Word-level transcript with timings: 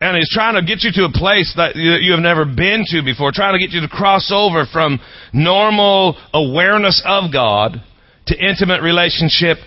And 0.00 0.16
he's 0.16 0.30
trying 0.30 0.54
to 0.54 0.62
get 0.62 0.84
you 0.84 0.92
to 0.92 1.04
a 1.06 1.12
place 1.12 1.52
that 1.56 1.74
you 1.74 2.12
have 2.12 2.20
never 2.20 2.44
been 2.44 2.84
to 2.88 3.02
before, 3.02 3.32
trying 3.32 3.58
to 3.58 3.64
get 3.64 3.74
you 3.74 3.80
to 3.80 3.88
cross 3.88 4.30
over 4.32 4.64
from 4.72 5.00
normal 5.32 6.16
awareness 6.32 7.02
of 7.04 7.32
God 7.32 7.82
to 8.28 8.38
intimate 8.38 8.80
relationship 8.80 9.58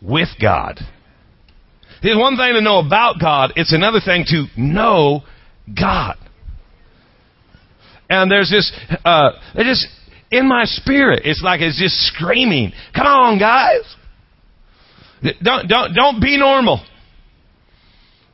with 0.00 0.28
God. 0.40 0.78
It's 2.02 2.18
one 2.18 2.36
thing 2.36 2.54
to 2.54 2.60
know 2.60 2.78
about 2.78 3.16
God, 3.20 3.52
it's 3.56 3.72
another 3.72 3.98
thing 4.04 4.24
to 4.28 4.46
know 4.56 5.22
God. 5.78 6.16
And 8.08 8.30
there's 8.30 8.50
this, 8.50 8.72
uh, 9.04 9.30
just, 9.56 9.86
in 10.30 10.48
my 10.48 10.64
spirit, 10.64 11.22
it's 11.24 11.42
like 11.44 11.60
it's 11.60 11.78
just 11.78 11.96
screaming, 11.96 12.72
come 12.94 13.06
on 13.06 13.38
guys! 13.38 13.82
Don't, 15.42 15.68
don't, 15.68 15.94
don't 15.94 16.20
be 16.20 16.38
normal. 16.38 16.84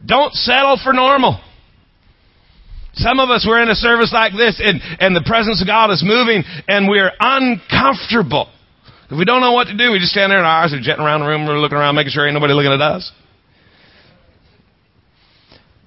Don't 0.04 0.32
settle 0.34 0.78
for 0.82 0.92
normal. 0.92 1.40
Some 2.96 3.20
of 3.20 3.28
us 3.28 3.44
were 3.46 3.60
in 3.60 3.68
a 3.68 3.74
service 3.74 4.10
like 4.12 4.32
this 4.32 4.56
and, 4.58 4.80
and 5.00 5.14
the 5.14 5.24
presence 5.26 5.60
of 5.60 5.66
God 5.66 5.90
is 5.90 6.02
moving 6.04 6.42
and 6.66 6.88
we're 6.88 7.12
uncomfortable. 7.20 8.48
If 9.10 9.18
we 9.18 9.24
don't 9.24 9.40
know 9.40 9.52
what 9.52 9.68
to 9.68 9.76
do, 9.76 9.92
we 9.92 9.98
just 9.98 10.12
stand 10.12 10.32
there 10.32 10.38
and 10.38 10.46
our 10.46 10.64
eyes 10.64 10.72
are 10.72 10.80
jetting 10.80 11.04
around 11.04 11.20
the 11.20 11.26
room, 11.26 11.46
we're 11.46 11.60
looking 11.60 11.76
around, 11.76 11.94
making 11.94 12.12
sure 12.12 12.26
ain't 12.26 12.34
nobody 12.34 12.54
looking 12.54 12.72
at 12.72 12.80
us. 12.80 13.12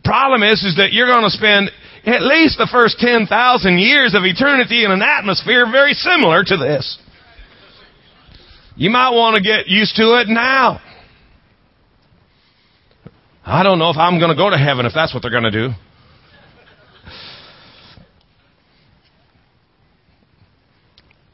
Problem 0.04 0.44
is, 0.44 0.64
is 0.64 0.78
that 0.78 0.94
you're 0.94 1.08
going 1.08 1.26
to 1.26 1.30
spend 1.30 1.72
at 2.06 2.22
least 2.22 2.58
the 2.58 2.70
first 2.72 2.98
10,000 3.00 3.28
years 3.78 4.14
of 4.16 4.24
eternity 4.24 4.86
in 4.86 4.92
an 4.92 5.02
atmosphere 5.02 5.66
very 5.70 5.94
similar 5.94 6.44
to 6.44 6.58
this. 6.58 6.98
You 8.76 8.90
might 8.90 9.10
want 9.10 9.36
to 9.36 9.42
get 9.42 9.68
used 9.68 9.96
to 9.98 10.22
it 10.22 10.28
now. 10.30 10.80
I 13.46 13.64
don't 13.64 13.80
know 13.80 13.90
if 13.90 13.98
I'm 13.98 14.20
going 14.20 14.30
to 14.30 14.38
go 14.38 14.50
to 14.50 14.58
heaven 14.58 14.86
if 14.86 14.94
that's 14.94 15.14
what 15.14 15.22
they're 15.22 15.32
going 15.32 15.44
to 15.44 15.52
do. 15.52 15.74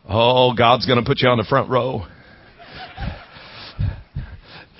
Oh, 0.07 0.53
God's 0.53 0.85
going 0.85 0.99
to 0.99 1.05
put 1.05 1.21
you 1.21 1.29
on 1.29 1.37
the 1.37 1.45
front 1.45 1.69
row. 1.69 2.05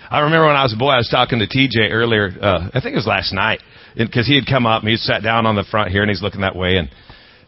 I 0.10 0.20
remember 0.20 0.46
when 0.48 0.56
I 0.56 0.64
was 0.64 0.74
a 0.74 0.78
boy, 0.78 0.92
I 0.92 0.98
was 0.98 1.10
talking 1.10 1.40
to 1.40 1.48
TJ 1.48 1.90
earlier. 1.92 2.30
Uh, 2.40 2.70
I 2.74 2.80
think 2.80 2.94
it 2.94 2.96
was 2.96 3.08
last 3.08 3.34
night 3.34 3.60
because 3.98 4.28
he 4.28 4.36
had 4.36 4.46
come 4.46 4.68
up 4.68 4.84
and 4.84 4.90
he 4.90 4.98
sat 4.98 5.24
down 5.24 5.48
on 5.48 5.56
the 5.56 5.64
front 5.64 5.92
here 5.92 6.04
and 6.04 6.10
he's 6.10 6.22
looking 6.22 6.42
that 6.42 6.56
way. 6.56 6.78
And 6.78 6.90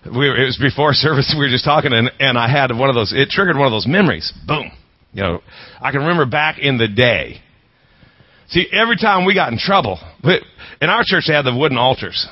we 0.05 0.27
it 0.27 0.45
was 0.45 0.57
before 0.59 0.93
service. 0.93 1.33
We 1.37 1.45
were 1.45 1.51
just 1.51 1.65
talking 1.65 1.93
and, 1.93 2.11
and 2.19 2.37
I 2.37 2.49
had 2.49 2.75
one 2.75 2.89
of 2.89 2.95
those. 2.95 3.13
It 3.15 3.29
triggered 3.29 3.57
one 3.57 3.67
of 3.67 3.71
those 3.71 3.87
memories. 3.87 4.33
Boom. 4.47 4.71
You 5.13 5.21
know, 5.21 5.41
I 5.79 5.91
can 5.91 6.01
remember 6.01 6.25
back 6.25 6.57
in 6.59 6.77
the 6.77 6.87
day. 6.87 7.41
See, 8.49 8.65
every 8.71 8.97
time 8.97 9.25
we 9.25 9.35
got 9.35 9.51
in 9.51 9.59
trouble, 9.59 9.99
we, 10.23 10.41
in 10.81 10.89
our 10.89 11.03
church 11.05 11.25
they 11.27 11.33
had 11.33 11.45
the 11.45 11.55
wooden 11.55 11.77
altars. 11.77 12.27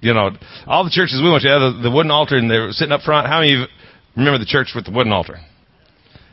You 0.00 0.14
know, 0.14 0.30
all 0.66 0.84
the 0.84 0.90
churches 0.90 1.20
we 1.22 1.30
went 1.30 1.42
to 1.42 1.48
had 1.48 1.58
the, 1.58 1.80
the 1.82 1.90
wooden 1.90 2.12
altar 2.12 2.36
and 2.36 2.48
they 2.48 2.58
were 2.58 2.72
sitting 2.72 2.92
up 2.92 3.00
front. 3.02 3.26
How 3.26 3.40
many 3.40 3.62
of 3.62 3.68
remember 4.16 4.38
the 4.38 4.46
church 4.46 4.72
with 4.74 4.84
the 4.84 4.90
wooden 4.90 5.12
altar? 5.12 5.38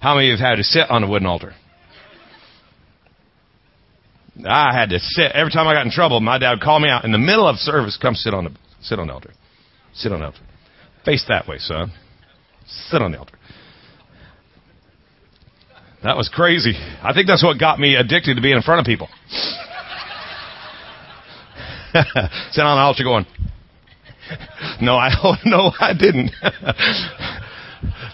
How 0.02 0.16
many 0.16 0.32
of 0.32 0.40
you 0.40 0.44
have 0.44 0.52
had 0.52 0.56
to 0.58 0.64
sit 0.64 0.90
on 0.90 1.02
the 1.02 1.08
wooden 1.08 1.28
altar? 1.28 1.54
I 4.48 4.74
had 4.78 4.90
to 4.90 5.00
sit 5.00 5.32
every 5.34 5.52
time 5.52 5.68
I 5.68 5.74
got 5.74 5.86
in 5.86 5.92
trouble. 5.92 6.20
My 6.20 6.38
dad 6.40 6.52
would 6.52 6.62
call 6.62 6.80
me 6.80 6.90
out 6.90 7.06
in 7.06 7.12
the 7.12 7.20
middle 7.20 7.48
of 7.48 7.58
service. 7.58 7.98
Come 8.02 8.16
sit 8.16 8.34
on 8.34 8.46
the 8.46 8.52
sit 8.82 9.00
on 9.00 9.08
the 9.08 9.14
altar. 9.14 9.32
Sit 9.94 10.12
on 10.12 10.20
the 10.20 10.26
altar. 10.26 10.40
Face 11.06 11.24
that 11.28 11.48
way, 11.48 11.60
son. 11.60 11.92
Sit 12.90 13.02
on 13.02 13.12
the 13.12 13.20
altar. 13.20 13.38
That 16.04 16.18
was 16.18 16.30
crazy. 16.30 16.74
I 16.76 17.14
think 17.14 17.28
that's 17.28 17.44
what 17.44 17.60
got 17.60 17.80
me 17.80 17.96
addicted 17.96 18.36
to 18.36 18.42
being 18.42 18.58
in 18.58 18.62
front 18.62 18.82
of 18.82 18.86
people. 18.86 19.08
sit 22.52 22.64
on 22.64 22.78
the 22.78 22.82
altar, 22.82 23.04
going. 23.04 23.26
No, 24.82 24.96
I 24.98 25.12
no, 25.46 25.72
I 25.80 25.94
didn't. 25.94 26.32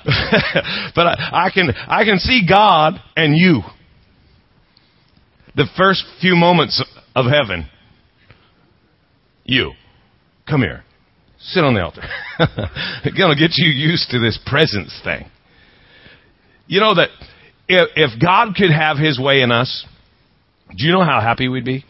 but 0.95 1.07
I, 1.07 1.47
I 1.47 1.49
can 1.53 1.71
I 1.87 2.03
can 2.05 2.19
see 2.19 2.45
God 2.47 2.93
and 3.15 3.35
you 3.35 3.61
the 5.55 5.67
first 5.77 6.05
few 6.21 6.35
moments 6.35 6.83
of 7.15 7.25
heaven, 7.25 7.67
you, 9.43 9.73
come 10.47 10.61
here. 10.61 10.83
Sit 11.39 11.63
on 11.63 11.73
the 11.73 11.81
altar. 11.81 12.01
Gonna 13.17 13.35
get 13.35 13.51
you 13.55 13.69
used 13.69 14.09
to 14.11 14.19
this 14.19 14.39
presence 14.45 14.97
thing. 15.03 15.25
You 16.67 16.79
know 16.79 16.95
that 16.95 17.09
if, 17.67 17.89
if 17.95 18.21
God 18.21 18.55
could 18.55 18.71
have 18.71 18.97
His 18.97 19.19
way 19.19 19.41
in 19.41 19.51
us, 19.51 19.85
do 20.69 20.85
you 20.85 20.93
know 20.93 21.03
how 21.03 21.19
happy 21.19 21.47
we'd 21.47 21.65
be? 21.65 21.83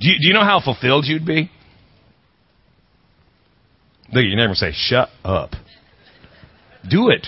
Do 0.00 0.08
you, 0.08 0.14
do 0.20 0.28
you 0.28 0.34
know 0.34 0.44
how 0.44 0.60
fulfilled 0.62 1.04
you'd 1.06 1.24
be? 1.24 1.50
Look, 4.14 4.24
you 4.24 4.36
never 4.36 4.54
say, 4.54 4.70
shut 4.72 5.08
up. 5.24 5.50
Do 6.88 7.08
it. 7.08 7.26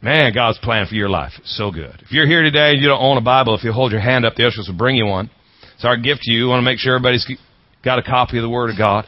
Man, 0.00 0.32
God's 0.32 0.58
plan 0.58 0.86
for 0.86 0.94
your 0.94 1.08
life 1.08 1.32
is 1.42 1.56
so 1.56 1.72
good. 1.72 2.00
If 2.00 2.12
you're 2.12 2.26
here 2.26 2.42
today 2.42 2.70
and 2.70 2.80
you 2.80 2.86
don't 2.86 3.02
own 3.02 3.18
a 3.18 3.20
Bible, 3.20 3.56
if 3.56 3.64
you 3.64 3.72
hold 3.72 3.90
your 3.90 4.00
hand 4.00 4.24
up, 4.24 4.36
the 4.36 4.46
ushers 4.46 4.68
will 4.70 4.78
bring 4.78 4.94
you 4.94 5.04
one. 5.04 5.30
It's 5.74 5.84
our 5.84 5.96
gift 5.96 6.22
to 6.22 6.32
you. 6.32 6.44
We 6.44 6.48
want 6.48 6.60
to 6.60 6.64
make 6.64 6.78
sure 6.78 6.94
everybody's 6.94 7.28
got 7.84 7.98
a 7.98 8.02
copy 8.02 8.38
of 8.38 8.42
the 8.42 8.48
Word 8.48 8.70
of 8.70 8.78
God. 8.78 9.04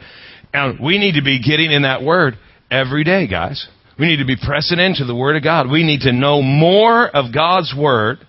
And 0.53 0.77
we 0.83 0.97
need 0.97 1.13
to 1.13 1.23
be 1.23 1.41
getting 1.41 1.71
in 1.71 1.83
that 1.83 2.03
Word 2.03 2.37
every 2.69 3.05
day, 3.05 3.27
guys. 3.27 3.65
We 3.97 4.07
need 4.07 4.17
to 4.17 4.25
be 4.25 4.35
pressing 4.35 4.79
into 4.79 5.05
the 5.05 5.15
Word 5.15 5.37
of 5.37 5.43
God. 5.43 5.71
We 5.71 5.83
need 5.83 6.01
to 6.01 6.11
know 6.11 6.41
more 6.41 7.07
of 7.07 7.33
God's 7.33 7.73
Word 7.75 8.19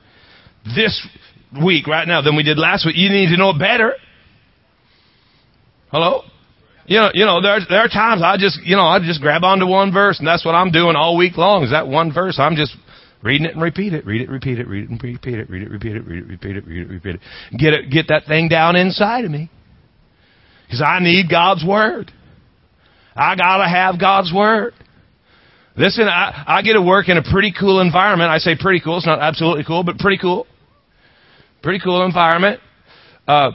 this 0.64 1.06
week, 1.62 1.88
right 1.88 2.06
now, 2.06 2.22
than 2.22 2.36
we 2.36 2.44
did 2.44 2.56
last 2.56 2.86
week. 2.86 2.96
You 2.96 3.10
need 3.10 3.30
to 3.30 3.36
know 3.36 3.50
it 3.50 3.58
better. 3.58 3.94
Hello? 5.94 6.22
You 6.86 6.98
know, 6.98 7.10
you 7.14 7.24
know, 7.24 7.40
there, 7.40 7.60
there 7.70 7.78
are 7.78 7.88
times 7.88 8.20
I 8.20 8.36
just, 8.36 8.58
you 8.64 8.74
know, 8.74 8.82
I 8.82 8.98
just 8.98 9.20
grab 9.20 9.44
onto 9.44 9.64
one 9.64 9.92
verse 9.92 10.18
and 10.18 10.26
that's 10.26 10.44
what 10.44 10.56
I'm 10.56 10.72
doing 10.72 10.96
all 10.96 11.16
week 11.16 11.36
long 11.36 11.62
is 11.62 11.70
that 11.70 11.86
one 11.86 12.12
verse. 12.12 12.34
I'm 12.36 12.56
just 12.56 12.74
reading 13.22 13.46
it 13.46 13.52
and 13.52 13.62
repeat 13.62 13.94
it, 13.94 14.04
read 14.04 14.20
it, 14.20 14.28
repeat 14.28 14.58
it, 14.58 14.66
read 14.66 14.82
it 14.82 14.90
and 14.90 15.00
repeat 15.00 15.38
it, 15.38 15.48
read 15.48 15.62
it, 15.62 15.70
repeat 15.70 15.94
it, 15.94 16.04
read 16.04 16.18
it, 16.18 16.26
repeat 16.26 16.56
it, 16.56 16.66
read 16.66 16.82
it, 16.82 16.88
repeat 16.88 17.14
it. 17.14 17.20
Get 17.56 17.74
it, 17.74 17.90
get 17.92 18.08
that 18.08 18.24
thing 18.26 18.48
down 18.48 18.74
inside 18.74 19.24
of 19.24 19.30
me. 19.30 19.48
Cause 20.68 20.82
I 20.84 20.98
need 20.98 21.30
God's 21.30 21.64
Word. 21.64 22.10
I 23.14 23.36
gotta 23.36 23.68
have 23.68 24.00
God's 24.00 24.32
Word. 24.34 24.74
Listen, 25.76 26.08
I, 26.08 26.42
I 26.44 26.62
get 26.62 26.72
to 26.72 26.82
work 26.82 27.08
in 27.08 27.18
a 27.18 27.22
pretty 27.22 27.54
cool 27.56 27.80
environment. 27.80 28.30
I 28.30 28.38
say 28.38 28.56
pretty 28.58 28.80
cool. 28.80 28.96
It's 28.96 29.06
not 29.06 29.20
absolutely 29.20 29.62
cool, 29.62 29.84
but 29.84 29.98
pretty 29.98 30.18
cool. 30.18 30.48
Pretty 31.62 31.78
cool 31.78 32.04
environment. 32.04 32.58
Uh, 33.28 33.52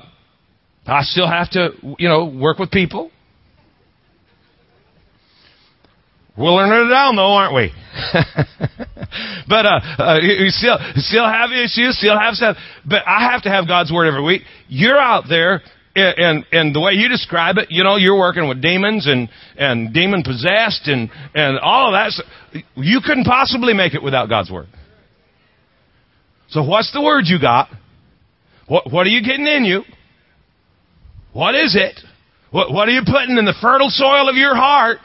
I 0.89 1.01
still 1.03 1.27
have 1.27 1.49
to, 1.51 1.69
you 1.97 2.09
know, 2.09 2.25
work 2.25 2.59
with 2.59 2.71
people. 2.71 3.11
We're 6.37 6.51
learning 6.51 6.87
it 6.87 6.89
down 6.89 7.17
though, 7.17 7.33
aren't 7.33 7.53
we? 7.53 7.73
but 9.49 9.65
uh, 9.65 9.79
uh, 9.99 10.19
you 10.21 10.49
still 10.51 10.77
still 10.95 11.25
have 11.25 11.51
issues, 11.51 11.97
still 11.97 12.17
have 12.17 12.35
stuff. 12.35 12.55
But 12.85 13.05
I 13.05 13.31
have 13.31 13.43
to 13.43 13.49
have 13.49 13.67
God's 13.67 13.91
word 13.91 14.07
every 14.07 14.23
week. 14.23 14.43
You're 14.69 14.97
out 14.97 15.25
there, 15.27 15.61
and 15.95 16.45
and 16.53 16.73
the 16.73 16.79
way 16.79 16.93
you 16.93 17.09
describe 17.09 17.57
it, 17.57 17.67
you 17.69 17.83
know, 17.83 17.97
you're 17.97 18.17
working 18.17 18.47
with 18.47 18.61
demons 18.61 19.05
and 19.05 19.27
and 19.57 19.93
demon 19.93 20.23
possessed 20.23 20.87
and 20.87 21.09
and 21.35 21.59
all 21.59 21.93
of 21.93 21.93
that. 21.93 22.63
You 22.75 23.01
couldn't 23.05 23.25
possibly 23.25 23.73
make 23.73 23.93
it 23.93 24.01
without 24.01 24.29
God's 24.29 24.49
word. 24.49 24.67
So 26.51 26.63
what's 26.63 26.93
the 26.93 27.01
word 27.01 27.25
you 27.25 27.39
got? 27.41 27.67
What 28.67 28.89
what 28.89 29.05
are 29.05 29.09
you 29.09 29.21
getting 29.25 29.45
in 29.45 29.65
you? 29.65 29.83
What 31.33 31.55
is 31.55 31.75
it? 31.75 31.99
What 32.51 32.71
what 32.71 32.87
are 32.87 32.91
you 32.91 33.01
putting 33.05 33.37
in 33.37 33.45
the 33.45 33.55
fertile 33.61 33.89
soil 33.89 34.27
of 34.29 34.35
your 34.35 34.55
heart? 34.55 34.99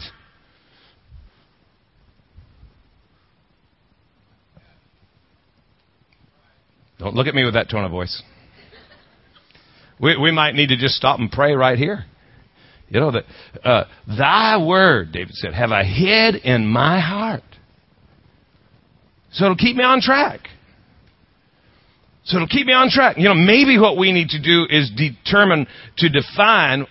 Don't 6.98 7.14
look 7.14 7.26
at 7.26 7.34
me 7.34 7.44
with 7.44 7.54
that 7.54 7.68
tone 7.68 7.84
of 7.84 7.90
voice. 7.90 8.22
We, 10.00 10.16
we 10.16 10.32
might 10.32 10.54
need 10.54 10.68
to 10.68 10.76
just 10.76 10.94
stop 10.94 11.18
and 11.18 11.30
pray 11.30 11.52
right 11.54 11.78
here. 11.78 12.04
You 12.88 13.00
know, 13.00 13.10
that 13.10 13.24
uh, 13.64 13.84
thy 14.06 14.64
word, 14.64 15.12
David 15.12 15.34
said, 15.34 15.54
have 15.54 15.70
I 15.70 15.84
hid 15.84 16.36
in 16.36 16.66
my 16.66 17.00
heart. 17.00 17.42
So 19.32 19.44
it'll 19.44 19.56
keep 19.56 19.76
me 19.76 19.84
on 19.84 20.00
track. 20.00 20.40
So 22.24 22.36
it'll 22.38 22.48
keep 22.48 22.66
me 22.66 22.72
on 22.72 22.88
track. 22.88 23.16
You 23.18 23.24
know, 23.24 23.34
maybe 23.34 23.78
what 23.78 23.98
we 23.98 24.12
need 24.12 24.30
to 24.30 24.40
do 24.40 24.66
is 24.68 24.90
determine 24.96 25.66
to 25.98 26.08
define 26.08 26.86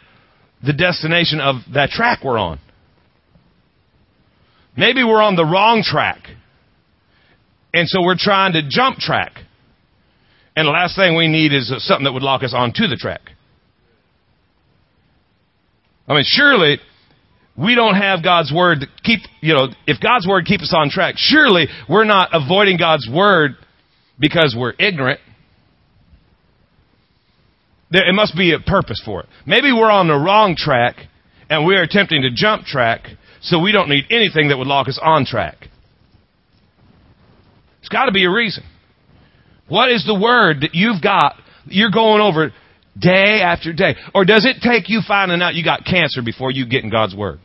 the 0.64 0.74
destination 0.74 1.40
of 1.40 1.56
that 1.74 1.90
track 1.90 2.20
we're 2.24 2.38
on. 2.38 2.60
Maybe 4.78 5.04
we're 5.04 5.22
on 5.22 5.36
the 5.36 5.46
wrong 5.46 5.84
track. 5.84 6.20
And 7.74 7.90
so 7.90 8.02
we're 8.04 8.18
trying 8.18 8.54
to 8.54 8.62
jump 8.70 8.98
track. 8.98 9.34
And 10.56 10.68
the 10.68 10.72
last 10.72 10.96
thing 10.96 11.18
we 11.18 11.28
need 11.28 11.52
is 11.52 11.74
something 11.80 12.06
that 12.06 12.14
would 12.14 12.24
lock 12.24 12.44
us 12.44 12.54
onto 12.56 12.88
the 12.88 12.96
track. 12.96 13.22
I 16.08 16.14
mean, 16.14 16.24
surely 16.26 16.78
we 17.58 17.74
don't 17.74 17.96
have 17.96 18.24
God's 18.24 18.54
word 18.54 18.82
to 18.82 18.88
keep, 19.04 19.22
you 19.42 19.54
know, 19.54 19.68
if 19.88 20.00
God's 20.00 20.28
word 20.28 20.46
keeps 20.46 20.64
us 20.64 20.74
on 20.76 20.90
track, 20.90 21.16
surely 21.18 21.68
we're 21.90 22.04
not 22.04 22.30
avoiding 22.34 22.78
God's 22.78 23.10
word 23.12 23.56
because 24.19 24.56
we're 24.57 24.74
ignorant. 24.80 25.19
There, 27.92 28.07
it 28.07 28.13
must 28.13 28.36
be 28.36 28.54
a 28.54 28.60
purpose 28.60 29.01
for 29.04 29.21
it. 29.21 29.30
Maybe 29.45 29.71
we're 29.71 29.92
on 29.92 30.07
the 30.07 30.15
wrong 30.15 30.56
track 30.57 30.98
and 31.50 31.65
we 31.65 31.75
are 31.75 31.83
attempting 31.83 32.24
to 32.24 32.30
jump 32.33 32.65
track 32.65 33.07
so 33.42 33.60
we 33.60 33.71
don't 33.71 33.89
need 33.89 34.06
anything 34.10 34.50
that 34.50 34.57
would 34.57 34.68
lock 34.68 34.88
us 34.88 35.00
on 35.01 35.25
track. 35.25 35.68
It's 37.80 37.89
got 37.89 38.06
to 38.06 38.12
be 38.12 38.25
a 38.25 38.31
reason. 38.31 38.63
What 39.68 39.92
is 39.92 40.06
the 40.06 40.18
word 40.18 40.62
that 40.62 40.74
you've 40.74 41.01
got 41.01 41.36
you're 41.65 41.92
going 41.92 42.21
over 42.21 42.51
day 42.98 43.42
after 43.42 43.74
day? 43.74 43.95
Or 44.13 44.25
does 44.25 44.45
it 44.45 44.62
take 44.62 44.89
you 44.89 45.01
finding 45.06 45.42
out 45.42 45.56
you 45.56 45.63
got 45.63 45.86
cancer 45.86 46.21
before 46.24 46.51
you 46.51 46.65
get 46.65 46.83
in 46.83 46.89
God's 46.89 47.15
word? 47.15 47.39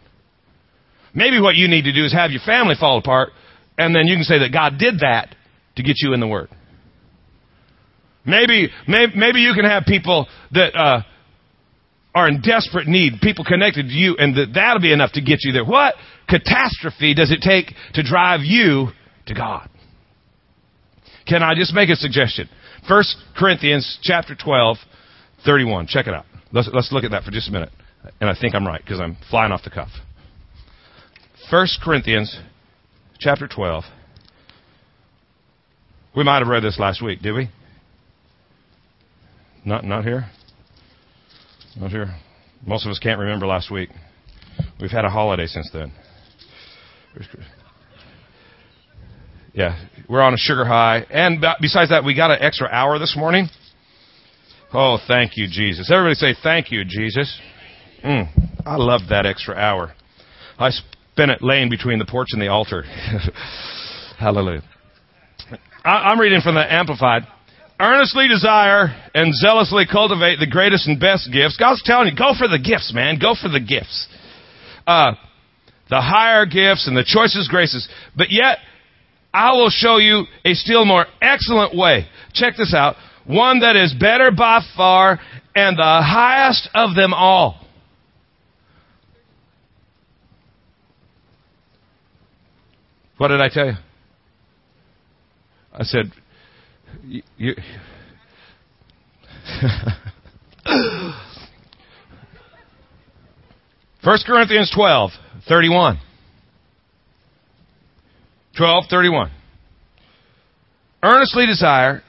Maybe 1.15 1.41
what 1.41 1.57
you 1.57 1.69
need 1.69 1.83
to 1.83 1.93
do 1.93 2.05
is 2.05 2.13
have 2.13 2.31
your 2.31 2.43
family 2.45 2.75
fall 2.79 2.99
apart 2.99 3.31
and 3.77 3.95
then 3.95 4.07
you 4.07 4.17
can 4.17 4.25
say 4.25 4.39
that 4.41 4.53
God 4.53 4.79
did 4.79 5.01
that 5.01 5.35
to 5.77 5.83
get 5.83 5.97
you 5.99 6.13
in 6.13 6.21
the 6.21 6.27
word. 6.27 6.49
Maybe, 8.29 8.69
maybe, 8.87 9.13
maybe 9.17 9.41
you 9.41 9.55
can 9.55 9.65
have 9.65 9.85
people 9.87 10.29
that 10.53 10.77
uh, 10.77 11.01
are 12.15 12.29
in 12.29 12.43
desperate 12.43 12.87
need, 12.87 13.15
people 13.23 13.43
connected 13.43 13.89
to 13.89 13.93
you, 13.93 14.17
and 14.19 14.37
that 14.37 14.53
that'll 14.55 14.83
be 14.83 14.93
enough 14.93 15.13
to 15.13 15.23
get 15.23 15.39
you 15.43 15.53
there. 15.53 15.65
What 15.65 15.95
catastrophe 16.29 17.15
does 17.15 17.33
it 17.33 17.41
take 17.41 17.75
to 17.95 18.03
drive 18.03 18.41
you 18.43 18.89
to 19.27 19.35
God? 19.35 19.71
Can 21.27 21.43
I 21.43 21.55
just 21.55 21.73
make 21.73 21.89
a 21.89 21.97
suggestion? 21.97 22.51
First 22.87 23.17
Corinthians 23.37 23.99
chapter 24.03 24.35
12, 24.35 24.77
31. 25.47 25.87
Check 25.87 26.07
it 26.07 26.13
out. 26.13 26.27
Let's, 26.53 26.69
let's 26.73 26.93
look 26.93 27.05
at 27.05 27.13
that 27.13 27.23
for 27.23 27.31
just 27.31 27.49
a 27.49 27.53
minute. 27.53 27.71
And 28.21 28.29
I 28.29 28.35
think 28.39 28.55
I'm 28.55 28.67
right 28.67 28.81
because 28.83 29.01
I'm 29.01 29.17
flying 29.31 29.53
off 29.53 29.63
the 29.65 29.71
cuff. 29.71 29.91
First 31.51 31.81
Corinthians 31.83 32.39
chapter 33.19 33.49
12. 33.49 33.85
We 36.15 36.25
might 36.25 36.41
have 36.41 36.49
read 36.49 36.63
this 36.63 36.79
last 36.79 37.03
week, 37.03 37.21
did 37.21 37.33
we? 37.33 37.49
Not, 39.69 39.85
not 39.85 40.03
here? 40.03 40.25
Not 41.79 41.91
here. 41.91 42.17
Most 42.67 42.87
of 42.87 42.91
us 42.91 42.99
can't 42.99 43.21
remember 43.21 43.47
last 43.47 43.71
week. 43.71 43.91
We've 44.81 44.91
had 44.91 45.05
a 45.05 45.11
holiday 45.11 45.45
since 45.45 45.69
then. 45.71 45.93
Yeah, 49.53 49.79
we're 50.09 50.23
on 50.23 50.33
a 50.33 50.39
sugar 50.39 50.65
high. 50.65 51.05
And 51.11 51.45
besides 51.61 51.91
that, 51.91 52.03
we 52.03 52.17
got 52.17 52.31
an 52.31 52.39
extra 52.41 52.67
hour 52.67 52.99
this 52.99 53.15
morning. 53.15 53.49
Oh, 54.73 54.97
thank 55.07 55.33
you, 55.37 55.47
Jesus. 55.51 55.91
Everybody 55.93 56.15
say, 56.15 56.35
thank 56.43 56.73
you, 56.73 56.85
Jesus. 56.87 57.39
Mm, 58.03 58.27
I 58.65 58.77
love 58.77 59.03
that 59.11 59.27
extra 59.27 59.55
hour. 59.55 59.93
I 60.59 60.71
spent 60.71 61.31
it 61.31 61.43
laying 61.43 61.69
between 61.69 61.99
the 61.99 62.07
porch 62.07 62.29
and 62.33 62.41
the 62.41 62.49
altar. 62.49 62.85
Hallelujah. 64.19 64.63
I, 65.85 66.11
am 66.13 66.19
reading 66.19 66.41
from 66.41 66.55
the 66.55 66.73
Amplified 66.73 67.25
earnestly 67.81 68.29
desire 68.29 68.89
and 69.15 69.35
zealously 69.35 69.87
cultivate 69.91 70.39
the 70.41 70.47
greatest 70.47 70.87
and 70.89 70.99
best 70.99 71.31
gifts. 71.33 71.57
God's 71.57 71.83
telling 71.85 72.09
you, 72.09 72.17
go 72.17 72.33
for 72.37 72.49
the 72.49 72.59
gifts, 72.59 72.93
man. 72.95 73.19
Go 73.21 73.35
for 73.41 73.49
the 73.49 73.61
gifts. 73.61 74.09
Uh, 74.87 75.13
the 75.89 76.01
higher 76.01 76.45
gifts 76.45 76.87
and 76.87 76.97
the 76.97 77.05
choicest 77.05 77.51
graces. 77.51 77.89
But 78.17 78.31
yet, 78.31 78.59
I 79.33 79.53
will 79.53 79.71
show 79.71 79.99
you 79.99 80.25
a 80.45 80.55
still 80.55 80.85
more 80.85 81.07
excellent 81.23 81.77
way. 81.77 82.07
Check 82.33 82.55
this 82.57 82.75
out. 82.75 82.97
One 83.27 83.61
that 83.61 83.77
is 83.77 83.95
better 83.95 84.31
by 84.31 84.61
far 84.77 85.21
and 85.55 85.77
the 85.77 85.83
highest 85.83 86.69
of 86.75 86.95
them 86.95 87.13
all. 87.13 87.65
What 93.19 93.29
did 93.29 93.41
I 93.41 93.49
tell 93.49 93.67
you? 93.67 93.73
I 95.73 95.83
said, 95.83 96.13
you, 97.05 97.23
you 97.37 97.55
First 104.03 104.27
Corinthians 104.27 104.71
12, 104.75 105.11
31. 105.49 105.99
12, 108.57 108.85
31. 108.91 109.31
Earnestly 111.03 111.47
desire, 111.47 112.03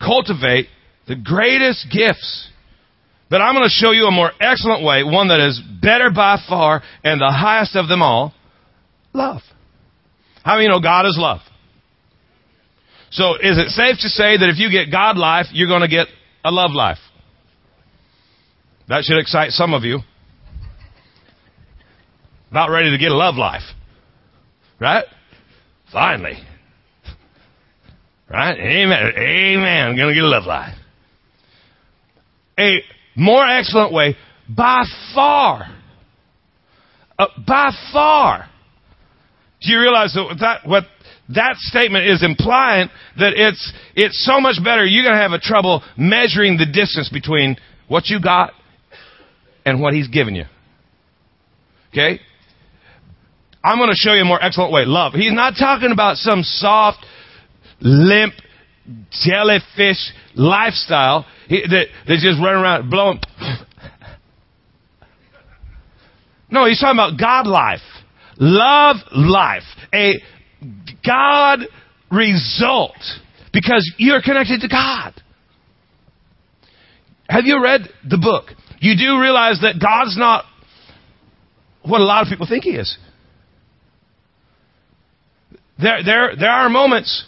cultivate 0.00 0.66
the 1.06 1.16
greatest 1.16 1.86
gifts. 1.90 2.50
But 3.30 3.40
I'm 3.40 3.54
going 3.54 3.64
to 3.64 3.70
show 3.70 3.90
you 3.90 4.06
a 4.06 4.10
more 4.10 4.30
excellent 4.40 4.84
way, 4.84 5.02
one 5.04 5.28
that 5.28 5.40
is 5.40 5.60
better 5.82 6.10
by 6.10 6.38
far 6.48 6.82
and 7.04 7.20
the 7.20 7.30
highest 7.30 7.76
of 7.76 7.88
them 7.88 8.02
all 8.02 8.32
love. 9.12 9.42
How 10.44 10.56
many 10.56 10.68
know 10.68 10.80
God 10.80 11.06
is 11.06 11.16
love? 11.18 11.40
So 13.10 13.34
is 13.34 13.58
it 13.58 13.68
safe 13.68 13.96
to 14.00 14.08
say 14.08 14.36
that 14.36 14.48
if 14.48 14.58
you 14.58 14.70
get 14.70 14.90
God 14.90 15.16
life, 15.16 15.46
you're 15.52 15.68
going 15.68 15.82
to 15.82 15.88
get 15.88 16.08
a 16.44 16.50
love 16.50 16.72
life? 16.72 16.98
That 18.88 19.04
should 19.04 19.18
excite 19.18 19.50
some 19.50 19.74
of 19.74 19.84
you. 19.84 20.00
About 22.50 22.70
ready 22.70 22.90
to 22.90 22.98
get 22.98 23.10
a 23.10 23.16
love 23.16 23.36
life. 23.36 23.62
Right? 24.80 25.04
Finally. 25.92 26.38
Right? 28.30 28.58
Amen. 28.58 29.12
Amen. 29.16 29.88
I'm 29.88 29.96
going 29.96 30.08
to 30.08 30.14
get 30.14 30.24
a 30.24 30.28
love 30.28 30.44
life. 30.44 30.74
A 32.58 32.78
more 33.14 33.46
excellent 33.46 33.92
way, 33.92 34.16
by 34.48 34.84
far. 35.14 35.66
Uh, 37.18 37.26
by 37.46 37.70
far. 37.92 38.48
Do 39.60 39.72
you 39.72 39.80
realize 39.80 40.14
that, 40.14 40.36
that 40.40 40.68
what 40.68 40.84
that 41.30 41.56
statement 41.56 42.06
is 42.06 42.22
implying 42.22 42.88
that 43.18 43.34
it's, 43.36 43.72
it's 43.94 44.24
so 44.24 44.40
much 44.40 44.56
better, 44.64 44.84
you're 44.84 45.04
going 45.04 45.14
to 45.14 45.20
have 45.20 45.32
a 45.32 45.38
trouble 45.38 45.82
measuring 45.96 46.56
the 46.56 46.66
distance 46.66 47.10
between 47.10 47.56
what 47.86 48.06
you 48.06 48.20
got 48.20 48.52
and 49.64 49.80
what 49.80 49.92
He's 49.92 50.08
given 50.08 50.34
you. 50.34 50.44
Okay? 51.92 52.20
I'm 53.62 53.78
going 53.78 53.90
to 53.90 53.96
show 53.96 54.14
you 54.14 54.22
a 54.22 54.24
more 54.24 54.42
excellent 54.42 54.72
way. 54.72 54.84
Love. 54.86 55.12
He's 55.12 55.32
not 55.32 55.54
talking 55.58 55.92
about 55.92 56.16
some 56.16 56.42
soft, 56.42 57.04
limp, 57.80 58.34
jellyfish 59.10 60.12
lifestyle 60.34 61.26
that, 61.50 61.86
that's 62.06 62.22
just 62.22 62.38
running 62.40 62.62
around 62.62 62.88
blowing. 62.88 63.20
no, 66.50 66.66
he's 66.66 66.80
talking 66.80 66.96
about 66.96 67.18
God 67.18 67.46
life. 67.46 67.80
Love 68.38 68.96
life. 69.12 69.64
A 69.92 70.14
God 71.06 71.60
result 72.10 72.96
because 73.52 73.90
you're 73.98 74.22
connected 74.22 74.60
to 74.60 74.68
God. 74.68 75.14
Have 77.28 77.44
you 77.44 77.62
read 77.62 77.82
the 78.08 78.18
book? 78.18 78.46
You 78.80 78.94
do 78.96 79.20
realize 79.20 79.60
that 79.62 79.74
God's 79.80 80.16
not 80.16 80.44
what 81.82 82.00
a 82.00 82.04
lot 82.04 82.22
of 82.22 82.28
people 82.28 82.46
think 82.48 82.64
He 82.64 82.70
is. 82.70 82.96
There, 85.80 86.02
there, 86.04 86.32
there 86.38 86.50
are 86.50 86.68
moments 86.68 87.24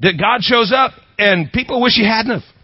that 0.00 0.14
God 0.18 0.42
shows 0.42 0.72
up 0.74 0.92
and 1.18 1.50
people 1.52 1.82
wish 1.82 1.94
He 1.94 2.06
hadn't 2.06 2.40
have. 2.40 2.54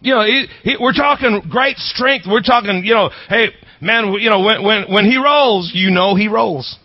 You 0.00 0.14
know, 0.14 0.24
he, 0.24 0.46
he, 0.62 0.76
we're 0.78 0.92
talking 0.92 1.42
great 1.48 1.78
strength. 1.78 2.26
We're 2.28 2.42
talking, 2.42 2.82
you 2.84 2.92
know, 2.92 3.10
hey, 3.28 3.46
man, 3.80 4.12
you 4.20 4.28
know, 4.28 4.40
when, 4.40 4.62
when, 4.62 4.92
when 4.92 5.04
He 5.06 5.16
rolls, 5.16 5.70
you 5.74 5.90
know 5.90 6.14
He 6.14 6.28
rolls. 6.28 6.78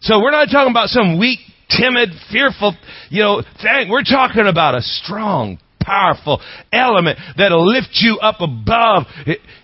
So 0.00 0.18
we're 0.20 0.30
not 0.30 0.48
talking 0.50 0.70
about 0.70 0.88
some 0.88 1.18
weak, 1.18 1.40
timid, 1.68 2.10
fearful, 2.32 2.74
you 3.10 3.22
know, 3.22 3.42
thing. 3.62 3.90
We're 3.90 4.02
talking 4.02 4.46
about 4.46 4.74
a 4.74 4.80
strong, 4.80 5.58
powerful 5.80 6.40
element 6.72 7.18
that'll 7.36 7.66
lift 7.66 7.90
you 7.92 8.18
up 8.18 8.40
above. 8.40 9.04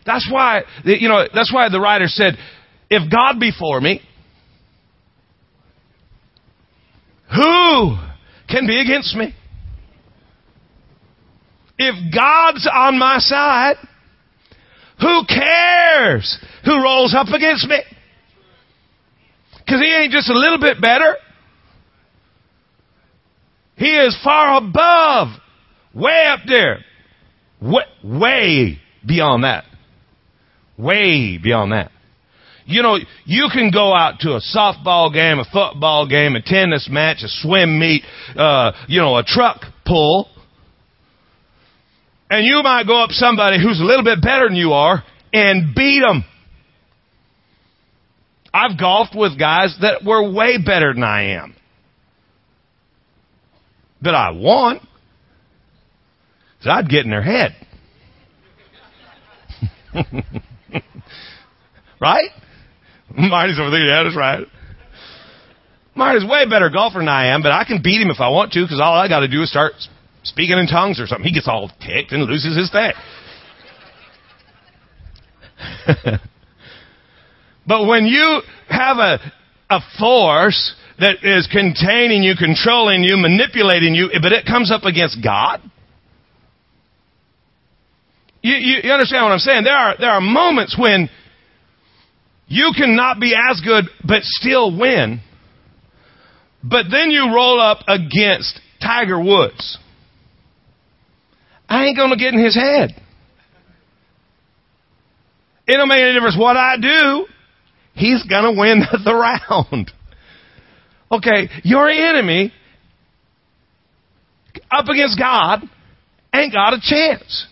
That's 0.04 0.28
why, 0.30 0.62
you 0.84 1.08
know, 1.08 1.26
that's 1.32 1.52
why 1.52 1.68
the 1.70 1.80
writer 1.80 2.06
said, 2.06 2.34
if 2.90 3.10
God 3.10 3.40
be 3.40 3.50
for 3.58 3.80
me, 3.80 4.02
who 7.34 7.96
can 8.48 8.66
be 8.66 8.80
against 8.80 9.16
me? 9.16 9.34
If 11.78 12.14
God's 12.14 12.68
on 12.72 12.98
my 12.98 13.18
side, 13.18 13.76
who 15.00 15.22
cares 15.26 16.38
who 16.64 16.82
rolls 16.82 17.14
up 17.14 17.28
against 17.28 17.66
me? 17.68 17.78
Because 19.66 19.80
he 19.80 19.92
ain't 19.92 20.12
just 20.12 20.30
a 20.30 20.38
little 20.38 20.60
bit 20.60 20.80
better. 20.80 21.16
He 23.76 23.94
is 23.94 24.16
far 24.22 24.58
above, 24.58 25.28
way 25.92 26.26
up 26.28 26.40
there, 26.46 26.78
way, 27.60 27.82
way 28.02 28.78
beyond 29.04 29.44
that. 29.44 29.64
Way 30.78 31.38
beyond 31.42 31.72
that. 31.72 31.90
You 32.64 32.82
know, 32.82 32.98
you 33.24 33.48
can 33.52 33.70
go 33.70 33.94
out 33.94 34.20
to 34.20 34.30
a 34.30 34.40
softball 34.40 35.12
game, 35.12 35.38
a 35.38 35.44
football 35.44 36.08
game, 36.08 36.36
a 36.36 36.42
tennis 36.42 36.88
match, 36.90 37.18
a 37.22 37.28
swim 37.28 37.78
meet, 37.78 38.02
uh, 38.36 38.72
you 38.88 39.00
know, 39.00 39.16
a 39.16 39.24
truck 39.24 39.60
pull, 39.84 40.28
and 42.28 42.44
you 42.44 42.60
might 42.62 42.86
go 42.86 43.02
up 43.02 43.10
somebody 43.10 43.62
who's 43.62 43.80
a 43.80 43.84
little 43.84 44.04
bit 44.04 44.20
better 44.20 44.48
than 44.48 44.56
you 44.56 44.72
are 44.72 45.04
and 45.32 45.74
beat 45.74 46.00
them. 46.00 46.24
I've 48.56 48.78
golfed 48.78 49.14
with 49.14 49.38
guys 49.38 49.76
that 49.82 50.02
were 50.02 50.32
way 50.32 50.56
better 50.56 50.94
than 50.94 51.02
I 51.02 51.34
am. 51.34 51.54
but 54.00 54.14
I 54.14 54.30
want. 54.30 54.80
So 56.62 56.70
I'd 56.70 56.88
get 56.88 57.04
in 57.04 57.10
their 57.10 57.22
head. 57.22 57.54
right? 62.00 62.30
Marty's 63.14 63.58
over 63.60 63.70
there, 63.70 63.84
yeah, 63.86 64.04
that's 64.04 64.16
right. 64.16 64.46
Marty's 65.94 66.24
way 66.24 66.48
better 66.48 66.70
golfer 66.70 67.00
than 67.00 67.08
I 67.08 67.34
am, 67.34 67.42
but 67.42 67.52
I 67.52 67.64
can 67.64 67.82
beat 67.82 68.00
him 68.00 68.08
if 68.08 68.20
I 68.20 68.30
want 68.30 68.52
to 68.52 68.62
because 68.64 68.80
all 68.82 68.94
I 68.94 69.06
got 69.06 69.20
to 69.20 69.28
do 69.28 69.42
is 69.42 69.50
start 69.50 69.74
speaking 70.22 70.56
in 70.56 70.66
tongues 70.66 70.98
or 70.98 71.06
something. 71.06 71.26
He 71.26 71.34
gets 71.34 71.46
all 71.46 71.70
ticked 71.80 72.12
and 72.12 72.24
loses 72.24 72.56
his 72.56 72.70
thing. 72.70 72.92
but 77.66 77.86
when 77.86 78.06
you 78.06 78.40
have 78.68 78.98
a, 78.98 79.18
a 79.70 79.80
force 79.98 80.74
that 80.98 81.22
is 81.22 81.48
containing 81.50 82.22
you, 82.22 82.34
controlling 82.38 83.02
you, 83.02 83.16
manipulating 83.16 83.94
you, 83.94 84.10
but 84.22 84.32
it 84.32 84.46
comes 84.46 84.70
up 84.70 84.84
against 84.84 85.22
God, 85.22 85.60
you, 88.42 88.54
you, 88.54 88.76
you 88.84 88.92
understand 88.92 89.24
what 89.24 89.32
I'm 89.32 89.38
saying? 89.40 89.64
There 89.64 89.76
are, 89.76 89.96
there 89.98 90.10
are 90.10 90.20
moments 90.20 90.76
when 90.78 91.10
you 92.46 92.72
cannot 92.76 93.18
be 93.18 93.34
as 93.34 93.60
good 93.60 93.86
but 94.06 94.22
still 94.22 94.76
win. 94.78 95.20
But 96.62 96.86
then 96.90 97.10
you 97.10 97.34
roll 97.34 97.60
up 97.60 97.78
against 97.88 98.60
Tiger 98.80 99.20
Woods. 99.20 99.78
I 101.68 101.86
ain't 101.86 101.96
going 101.96 102.10
to 102.10 102.16
get 102.16 102.34
in 102.34 102.42
his 102.42 102.54
head. 102.54 102.90
It 105.66 105.76
don't 105.76 105.88
make 105.88 106.00
any 106.00 106.12
difference 106.12 106.36
what 106.38 106.56
I 106.56 106.76
do. 106.80 107.26
He's 107.96 108.22
going 108.24 108.44
to 108.44 108.60
win 108.60 108.82
the 109.04 109.14
round. 109.14 109.90
Okay, 111.10 111.48
your 111.64 111.88
enemy 111.88 112.52
up 114.70 114.86
against 114.88 115.18
God 115.18 115.62
ain't 116.34 116.52
got 116.52 116.74
a 116.74 116.80
chance. 116.80 117.46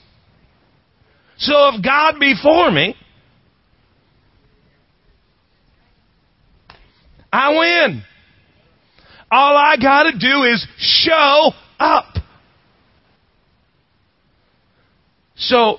So 1.39 1.71
if 1.75 1.85
God 1.85 2.19
be 2.21 2.35
for 2.41 2.71
me, 2.71 2.95
I 7.33 7.51
win. 7.51 8.03
All 9.31 9.57
I 9.57 9.77
got 9.81 10.05
to 10.05 10.13
do 10.19 10.45
is 10.45 10.65
show 10.79 11.51
up. 11.81 12.15
So, 15.37 15.79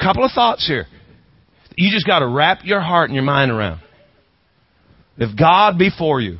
couple 0.00 0.24
of 0.24 0.32
thoughts 0.32 0.66
here. 0.66 0.86
You 1.80 1.92
just 1.92 2.08
got 2.08 2.18
to 2.18 2.26
wrap 2.26 2.64
your 2.64 2.80
heart 2.80 3.08
and 3.08 3.14
your 3.14 3.22
mind 3.22 3.52
around. 3.52 3.80
If 5.16 5.38
God 5.38 5.78
be 5.78 5.90
for 5.96 6.20
you, 6.20 6.38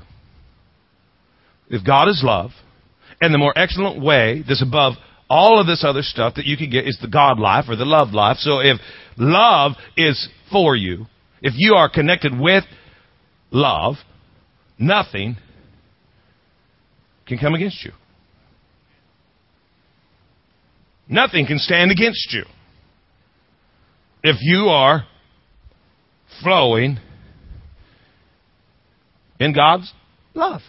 if 1.68 1.86
God 1.86 2.08
is 2.08 2.22
love, 2.24 2.50
and 3.20 3.32
the 3.32 3.38
more 3.38 3.56
excellent 3.56 4.02
way, 4.02 4.42
this 4.46 4.60
above 4.60 4.94
all 5.30 5.60
of 5.60 5.68
this 5.68 5.84
other 5.86 6.02
stuff 6.02 6.34
that 6.34 6.44
you 6.44 6.56
can 6.56 6.70
get 6.70 6.88
is 6.88 6.98
the 7.00 7.06
God 7.06 7.38
life 7.38 7.66
or 7.68 7.76
the 7.76 7.84
love 7.84 8.08
life. 8.08 8.38
So 8.38 8.58
if 8.58 8.80
love 9.16 9.72
is 9.96 10.28
for 10.50 10.74
you, 10.74 11.06
if 11.40 11.52
you 11.56 11.74
are 11.74 11.88
connected 11.88 12.36
with 12.36 12.64
love, 13.52 13.94
nothing 14.76 15.36
can 17.28 17.38
come 17.38 17.54
against 17.54 17.84
you. 17.84 17.92
Nothing 21.08 21.46
can 21.46 21.58
stand 21.58 21.92
against 21.92 22.32
you. 22.32 22.42
If 24.24 24.38
you 24.40 24.66
are 24.70 25.04
flowing 26.42 26.98
in 29.40 29.52
God's 29.52 29.92
love. 30.34 30.62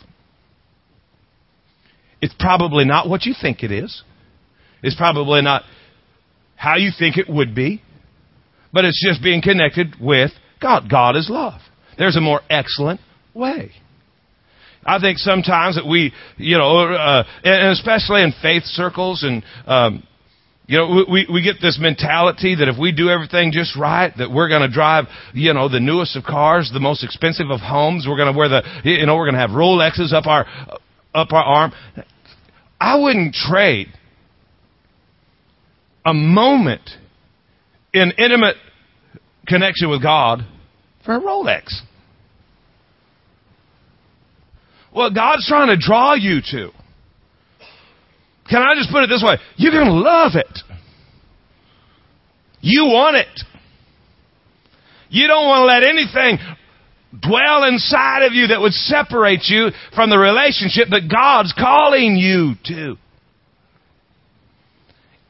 It's 2.22 2.36
probably 2.38 2.86
not 2.86 3.10
what 3.10 3.25
you 3.25 3.34
think 3.39 3.63
it 3.63 3.72
is. 3.72 4.04
It's 4.84 4.96
probably 4.96 5.42
not 5.42 5.63
how 6.56 6.75
you 6.75 6.92
think 6.98 7.18
it 7.18 7.30
would 7.30 7.56
be. 7.56 7.82
But 8.72 8.86
it's 8.86 9.04
just 9.04 9.24
being 9.24 9.42
connected 9.42 9.96
with 10.00 10.32
God. 10.62 10.89
God 10.89 11.16
is 11.16 11.30
love. 11.30 11.60
There's 11.98 12.16
a 12.16 12.22
more 12.22 12.42
excellent 12.50 13.00
way. 13.34 13.72
I 14.86 15.00
think 15.00 15.18
sometimes 15.18 15.75
that 15.75 15.86
we, 15.86 16.13
you 16.38 16.58
know, 16.58 16.94
uh, 16.94 17.24
and 17.44 17.72
especially 17.72 18.24
in 18.24 18.34
faith 18.42 18.63
circles 18.63 19.24
and, 19.24 19.44
um, 19.66 20.04
you 20.69 20.77
know, 20.77 21.03
we, 21.09 21.25
we 21.33 21.41
get 21.41 21.55
this 21.59 21.79
mentality 21.81 22.53
that 22.53 22.67
if 22.67 22.77
we 22.77 22.91
do 22.91 23.09
everything 23.09 23.51
just 23.51 23.75
right, 23.75 24.13
that 24.19 24.29
we're 24.29 24.49
going 24.49 24.61
to 24.61 24.71
drive, 24.71 25.05
you 25.33 25.51
know, 25.51 25.67
the 25.67 25.79
newest 25.79 26.15
of 26.15 26.23
cars, 26.23 26.69
the 26.71 26.79
most 26.79 27.03
expensive 27.03 27.49
of 27.49 27.59
homes. 27.59 28.05
We're 28.07 28.17
going 28.17 28.31
to 28.31 28.38
wear 28.38 28.49
the, 28.49 28.61
you 28.83 29.03
know, 29.07 29.15
we're 29.15 29.25
going 29.25 29.33
to 29.33 29.39
have 29.39 29.49
Rolexes 29.49 30.13
up 30.13 30.27
our, 30.27 30.45
up 31.11 31.33
our 31.33 31.43
arm. 31.43 31.71
I 32.79 32.99
wouldn't 32.99 33.33
trade 33.33 33.88
a 36.05 36.13
moment 36.13 36.88
in 37.91 38.11
intimate 38.19 38.57
connection 39.47 39.89
with 39.89 40.03
God 40.03 40.45
for 41.03 41.15
a 41.15 41.19
Rolex. 41.19 41.81
What 44.91 45.15
God's 45.15 45.47
trying 45.47 45.69
to 45.69 45.77
draw 45.83 46.13
you 46.13 46.41
to. 46.51 46.69
Can 48.50 48.62
I 48.62 48.75
just 48.75 48.91
put 48.91 49.03
it 49.03 49.08
this 49.08 49.24
way? 49.24 49.38
You're 49.58 49.72
going 49.72 49.86
to 49.86 49.94
love 49.94 50.34
it. 50.36 50.60
You 52.62 52.86
want 52.86 53.15
it. 53.15 53.41
You 55.10 55.27
don't 55.27 55.46
want 55.46 55.62
to 55.62 55.65
let 55.65 55.84
anything 55.84 56.38
dwell 57.22 57.63
inside 57.63 58.24
of 58.24 58.34
you 58.34 58.48
that 58.48 58.62
would 58.62 58.74
separate 58.74 59.46
you 59.46 59.70
from 59.96 60.10
the 60.10 60.18
relationship 60.18 60.89
that 60.89 61.10
God's 61.12 61.53
calling 61.53 62.15
you 62.15 62.53
to. 62.65 62.98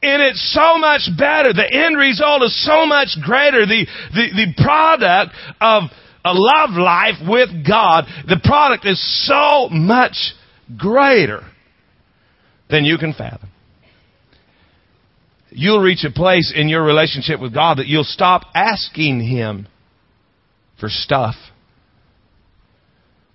And 0.02 0.22
it's 0.24 0.54
so 0.54 0.78
much 0.78 1.10
better. 1.18 1.52
The 1.52 1.68
end 1.70 1.98
result 1.98 2.44
is 2.44 2.66
so 2.66 2.86
much 2.86 3.18
greater. 3.22 3.66
The, 3.66 3.86
the, 4.14 4.28
the 4.32 4.64
product 4.64 5.34
of 5.60 5.84
a 6.24 6.34
love 6.34 6.72
life 6.72 7.16
with 7.28 7.50
God, 7.68 8.06
the 8.28 8.40
product 8.44 8.86
is 8.86 9.00
so 9.28 9.68
much 9.70 10.34
greater 10.78 11.44
than 12.70 12.86
you 12.86 12.98
can 12.98 13.14
fathom. 13.14 13.50
You'll 15.52 15.82
reach 15.82 16.04
a 16.04 16.12
place 16.12 16.54
in 16.56 16.70
your 16.70 16.84
relationship 16.84 17.40
with 17.40 17.54
God 17.54 17.80
that 17.80 17.88
you'll 17.88 18.04
stop 18.04 18.44
asking 18.54 19.22
Him 19.22 19.68
for 20.80 20.90
stuff 20.90 21.36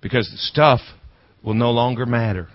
because 0.01 0.29
the 0.31 0.37
stuff 0.37 0.79
will 1.43 1.53
no 1.53 1.71
longer 1.71 2.05
matter. 2.05 2.47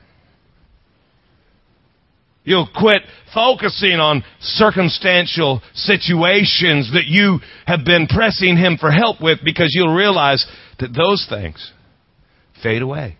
You'll 2.43 2.69
quit 2.75 3.03
focusing 3.35 4.01
on 4.01 4.25
circumstantial 4.41 5.61
situations 5.75 6.91
that 6.95 7.05
you 7.07 7.41
have 7.67 7.85
been 7.85 8.07
pressing 8.07 8.57
Him 8.57 8.79
for 8.79 8.91
help 8.91 9.21
with 9.21 9.41
because 9.45 9.73
you'll 9.75 9.95
realize 9.95 10.47
that 10.79 10.95
those 10.95 11.27
things 11.29 11.73
fade 12.63 12.81
away. 12.81 13.19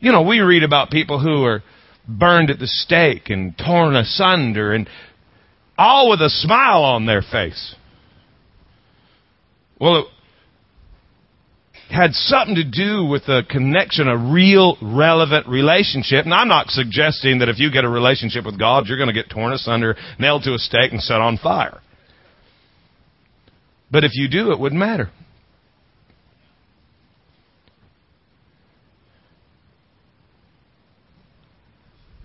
You 0.00 0.12
know, 0.12 0.22
we 0.22 0.40
read 0.40 0.62
about 0.62 0.90
people 0.90 1.20
who 1.20 1.44
are 1.44 1.62
burned 2.08 2.50
at 2.50 2.58
the 2.58 2.66
stake 2.66 3.30
and 3.30 3.56
torn 3.58 3.96
asunder 3.96 4.72
and 4.72 4.88
all 5.76 6.10
with 6.10 6.20
a 6.20 6.30
smile 6.30 6.82
on 6.82 7.06
their 7.06 7.22
face. 7.22 7.74
Well, 9.80 9.98
it 9.98 10.06
had 11.94 12.12
something 12.12 12.56
to 12.56 12.64
do 12.64 13.04
with 13.04 13.22
a 13.28 13.42
connection, 13.48 14.08
a 14.08 14.16
real 14.16 14.76
relevant 14.82 15.48
relationship. 15.48 16.24
And 16.24 16.34
I'm 16.34 16.48
not 16.48 16.68
suggesting 16.68 17.38
that 17.38 17.48
if 17.48 17.58
you 17.58 17.70
get 17.70 17.84
a 17.84 17.88
relationship 17.88 18.44
with 18.44 18.58
God, 18.58 18.86
you're 18.86 18.98
going 18.98 19.08
to 19.08 19.14
get 19.14 19.30
torn 19.30 19.52
asunder, 19.52 19.96
nailed 20.18 20.42
to 20.44 20.54
a 20.54 20.58
stake, 20.58 20.92
and 20.92 21.02
set 21.02 21.20
on 21.20 21.38
fire. 21.38 21.80
But 23.90 24.04
if 24.04 24.12
you 24.14 24.28
do, 24.28 24.52
it 24.52 24.60
wouldn't 24.60 24.78
matter. 24.78 25.10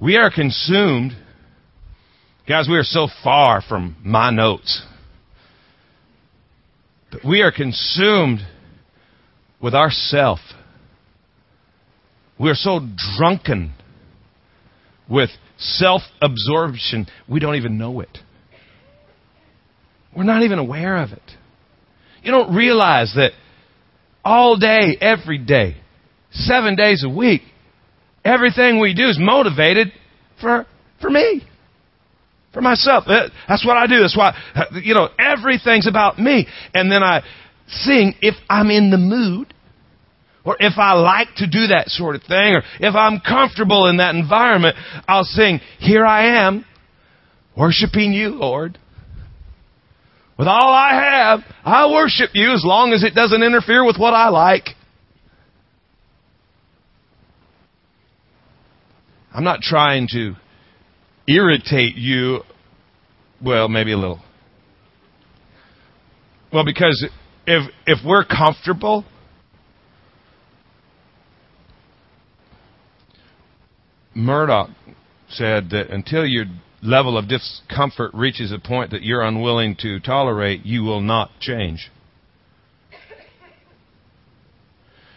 We 0.03 0.17
are 0.17 0.29
consumed. 0.29 1.13
Guys, 2.45 2.67
we 2.69 2.75
are 2.75 2.83
so 2.83 3.07
far 3.23 3.61
from 3.61 3.95
my 4.03 4.31
notes. 4.31 4.85
But 7.09 7.23
we 7.23 7.41
are 7.41 7.53
consumed 7.53 8.39
with 9.61 9.73
ourself. 9.73 10.39
We 12.37 12.49
are 12.49 12.55
so 12.55 12.81
drunken 13.17 13.71
with 15.09 15.29
self 15.57 16.01
absorption, 16.21 17.07
we 17.29 17.39
don't 17.39 17.55
even 17.55 17.77
know 17.77 18.01
it. 18.01 18.17
We're 20.13 20.23
not 20.23 20.43
even 20.43 20.59
aware 20.59 20.97
of 20.97 21.11
it. 21.11 21.31
You 22.23 22.31
don't 22.31 22.53
realize 22.53 23.13
that 23.15 23.31
all 24.25 24.57
day, 24.57 24.97
every 24.99 25.37
day, 25.37 25.77
seven 26.31 26.75
days 26.75 27.05
a 27.05 27.09
week, 27.09 27.43
everything 28.25 28.79
we 28.79 28.93
do 28.93 29.07
is 29.07 29.17
motivated 29.19 29.91
for, 30.41 30.65
for 31.01 31.09
me. 31.09 31.43
For 32.53 32.61
myself. 32.61 33.05
That's 33.07 33.65
what 33.65 33.77
I 33.77 33.87
do. 33.87 33.99
That's 33.99 34.15
why, 34.15 34.37
uh, 34.55 34.65
you 34.81 34.93
know, 34.93 35.09
everything's 35.17 35.87
about 35.87 36.19
me. 36.19 36.47
And 36.73 36.91
then 36.91 37.01
I 37.01 37.23
sing 37.67 38.13
if 38.21 38.35
I'm 38.49 38.69
in 38.69 38.91
the 38.91 38.97
mood 38.97 39.53
Or 40.45 40.57
if 40.59 40.77
I 40.77 40.93
like 40.93 41.29
to 41.37 41.47
do 41.47 41.67
that 41.67 41.87
sort 41.87 42.15
of 42.15 42.23
thing, 42.23 42.55
or 42.55 42.63
if 42.79 42.95
I'm 42.95 43.21
comfortable 43.21 43.87
in 43.87 43.97
that 43.97 44.13
environment, 44.13 44.75
I'll 45.07 45.23
sing, 45.23 45.61
Here 45.79 46.05
I 46.05 46.45
am, 46.45 46.65
worshiping 47.57 48.11
you, 48.11 48.29
Lord. 48.29 48.77
With 50.37 50.47
all 50.47 50.73
I 50.73 50.93
have, 50.95 51.39
I 51.63 51.91
worship 51.91 52.31
you 52.33 52.51
as 52.53 52.63
long 52.65 52.91
as 52.91 53.03
it 53.03 53.15
doesn't 53.15 53.41
interfere 53.41 53.85
with 53.85 53.97
what 53.97 54.13
I 54.13 54.29
like. 54.29 54.69
I'm 59.33 59.43
not 59.43 59.61
trying 59.61 60.07
to 60.11 60.35
irritate 61.27 61.95
you. 61.95 62.41
Well, 63.43 63.67
maybe 63.67 63.91
a 63.91 63.97
little. 63.97 64.21
Well, 66.51 66.63
because 66.63 67.05
if 67.47 67.71
if 67.87 67.99
we're 68.05 68.25
comfortable, 68.25 69.03
Murdock 74.13 74.69
said 75.29 75.71
that 75.71 75.89
until 75.89 76.25
your 76.25 76.45
level 76.83 77.17
of 77.17 77.27
discomfort 77.27 78.11
reaches 78.13 78.51
a 78.51 78.59
point 78.59 78.91
that 78.91 79.01
you're 79.01 79.23
unwilling 79.23 79.75
to 79.79 79.99
tolerate, 79.99 80.63
you 80.65 80.83
will 80.83 81.01
not 81.01 81.31
change. 81.39 81.89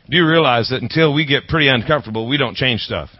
Do 0.08 0.16
you 0.16 0.26
realize 0.26 0.68
that 0.70 0.80
until 0.80 1.12
we 1.12 1.26
get 1.26 1.48
pretty 1.48 1.68
uncomfortable, 1.68 2.28
we 2.28 2.38
don't 2.38 2.56
change 2.56 2.80
stuff? 2.80 3.10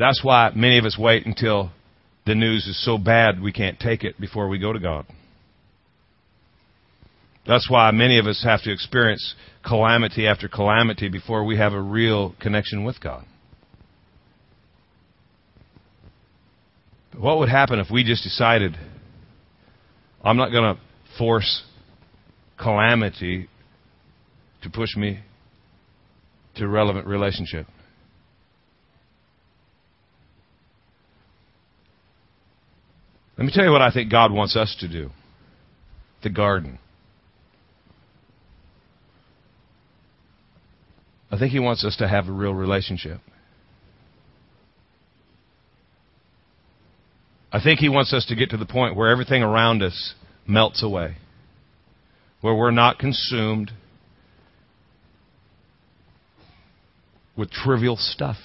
That's 0.00 0.24
why 0.24 0.50
many 0.56 0.78
of 0.78 0.86
us 0.86 0.96
wait 0.98 1.26
until 1.26 1.70
the 2.24 2.34
news 2.34 2.66
is 2.66 2.82
so 2.82 2.96
bad 2.96 3.42
we 3.42 3.52
can't 3.52 3.78
take 3.78 4.02
it 4.02 4.18
before 4.18 4.48
we 4.48 4.58
go 4.58 4.72
to 4.72 4.78
God. 4.78 5.04
That's 7.46 7.70
why 7.70 7.90
many 7.90 8.18
of 8.18 8.24
us 8.26 8.42
have 8.42 8.62
to 8.62 8.72
experience 8.72 9.34
calamity 9.62 10.26
after 10.26 10.48
calamity 10.48 11.10
before 11.10 11.44
we 11.44 11.58
have 11.58 11.74
a 11.74 11.80
real 11.80 12.34
connection 12.40 12.84
with 12.84 12.98
God. 12.98 13.26
What 17.14 17.38
would 17.38 17.50
happen 17.50 17.78
if 17.78 17.90
we 17.90 18.02
just 18.02 18.22
decided, 18.22 18.78
I'm 20.24 20.38
not 20.38 20.50
going 20.50 20.76
to 20.76 20.80
force 21.18 21.62
calamity 22.58 23.50
to 24.62 24.70
push 24.70 24.96
me 24.96 25.20
to 26.56 26.66
relevant 26.66 27.06
relationship? 27.06 27.66
Let 33.40 33.46
me 33.46 33.52
tell 33.54 33.64
you 33.64 33.70
what 33.70 33.80
I 33.80 33.90
think 33.90 34.10
God 34.10 34.32
wants 34.32 34.54
us 34.54 34.76
to 34.80 34.86
do 34.86 35.08
the 36.22 36.28
garden. 36.28 36.78
I 41.30 41.38
think 41.38 41.50
He 41.50 41.58
wants 41.58 41.82
us 41.82 41.96
to 41.96 42.06
have 42.06 42.28
a 42.28 42.32
real 42.32 42.52
relationship. 42.52 43.18
I 47.50 47.62
think 47.62 47.80
He 47.80 47.88
wants 47.88 48.12
us 48.12 48.26
to 48.26 48.36
get 48.36 48.50
to 48.50 48.58
the 48.58 48.66
point 48.66 48.94
where 48.94 49.08
everything 49.08 49.42
around 49.42 49.82
us 49.82 50.14
melts 50.46 50.82
away, 50.82 51.16
where 52.42 52.54
we're 52.54 52.70
not 52.70 52.98
consumed 52.98 53.70
with 57.38 57.50
trivial 57.50 57.96
stuff. 57.96 58.36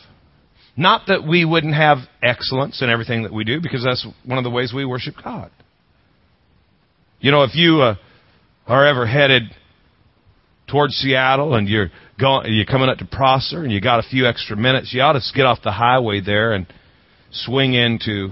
Not 0.77 1.03
that 1.07 1.25
we 1.25 1.45
wouldn't 1.45 1.73
have 1.73 1.99
excellence 2.21 2.81
in 2.81 2.89
everything 2.89 3.23
that 3.23 3.33
we 3.33 3.43
do, 3.43 3.61
because 3.61 3.83
that's 3.83 4.05
one 4.25 4.37
of 4.37 4.43
the 4.43 4.49
ways 4.49 4.73
we 4.73 4.85
worship 4.85 5.15
God. 5.23 5.51
You 7.19 7.31
know, 7.31 7.43
if 7.43 7.55
you 7.55 7.81
uh, 7.81 7.95
are 8.67 8.85
ever 8.85 9.05
headed 9.05 9.43
towards 10.67 10.95
Seattle 10.95 11.55
and 11.55 11.69
you're 11.69 11.91
going, 12.19 12.53
you're 12.53 12.65
coming 12.65 12.89
up 12.89 12.97
to 12.97 13.05
Prosser 13.05 13.63
and 13.63 13.71
you 13.71 13.79
got 13.79 13.99
a 13.99 14.03
few 14.03 14.27
extra 14.27 14.57
minutes, 14.57 14.93
you 14.93 15.01
ought 15.01 15.13
to 15.13 15.21
get 15.33 15.45
off 15.45 15.59
the 15.63 15.71
highway 15.71 16.19
there 16.19 16.53
and 16.53 16.67
swing 17.31 17.73
into 17.73 18.29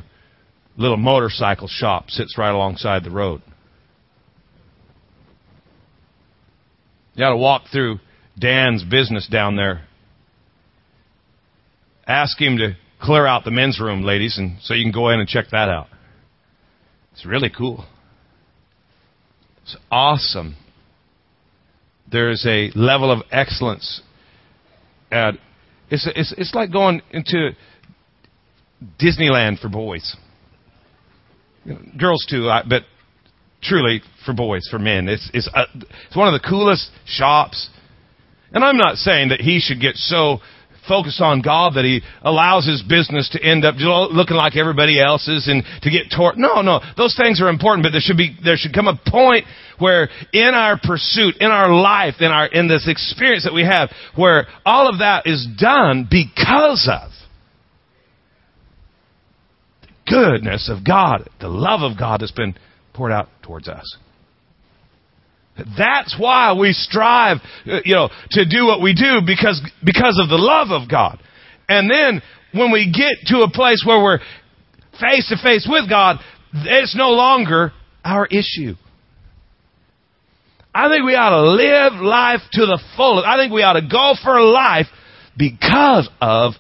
little 0.78 0.98
motorcycle 0.98 1.68
shop 1.68 2.10
sits 2.10 2.38
right 2.38 2.54
alongside 2.54 3.04
the 3.04 3.12
road. 3.12 3.42
You 7.16 7.26
ought 7.26 7.30
to 7.30 7.38
walk 7.38 7.64
through 7.72 8.00
Dan's 8.38 8.84
business 8.84 9.28
down 9.28 9.56
there. 9.56 9.86
Ask 12.08 12.40
him 12.40 12.58
to 12.58 12.76
clear 13.02 13.26
out 13.26 13.44
the 13.44 13.52
men's 13.52 13.80
room, 13.80 14.04
ladies, 14.04 14.38
and 14.38 14.58
so 14.62 14.74
you 14.74 14.84
can 14.84 14.92
go 14.92 15.10
in 15.10 15.20
and 15.20 15.28
check 15.28 15.46
that 15.52 15.70
out. 15.70 15.88
It's 17.14 17.26
really 17.26 17.52
cool. 17.56 17.86
It's 19.64 19.78
awesome 19.92 20.56
there's 22.14 22.46
a 22.48 22.70
level 22.76 23.12
of 23.12 23.24
excellence. 23.32 24.02
At, 25.12 25.34
it's, 25.90 26.08
it's, 26.16 26.34
it's 26.38 26.54
like 26.54 26.72
going 26.72 27.02
into 27.12 27.52
Disneyland 29.02 29.60
for 29.60 29.68
boys. 29.68 30.16
You 31.66 31.74
know, 31.74 31.80
girls 32.00 32.26
too, 32.30 32.50
but 32.70 32.84
truly 33.62 34.02
for 34.26 34.34
boys, 34.34 34.68
for 34.70 34.80
men. 34.80 35.10
It's, 35.10 35.30
it's, 35.34 35.50
uh, 35.54 35.66
it's 35.76 36.16
one 36.16 36.34
of 36.34 36.40
the 36.40 36.48
coolest 36.48 36.90
shops. 37.06 37.70
And 38.52 38.64
I'm 38.64 38.78
not 38.78 38.98
saying 38.98 39.30
that 39.30 39.42
he 39.42 39.60
should 39.60 39.82
get 39.82 39.96
so 39.96 40.38
focused 40.88 41.22
on 41.22 41.42
God 41.42 41.76
that 41.76 41.86
he 41.86 42.02
allows 42.22 42.66
his 42.68 42.82
business 42.82 43.30
to 43.32 43.44
end 43.44 43.66
up 43.66 43.76
looking 43.78 44.36
like 44.36 44.56
everybody 44.56 45.02
else's 45.02 45.48
and 45.48 45.64
to 45.82 45.90
get 45.90 46.12
taught. 46.16 46.38
No, 46.38 46.62
no, 46.62 46.80
those 46.98 47.16
things 47.16 47.42
are 47.42 47.50
important, 47.50 47.84
but 47.84 47.92
there 47.92 48.02
should 48.02 48.18
be, 48.18 48.36
there 48.44 48.58
should 48.58 48.74
come 48.74 48.88
a 48.88 49.00
point 49.08 49.46
where 49.80 50.10
in 50.32 50.54
our 50.54 50.80
pursuit, 50.82 51.36
in 51.40 51.52
our 51.52 51.74
life, 51.74 52.16
in 52.20 52.32
our, 52.32 52.48
in 52.48 52.68
this 52.68 52.88
experience 52.88 53.44
that 53.44 53.54
we 53.54 53.64
have, 53.64 53.90
where 54.16 54.48
all 54.66 54.90
of 54.90 55.00
that 55.00 55.26
is 55.26 55.48
done 55.60 56.08
because 56.10 56.90
of 56.92 57.12
the 59.82 60.12
goodness 60.12 60.70
of 60.70 60.86
God, 60.86 61.30
the 61.40 61.48
love 61.48 61.82
of 61.82 61.98
God 61.98 62.22
that's 62.22 62.32
been 62.32 62.56
poured 62.94 63.12
out 63.12 63.30
towards 63.42 63.68
us. 63.68 63.98
That's 65.78 66.16
why 66.18 66.54
we 66.54 66.74
strive, 66.74 67.38
uh, 67.68 67.80
you 67.86 67.94
know, 67.94 68.10
to 68.32 68.46
do 68.46 68.66
what 68.66 68.82
we 68.82 68.94
do 68.94 69.22
because, 69.26 69.62
because 69.84 70.20
of 70.22 70.30
the 70.30 70.38
love 70.38 70.70
of 70.72 70.90
God. 70.90 71.20
And 71.70 71.90
then 71.90 72.22
when 72.54 72.72
we 72.72 72.92
get 72.92 73.28
to 73.28 73.42
a 73.42 73.50
place 73.50 73.84
where 73.86 74.02
we're 74.02 74.20
face 75.00 75.30
to 75.30 75.38
face 75.42 75.68
with 75.70 75.90
God, 75.90 76.18
it's 76.54 76.96
no 76.96 77.10
longer 77.10 77.72
our 78.04 78.26
issue. 78.26 78.76
I 80.74 80.90
think 80.90 81.06
we 81.06 81.16
ought 81.16 81.30
to 81.30 81.52
live 81.52 82.02
life 82.02 82.42
to 82.54 82.66
the 82.66 82.82
fullest. 82.98 83.28
I 83.28 83.38
think 83.38 83.54
we 83.54 83.62
ought 83.62 83.74
to 83.74 83.88
go 83.88 84.14
for 84.24 84.42
life 84.42 84.88
because 85.38 86.10
of 86.20 86.54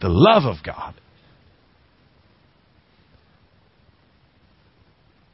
the 0.00 0.08
love 0.08 0.44
of 0.44 0.62
God. 0.64 0.94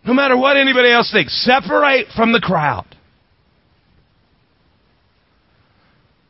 No 0.08 0.14
matter 0.14 0.38
what 0.38 0.56
anybody 0.56 0.90
else 0.90 1.12
thinks, 1.12 1.44
separate 1.44 2.06
from 2.16 2.32
the 2.32 2.40
crowd. 2.40 2.86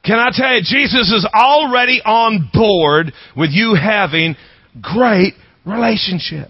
Can 0.05 0.19
I 0.19 0.31
tell 0.33 0.53
you, 0.53 0.63
Jesus 0.65 1.13
is 1.13 1.25
already 1.33 2.03
on 2.05 2.51
board 2.53 3.13
with 3.37 3.51
you 3.53 3.77
having 3.81 4.35
great 4.83 5.35
relationship. 5.65 6.49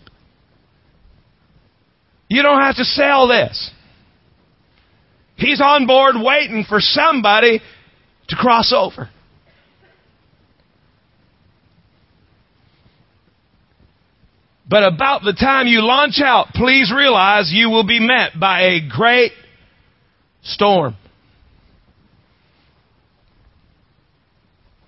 You 2.31 2.43
don't 2.43 2.63
have 2.63 2.77
to 2.77 2.85
sell 2.85 3.29
this. 3.29 3.73
He's 5.37 5.61
on 5.61 5.87
board 5.87 6.15
waiting 6.17 6.65
for 6.67 6.81
somebody 6.81 7.61
to 8.29 8.37
cross 8.37 8.73
over. 8.75 9.11
But 14.69 14.85
about 14.85 15.23
the 15.23 15.33
time 15.33 15.67
you 15.67 15.81
launch 15.83 16.21
out, 16.23 16.49
please 16.49 16.93
realize 16.95 17.51
you 17.51 17.71
will 17.71 17.87
be 17.87 18.01
met 18.01 18.39
by 18.39 18.61
a 18.63 18.89
great 18.89 19.33
storm. 20.43 20.95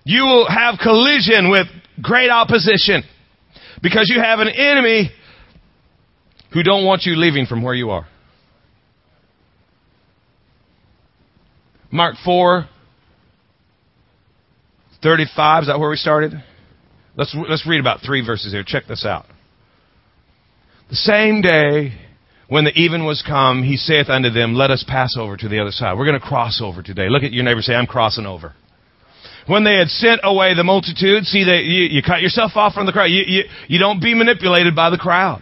You 0.03 0.23
will 0.23 0.47
have 0.47 0.77
collision 0.79 1.49
with 1.49 1.67
great 2.01 2.29
opposition 2.29 3.03
because 3.81 4.11
you 4.13 4.21
have 4.21 4.39
an 4.39 4.49
enemy 4.49 5.11
who 6.53 6.63
don't 6.63 6.85
want 6.85 7.03
you 7.05 7.15
leaving 7.15 7.45
from 7.45 7.63
where 7.63 7.73
you 7.73 7.89
are. 7.91 8.07
Mark 11.91 12.15
4, 12.23 12.67
35, 15.03 15.63
is 15.63 15.67
that 15.67 15.79
where 15.79 15.89
we 15.89 15.95
started? 15.97 16.31
Let's, 17.17 17.35
let's 17.49 17.67
read 17.67 17.79
about 17.79 17.99
three 18.05 18.25
verses 18.25 18.53
here. 18.53 18.63
Check 18.65 18.83
this 18.87 19.05
out. 19.05 19.25
The 20.91 20.97
same 20.97 21.39
day 21.39 21.93
when 22.49 22.65
the 22.65 22.71
even 22.71 23.05
was 23.05 23.23
come, 23.25 23.63
he 23.63 23.77
saith 23.77 24.09
unto 24.09 24.29
them, 24.29 24.55
Let 24.55 24.71
us 24.71 24.83
pass 24.85 25.15
over 25.17 25.37
to 25.37 25.47
the 25.47 25.61
other 25.61 25.71
side. 25.71 25.97
We're 25.97 26.05
going 26.05 26.19
to 26.19 26.25
cross 26.25 26.61
over 26.61 26.83
today. 26.83 27.07
Look 27.07 27.23
at 27.23 27.31
your 27.31 27.45
neighbor 27.45 27.61
say, 27.61 27.73
I'm 27.73 27.87
crossing 27.87 28.25
over. 28.25 28.53
When 29.47 29.63
they 29.63 29.77
had 29.77 29.87
sent 29.87 30.19
away 30.21 30.53
the 30.53 30.65
multitude, 30.65 31.23
see 31.23 31.45
that 31.45 31.63
you, 31.63 31.83
you 31.83 32.03
cut 32.03 32.21
yourself 32.21 32.51
off 32.55 32.73
from 32.73 32.87
the 32.87 32.91
crowd. 32.91 33.05
You, 33.05 33.23
you, 33.25 33.43
you 33.69 33.79
don't 33.79 34.01
be 34.01 34.13
manipulated 34.13 34.75
by 34.75 34.89
the 34.89 34.97
crowd. 34.97 35.41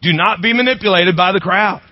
Do 0.00 0.12
not 0.12 0.40
be 0.40 0.52
manipulated 0.52 1.16
by 1.16 1.32
the 1.32 1.40
crowd. 1.40 1.82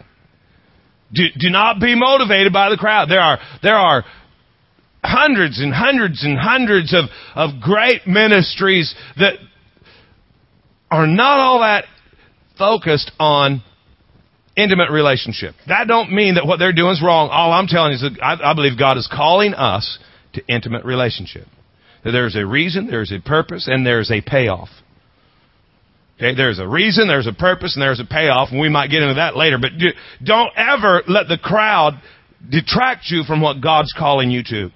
Do, 1.12 1.24
do 1.36 1.50
not 1.50 1.80
be 1.80 1.96
motivated 1.96 2.52
by 2.52 2.70
the 2.70 2.76
crowd. 2.76 3.10
There 3.10 3.20
are, 3.20 3.40
there 3.64 3.74
are 3.74 4.04
hundreds 5.02 5.60
and 5.60 5.74
hundreds 5.74 6.22
and 6.22 6.38
hundreds 6.38 6.94
of, 6.94 7.06
of 7.34 7.60
great 7.60 8.06
ministries 8.06 8.94
that 9.18 9.34
are 10.88 11.08
not 11.08 11.40
all 11.40 11.60
that 11.62 11.84
focused 12.58 13.12
on 13.18 13.62
intimate 14.56 14.90
relationship. 14.90 15.54
That 15.68 15.86
don't 15.86 16.12
mean 16.12 16.34
that 16.34 16.46
what 16.46 16.58
they're 16.58 16.72
doing 16.72 16.92
is 16.92 17.02
wrong. 17.02 17.28
All 17.30 17.52
I'm 17.52 17.68
telling 17.68 17.92
you 17.92 17.96
is 17.96 18.02
that 18.02 18.22
I, 18.22 18.50
I 18.50 18.54
believe 18.54 18.78
God 18.78 18.98
is 18.98 19.08
calling 19.10 19.54
us 19.54 19.98
to 20.34 20.42
intimate 20.48 20.84
relationship. 20.84 21.46
That 22.04 22.10
there's 22.10 22.36
a 22.36 22.44
reason, 22.44 22.88
there's 22.88 23.12
a 23.12 23.20
purpose, 23.20 23.68
and 23.68 23.86
there's 23.86 24.10
a 24.10 24.20
payoff. 24.20 24.68
Okay, 26.16 26.34
there's 26.34 26.58
a 26.58 26.66
reason, 26.66 27.06
there's 27.06 27.28
a 27.28 27.32
purpose, 27.32 27.76
and 27.76 27.82
there's 27.82 28.00
a 28.00 28.04
payoff, 28.04 28.50
and 28.50 28.60
we 28.60 28.68
might 28.68 28.90
get 28.90 29.02
into 29.02 29.14
that 29.14 29.36
later, 29.36 29.56
but 29.60 29.70
do, 29.78 29.86
don't 30.24 30.50
ever 30.56 31.02
let 31.06 31.28
the 31.28 31.38
crowd 31.38 31.94
detract 32.48 33.04
you 33.08 33.22
from 33.22 33.40
what 33.40 33.60
God's 33.60 33.94
calling 33.96 34.30
you 34.30 34.42
to. 34.44 34.70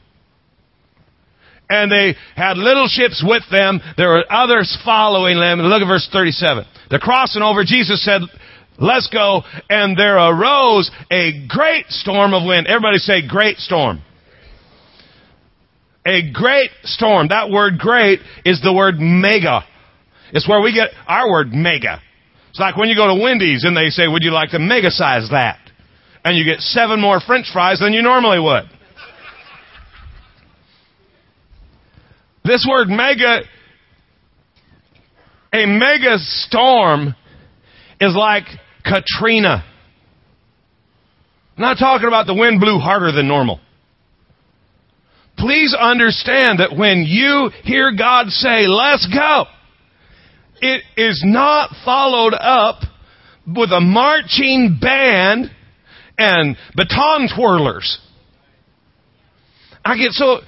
And 1.73 1.91
they 1.91 2.15
had 2.37 2.59
little 2.59 2.87
ships 2.87 3.25
with 3.27 3.45
them. 3.51 3.81
There 3.97 4.11
were 4.11 4.31
others 4.31 4.77
following 4.85 5.41
them. 5.41 5.59
Look 5.59 5.81
at 5.81 5.89
verse 5.89 6.07
37. 6.13 6.67
They're 6.91 6.99
crossing 6.99 7.41
over. 7.41 7.65
Jesus 7.65 8.05
said, 8.05 8.21
let's 8.79 9.09
go. 9.09 9.41
And 9.71 9.97
there 9.97 10.19
arose 10.19 10.91
a 11.11 11.47
great 11.49 11.87
storm 11.89 12.35
of 12.35 12.47
wind. 12.47 12.67
Everybody 12.67 12.99
say 12.99 13.27
great 13.27 13.57
storm. 13.57 14.03
A 16.05 16.31
great 16.31 16.71
storm. 16.83 17.29
That 17.29 17.49
word 17.49 17.79
great 17.79 18.19
is 18.45 18.61
the 18.61 18.75
word 18.75 18.97
mega. 18.99 19.65
It's 20.35 20.47
where 20.47 20.61
we 20.61 20.75
get 20.75 20.91
our 21.07 21.31
word 21.31 21.55
mega. 21.55 22.03
It's 22.51 22.61
like 22.61 22.77
when 22.77 22.91
you 22.91 22.97
go 22.97 23.17
to 23.17 23.23
Wendy's 23.23 23.65
and 23.65 23.75
they 23.75 23.89
say, 23.89 24.07
would 24.07 24.23
you 24.23 24.31
like 24.31 24.51
to 24.51 24.59
mega 24.59 24.91
size 24.91 25.31
that? 25.31 25.59
And 26.23 26.37
you 26.37 26.45
get 26.45 26.61
seven 26.61 27.01
more 27.01 27.19
french 27.19 27.47
fries 27.51 27.79
than 27.81 27.95
you 27.95 28.03
normally 28.03 28.41
would. 28.41 28.65
This 32.45 32.67
word 32.69 32.89
mega, 32.89 33.43
a 35.53 35.67
mega 35.67 36.19
storm 36.19 37.15
is 38.01 38.17
like 38.17 38.45
Katrina. 38.85 39.65
I'm 41.57 41.63
not 41.63 41.79
talking 41.79 42.09
about 42.09 42.27
the 42.27 42.35
wind 42.35 42.61
blew 42.61 42.79
harder 42.79 43.13
than 43.13 43.29
normal. 43.29 43.61
Please 45.39 45.75
understand 45.79 46.59
that 46.59 46.77
when 46.77 47.05
you 47.07 47.51
hear 47.63 47.93
God 47.97 48.29
say, 48.29 48.67
let's 48.67 49.07
go, 49.13 49.45
it 50.61 50.83
is 50.97 51.23
not 51.25 51.71
followed 51.85 52.35
up 52.35 52.83
with 53.47 53.71
a 53.71 53.81
marching 53.81 54.79
band 54.81 55.51
and 56.19 56.57
baton 56.75 57.29
twirlers. 57.29 57.99
I 59.85 59.97
get 59.97 60.13
so 60.13 60.41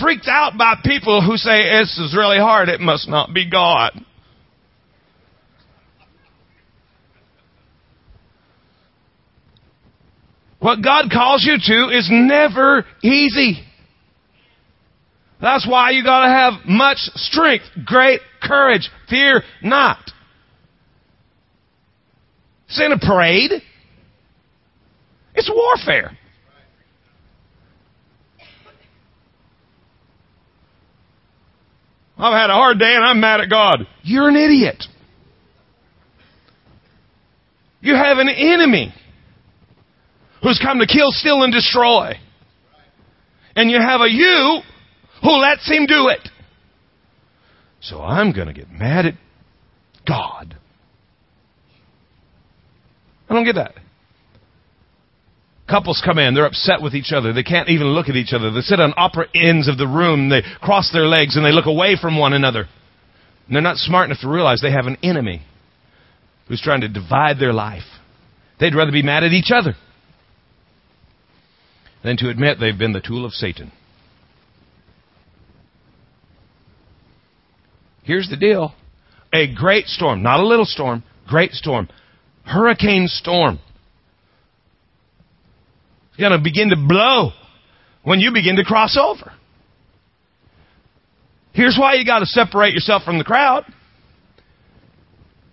freaked 0.00 0.28
out 0.28 0.56
by 0.58 0.74
people 0.84 1.22
who 1.22 1.36
say, 1.36 1.78
this 1.80 1.98
is 1.98 2.14
really 2.16 2.38
hard, 2.38 2.68
it 2.68 2.80
must 2.80 3.08
not 3.08 3.32
be 3.32 3.48
God. 3.48 3.92
What 10.58 10.82
God 10.82 11.10
calls 11.12 11.44
you 11.44 11.58
to 11.58 11.94
is 11.94 12.08
never 12.10 12.86
easy. 13.02 13.62
That's 15.40 15.66
why 15.68 15.90
you 15.90 16.02
gotta 16.02 16.30
have 16.30 16.64
much 16.66 16.96
strength, 16.96 17.66
great 17.84 18.20
courage, 18.42 18.88
fear 19.10 19.42
not. 19.62 19.98
It's 22.68 22.80
in 22.80 22.92
a 22.92 22.98
parade. 22.98 23.52
It's 25.34 25.50
warfare. 25.54 26.16
I've 32.24 32.32
had 32.32 32.48
a 32.48 32.54
hard 32.54 32.78
day 32.78 32.94
and 32.94 33.04
I'm 33.04 33.20
mad 33.20 33.42
at 33.42 33.50
God. 33.50 33.86
You're 34.02 34.30
an 34.30 34.36
idiot. 34.36 34.82
You 37.82 37.94
have 37.94 38.16
an 38.16 38.30
enemy 38.30 38.94
who's 40.42 40.58
come 40.58 40.78
to 40.78 40.86
kill, 40.86 41.10
steal, 41.10 41.42
and 41.42 41.52
destroy. 41.52 42.14
And 43.54 43.70
you 43.70 43.78
have 43.78 44.00
a 44.00 44.10
you 44.10 44.60
who 45.22 45.30
lets 45.32 45.68
him 45.68 45.84
do 45.84 46.08
it. 46.08 46.26
So 47.82 48.00
I'm 48.00 48.32
going 48.32 48.46
to 48.46 48.54
get 48.54 48.70
mad 48.70 49.04
at 49.04 49.14
God. 50.08 50.56
I 53.28 53.34
don't 53.34 53.44
get 53.44 53.56
that. 53.56 53.74
Couples 55.68 56.02
come 56.04 56.18
in, 56.18 56.34
they're 56.34 56.44
upset 56.46 56.82
with 56.82 56.94
each 56.94 57.12
other. 57.12 57.32
They 57.32 57.42
can't 57.42 57.70
even 57.70 57.88
look 57.88 58.08
at 58.08 58.16
each 58.16 58.34
other. 58.34 58.50
They 58.50 58.60
sit 58.60 58.80
on 58.80 58.92
opposite 58.96 59.30
ends 59.34 59.66
of 59.66 59.78
the 59.78 59.86
room, 59.86 60.28
they 60.28 60.42
cross 60.60 60.90
their 60.92 61.06
legs, 61.06 61.36
and 61.36 61.44
they 61.44 61.52
look 61.52 61.66
away 61.66 61.96
from 62.00 62.18
one 62.18 62.34
another. 62.34 62.68
And 63.46 63.54
they're 63.54 63.62
not 63.62 63.78
smart 63.78 64.06
enough 64.06 64.20
to 64.20 64.28
realize 64.28 64.60
they 64.60 64.70
have 64.70 64.86
an 64.86 64.98
enemy 65.02 65.42
who's 66.48 66.60
trying 66.60 66.82
to 66.82 66.88
divide 66.88 67.38
their 67.38 67.52
life. 67.54 67.82
They'd 68.60 68.74
rather 68.74 68.92
be 68.92 69.02
mad 69.02 69.24
at 69.24 69.32
each 69.32 69.50
other 69.50 69.74
than 72.02 72.18
to 72.18 72.28
admit 72.28 72.58
they've 72.60 72.76
been 72.76 72.92
the 72.92 73.00
tool 73.00 73.24
of 73.24 73.32
Satan. 73.32 73.72
Here's 78.02 78.28
the 78.28 78.36
deal. 78.36 78.74
A 79.32 79.52
great 79.52 79.86
storm, 79.86 80.22
not 80.22 80.40
a 80.40 80.46
little 80.46 80.66
storm, 80.66 81.02
great 81.26 81.52
storm. 81.52 81.88
Hurricane 82.44 83.08
storm. 83.08 83.58
It's 86.14 86.20
going 86.20 86.30
to 86.30 86.38
begin 86.38 86.70
to 86.70 86.76
blow 86.76 87.32
when 88.04 88.20
you 88.20 88.32
begin 88.32 88.54
to 88.54 88.62
cross 88.64 88.96
over. 88.96 89.32
Here's 91.52 91.76
why 91.76 91.94
you 91.94 92.04
got 92.04 92.20
to 92.20 92.26
separate 92.26 92.72
yourself 92.72 93.02
from 93.02 93.18
the 93.18 93.24
crowd. 93.24 93.64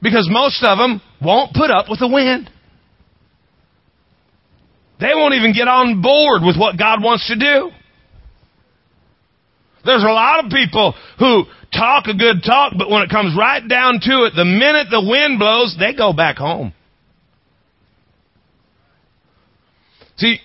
Because 0.04 0.28
most 0.30 0.64
of 0.64 0.78
them 0.78 1.02
won't 1.20 1.56
put 1.56 1.72
up 1.72 1.88
with 1.90 2.00
the 2.00 2.08
wind. 2.08 2.48
They 5.00 5.14
won't 5.16 5.34
even 5.34 5.52
get 5.54 5.68
on 5.68 6.04
board 6.04 6.44
with 6.44 6.58
what 6.58 6.78
God 6.78 7.04
wants 7.04 7.28
to 7.28 7.36
do. 7.36 7.72
There's 9.84 10.04
a 10.04 10.14
lot 10.14 10.46
of 10.46 10.52
people 10.52 10.94
who 11.18 11.46
talk 11.74 12.06
a 12.06 12.14
good 12.14 12.44
talk, 12.46 12.74
but 12.78 12.88
when 12.88 13.02
it 13.02 13.10
comes 13.10 13.36
right 13.36 13.68
down 13.68 13.94
to 14.02 14.26
it, 14.26 14.34
the 14.36 14.46
minute 14.46 14.88
the 14.92 15.02
wind 15.04 15.40
blows, 15.40 15.76
they 15.80 15.96
go 15.96 16.14
back 16.14 16.38
home. 16.38 16.72
See, 20.18 20.40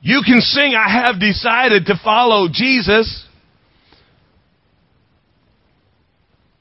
you 0.00 0.22
can 0.24 0.40
sing, 0.40 0.74
I 0.74 1.04
have 1.04 1.20
decided 1.20 1.86
to 1.86 1.94
follow 2.02 2.48
Jesus. 2.50 3.26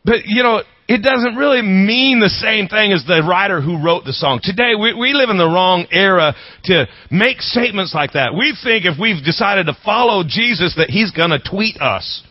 But, 0.03 0.25
you 0.25 0.43
know, 0.43 0.61
it 0.89 1.03
doesn't 1.03 1.35
really 1.35 1.61
mean 1.61 2.19
the 2.19 2.29
same 2.29 2.67
thing 2.67 2.91
as 2.91 3.05
the 3.05 3.21
writer 3.21 3.61
who 3.61 3.83
wrote 3.83 4.05
the 4.05 4.13
song. 4.13 4.39
Today, 4.41 4.73
we, 4.73 4.93
we 4.93 5.13
live 5.13 5.29
in 5.29 5.37
the 5.37 5.45
wrong 5.45 5.85
era 5.91 6.33
to 6.63 6.87
make 7.11 7.41
statements 7.41 7.93
like 7.93 8.13
that. 8.13 8.33
We 8.33 8.57
think 8.63 8.85
if 8.85 8.99
we've 8.99 9.23
decided 9.23 9.67
to 9.67 9.77
follow 9.85 10.23
Jesus 10.27 10.75
that 10.77 10.89
he's 10.89 11.11
gonna 11.11 11.39
tweet 11.39 11.79
us. 11.79 12.23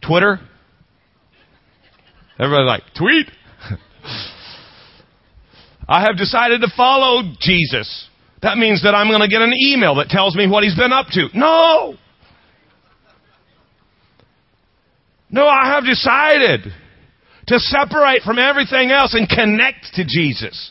Twitter? 0.00 0.40
Everybody 2.38 2.64
like, 2.64 2.82
tweet? 2.96 3.26
I 5.90 6.02
have 6.02 6.16
decided 6.16 6.60
to 6.60 6.68
follow 6.76 7.32
Jesus. 7.40 8.08
That 8.42 8.56
means 8.56 8.84
that 8.84 8.94
I'm 8.94 9.08
going 9.08 9.22
to 9.22 9.28
get 9.28 9.42
an 9.42 9.52
email 9.52 9.96
that 9.96 10.08
tells 10.08 10.36
me 10.36 10.46
what 10.46 10.62
he's 10.62 10.76
been 10.76 10.92
up 10.92 11.08
to. 11.08 11.28
No! 11.34 11.96
No, 15.30 15.46
I 15.48 15.66
have 15.74 15.84
decided 15.84 16.60
to 17.48 17.58
separate 17.58 18.22
from 18.22 18.38
everything 18.38 18.92
else 18.92 19.14
and 19.14 19.28
connect 19.28 19.94
to 19.94 20.04
Jesus. 20.06 20.70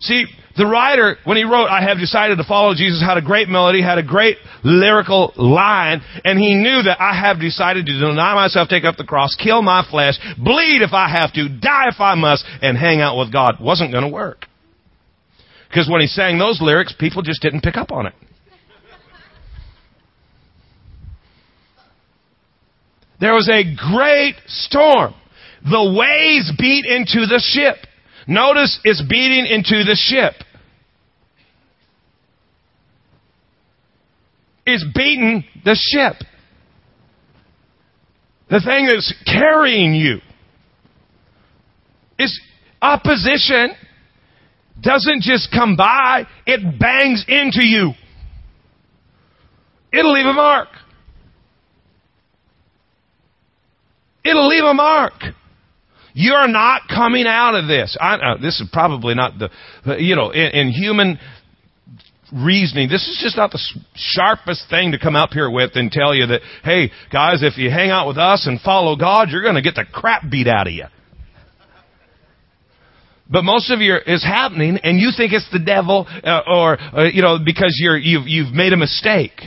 See, 0.00 0.24
the 0.56 0.66
writer, 0.66 1.16
when 1.24 1.36
he 1.36 1.44
wrote, 1.44 1.66
I 1.66 1.82
have 1.82 1.98
decided 1.98 2.38
to 2.38 2.44
follow 2.44 2.74
Jesus, 2.74 3.02
had 3.02 3.18
a 3.18 3.22
great 3.22 3.48
melody, 3.48 3.82
had 3.82 3.98
a 3.98 4.02
great 4.02 4.38
lyrical 4.64 5.32
line, 5.36 6.00
and 6.24 6.38
he 6.38 6.54
knew 6.54 6.82
that 6.82 7.00
I 7.00 7.18
have 7.18 7.40
decided 7.40 7.86
to 7.86 7.92
deny 7.92 8.34
myself, 8.34 8.68
take 8.68 8.84
up 8.84 8.96
the 8.96 9.04
cross, 9.04 9.34
kill 9.34 9.62
my 9.62 9.86
flesh, 9.90 10.14
bleed 10.38 10.82
if 10.82 10.92
I 10.92 11.08
have 11.08 11.32
to, 11.34 11.48
die 11.48 11.88
if 11.88 12.00
I 12.00 12.14
must, 12.14 12.44
and 12.62 12.76
hang 12.76 13.00
out 13.00 13.18
with 13.18 13.32
God. 13.32 13.56
Wasn't 13.60 13.92
going 13.92 14.04
to 14.04 14.10
work. 14.10 14.46
Because 15.68 15.90
when 15.90 16.00
he 16.00 16.06
sang 16.06 16.38
those 16.38 16.60
lyrics, 16.60 16.94
people 16.98 17.22
just 17.22 17.42
didn't 17.42 17.62
pick 17.62 17.76
up 17.76 17.92
on 17.92 18.06
it. 18.06 18.14
There 23.20 23.34
was 23.34 23.48
a 23.48 23.64
great 23.64 24.36
storm. 24.46 25.14
The 25.62 25.94
waves 25.98 26.52
beat 26.58 26.84
into 26.84 27.26
the 27.26 27.42
ship. 27.44 27.76
Notice 28.28 28.78
it's 28.84 29.02
beating 29.02 29.46
into 29.46 29.84
the 29.84 29.96
ship. 29.98 30.34
It's 34.66 34.84
beating 34.94 35.44
the 35.64 35.74
ship. 35.74 36.16
The 38.48 38.60
thing 38.60 38.86
that's 38.86 39.14
carrying 39.24 39.94
you. 39.94 40.18
is 42.18 42.40
opposition 42.82 43.70
doesn't 44.80 45.22
just 45.22 45.50
come 45.52 45.76
by, 45.76 46.26
it 46.46 46.78
bangs 46.78 47.24
into 47.26 47.64
you. 47.64 47.92
It'll 49.92 50.12
leave 50.12 50.26
a 50.26 50.32
mark. 50.32 50.68
It'll 54.24 54.48
leave 54.48 54.64
a 54.64 54.74
mark. 54.74 55.14
You're 56.12 56.48
not 56.48 56.82
coming 56.88 57.26
out 57.26 57.54
of 57.54 57.68
this. 57.68 57.96
I, 58.00 58.14
uh, 58.14 58.36
this 58.38 58.60
is 58.60 58.68
probably 58.72 59.14
not 59.14 59.34
the, 59.38 59.50
you 59.98 60.16
know, 60.16 60.30
in, 60.30 60.50
in 60.50 60.68
human 60.70 61.18
reasoning. 62.32 62.88
This 62.88 63.06
is 63.08 63.20
just 63.22 63.36
not 63.36 63.50
the 63.50 63.60
sharpest 63.94 64.68
thing 64.68 64.92
to 64.92 64.98
come 64.98 65.16
up 65.16 65.30
here 65.30 65.50
with 65.50 65.72
and 65.74 65.90
tell 65.90 66.14
you 66.14 66.26
that, 66.26 66.40
hey, 66.64 66.90
guys, 67.12 67.42
if 67.42 67.56
you 67.56 67.70
hang 67.70 67.90
out 67.90 68.08
with 68.08 68.18
us 68.18 68.46
and 68.46 68.60
follow 68.60 68.96
God, 68.96 69.28
you're 69.30 69.42
going 69.42 69.54
to 69.54 69.62
get 69.62 69.74
the 69.74 69.84
crap 69.90 70.22
beat 70.30 70.48
out 70.48 70.66
of 70.66 70.72
you. 70.72 70.86
But 73.28 73.42
most 73.42 73.70
of 73.70 73.80
you 73.80 73.96
is 74.06 74.22
happening, 74.22 74.78
and 74.84 75.00
you 75.00 75.10
think 75.16 75.32
it's 75.32 75.50
the 75.50 75.58
devil, 75.58 76.06
uh, 76.08 76.42
or 76.46 76.78
uh, 76.80 77.04
you 77.12 77.22
know, 77.22 77.38
because 77.44 77.76
you're 77.80 77.98
you've 77.98 78.28
you've 78.28 78.54
made 78.54 78.72
a 78.72 78.76
mistake. 78.76 79.40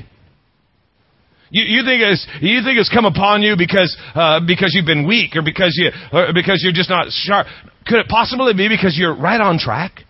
You, 1.49 1.63
you 1.63 1.85
think 1.85 2.01
it's 2.03 2.27
you 2.41 2.61
think 2.61 2.77
it's 2.77 2.89
come 2.89 3.05
upon 3.05 3.41
you 3.41 3.55
because 3.57 3.95
uh, 4.13 4.41
because 4.45 4.73
you've 4.75 4.85
been 4.85 5.07
weak, 5.07 5.37
or 5.37 5.41
because 5.41 5.79
you 5.79 5.91
or 6.11 6.33
because 6.33 6.59
you're 6.61 6.73
just 6.73 6.89
not 6.89 7.07
sharp. 7.09 7.47
Could 7.87 7.99
it 7.99 8.07
possibly 8.09 8.53
be 8.53 8.67
because 8.67 8.97
you're 8.97 9.15
right 9.15 9.39
on 9.39 9.57
track? 9.57 10.03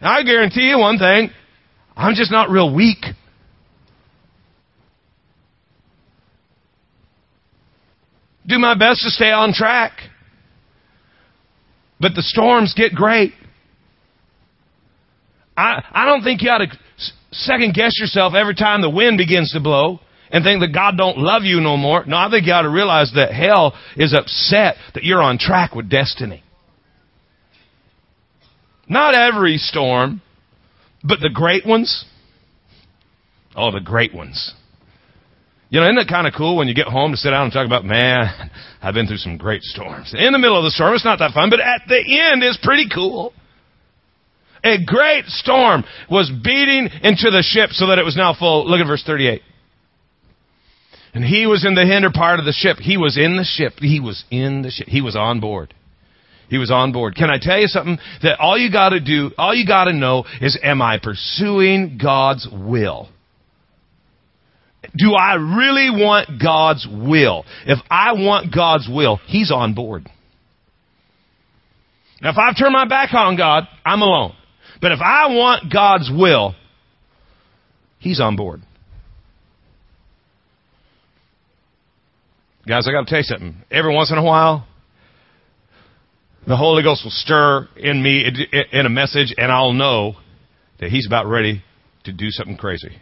I 0.00 0.22
guarantee 0.22 0.68
you 0.68 0.78
one 0.78 0.98
thing: 0.98 1.30
I'm 1.96 2.14
just 2.14 2.30
not 2.30 2.50
real 2.50 2.72
weak. 2.74 3.04
do 8.48 8.58
my 8.58 8.74
best 8.74 9.02
to 9.02 9.10
stay 9.10 9.30
on 9.30 9.52
track. 9.52 9.92
But 12.00 12.14
the 12.14 12.22
storms 12.22 12.74
get 12.74 12.94
great. 12.94 13.32
I, 15.56 15.82
I 15.92 16.06
don't 16.06 16.22
think 16.22 16.42
you 16.42 16.50
ought 16.50 16.58
to 16.58 16.78
second 17.30 17.74
guess 17.74 17.98
yourself 17.98 18.34
every 18.34 18.54
time 18.54 18.80
the 18.80 18.90
wind 18.90 19.18
begins 19.18 19.52
to 19.52 19.60
blow 19.60 20.00
and 20.30 20.44
think 20.44 20.60
that 20.60 20.72
God 20.72 20.96
don't 20.96 21.18
love 21.18 21.42
you 21.42 21.60
no 21.60 21.76
more. 21.76 22.04
No, 22.06 22.16
I 22.16 22.30
think 22.30 22.46
you 22.46 22.52
ought 22.52 22.62
to 22.62 22.70
realize 22.70 23.12
that 23.16 23.32
hell 23.32 23.74
is 23.96 24.14
upset 24.14 24.76
that 24.94 25.04
you're 25.04 25.22
on 25.22 25.38
track 25.38 25.74
with 25.74 25.90
destiny. 25.90 26.42
Not 28.88 29.14
every 29.14 29.58
storm, 29.58 30.22
but 31.04 31.20
the 31.20 31.30
great 31.32 31.66
ones. 31.66 32.04
Oh, 33.54 33.70
the 33.70 33.80
great 33.80 34.14
ones. 34.14 34.54
You 35.70 35.80
know, 35.80 35.86
isn't 35.86 35.98
it 35.98 36.08
kind 36.08 36.26
of 36.26 36.32
cool 36.34 36.56
when 36.56 36.68
you 36.68 36.74
get 36.74 36.86
home 36.86 37.10
to 37.10 37.16
sit 37.16 37.30
down 37.30 37.44
and 37.44 37.52
talk 37.52 37.66
about, 37.66 37.84
man, 37.84 38.50
I've 38.82 38.94
been 38.94 39.06
through 39.06 39.18
some 39.18 39.36
great 39.36 39.62
storms. 39.62 40.14
In 40.16 40.32
the 40.32 40.38
middle 40.38 40.56
of 40.56 40.64
the 40.64 40.70
storm, 40.70 40.94
it's 40.94 41.04
not 41.04 41.18
that 41.18 41.32
fun, 41.32 41.50
but 41.50 41.60
at 41.60 41.82
the 41.86 41.98
end, 41.98 42.42
it's 42.42 42.58
pretty 42.62 42.88
cool. 42.92 43.34
A 44.64 44.82
great 44.84 45.26
storm 45.26 45.84
was 46.10 46.30
beating 46.30 46.88
into 47.02 47.30
the 47.30 47.44
ship 47.46 47.70
so 47.70 47.88
that 47.88 47.98
it 47.98 48.04
was 48.04 48.16
now 48.16 48.34
full. 48.36 48.68
Look 48.68 48.80
at 48.80 48.86
verse 48.86 49.04
38. 49.06 49.42
And 51.14 51.24
he 51.24 51.46
was 51.46 51.64
in 51.64 51.74
the 51.74 51.86
hinder 51.86 52.10
part 52.10 52.38
of 52.38 52.44
the 52.44 52.52
ship. 52.52 52.78
He 52.78 52.96
was 52.96 53.16
in 53.16 53.36
the 53.36 53.44
ship. 53.44 53.74
He 53.78 54.00
was 54.00 54.24
in 54.30 54.62
the 54.62 54.70
ship. 54.70 54.88
He 54.88 55.00
was 55.00 55.16
on 55.16 55.40
board. 55.40 55.74
He 56.48 56.58
was 56.58 56.70
on 56.70 56.92
board. 56.92 57.14
Can 57.14 57.30
I 57.30 57.38
tell 57.40 57.60
you 57.60 57.66
something? 57.66 57.98
That 58.22 58.40
all 58.40 58.56
you 58.58 58.72
gotta 58.72 59.00
do, 59.00 59.30
all 59.36 59.54
you 59.54 59.66
gotta 59.66 59.92
know 59.92 60.24
is, 60.40 60.58
am 60.62 60.80
I 60.80 60.98
pursuing 60.98 61.98
God's 62.02 62.48
will? 62.50 63.08
do 64.96 65.14
I 65.14 65.34
really 65.34 65.90
want 65.90 66.40
God's 66.42 66.86
will? 66.90 67.44
If 67.66 67.78
I 67.90 68.12
want 68.12 68.54
God's 68.54 68.88
will, 68.90 69.18
He's 69.26 69.50
on 69.50 69.74
board. 69.74 70.08
Now, 72.20 72.30
if 72.30 72.36
I've 72.38 72.56
turned 72.56 72.72
my 72.72 72.86
back 72.88 73.12
on 73.14 73.36
God, 73.36 73.64
I'm 73.84 74.02
alone. 74.02 74.34
But 74.80 74.92
if 74.92 75.00
I 75.00 75.28
want 75.28 75.72
God's 75.72 76.10
will, 76.12 76.54
He's 77.98 78.20
on 78.20 78.36
board. 78.36 78.62
Guys, 82.66 82.86
I 82.86 82.92
got 82.92 83.06
to 83.06 83.06
tell 83.06 83.18
you 83.18 83.24
something. 83.24 83.56
Every 83.70 83.94
once 83.94 84.12
in 84.12 84.18
a 84.18 84.24
while, 84.24 84.66
the 86.48 86.56
Holy 86.56 86.82
Ghost 86.82 87.02
will 87.04 87.10
stir 87.10 87.68
in 87.76 88.02
me 88.02 88.24
in 88.72 88.86
a 88.86 88.88
message, 88.88 89.34
and 89.36 89.52
I'll 89.52 89.74
know 89.74 90.16
that 90.80 90.88
He's 90.88 91.06
about 91.06 91.26
ready 91.26 91.62
to 92.04 92.12
do 92.12 92.30
something 92.30 92.56
crazy. 92.56 92.96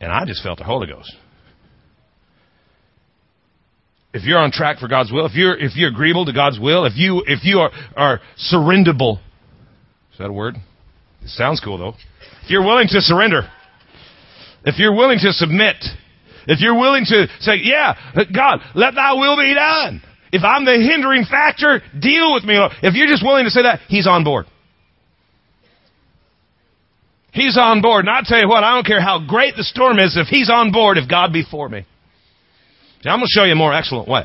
And 0.00 0.10
I 0.10 0.24
just 0.24 0.42
felt 0.42 0.58
the 0.58 0.64
Holy 0.64 0.88
Ghost. 0.88 1.14
If 4.12 4.24
you're 4.24 4.38
on 4.38 4.50
track 4.50 4.78
for 4.78 4.88
God's 4.88 5.12
will, 5.12 5.26
if 5.26 5.34
you're, 5.34 5.56
if 5.56 5.76
you're 5.76 5.90
agreeable 5.90 6.24
to 6.26 6.32
God's 6.32 6.58
will, 6.58 6.84
if 6.84 6.94
you, 6.96 7.22
if 7.26 7.44
you 7.44 7.58
are, 7.58 7.70
are 7.96 8.20
surrenderable, 8.52 9.18
is 10.12 10.18
that 10.18 10.26
a 10.26 10.32
word? 10.32 10.56
It 11.22 11.28
sounds 11.28 11.60
cool 11.64 11.78
though. 11.78 11.94
If 12.42 12.50
you're 12.50 12.64
willing 12.64 12.88
to 12.88 13.00
surrender, 13.02 13.42
if 14.64 14.78
you're 14.78 14.96
willing 14.96 15.18
to 15.18 15.32
submit, 15.32 15.76
if 16.48 16.60
you're 16.60 16.78
willing 16.78 17.04
to 17.04 17.28
say, 17.40 17.58
yeah, 17.62 17.94
God, 18.34 18.60
let 18.74 18.94
thy 18.96 19.12
will 19.12 19.36
be 19.36 19.54
done. 19.54 20.02
If 20.32 20.42
I'm 20.42 20.64
the 20.64 20.72
hindering 20.72 21.24
factor, 21.24 21.80
deal 21.98 22.34
with 22.34 22.44
me. 22.44 22.56
If 22.82 22.94
you're 22.94 23.06
just 23.06 23.24
willing 23.24 23.44
to 23.44 23.50
say 23.50 23.62
that, 23.62 23.80
He's 23.88 24.06
on 24.06 24.24
board. 24.24 24.46
He's 27.32 27.58
on 27.58 27.82
board. 27.82 28.06
And 28.06 28.10
I 28.10 28.22
tell 28.24 28.40
you 28.40 28.48
what, 28.48 28.64
I 28.64 28.74
don't 28.74 28.86
care 28.86 29.00
how 29.00 29.24
great 29.26 29.56
the 29.56 29.64
storm 29.64 29.98
is, 29.98 30.16
if 30.16 30.26
He's 30.28 30.50
on 30.50 30.72
board, 30.72 30.98
if 30.98 31.08
God 31.08 31.32
be 31.32 31.44
for 31.48 31.68
me. 31.68 31.86
See, 33.02 33.08
I'm 33.08 33.18
going 33.18 33.26
to 33.26 33.30
show 33.30 33.44
you 33.44 33.52
a 33.52 33.56
more 33.56 33.74
excellent 33.74 34.08
way. 34.08 34.24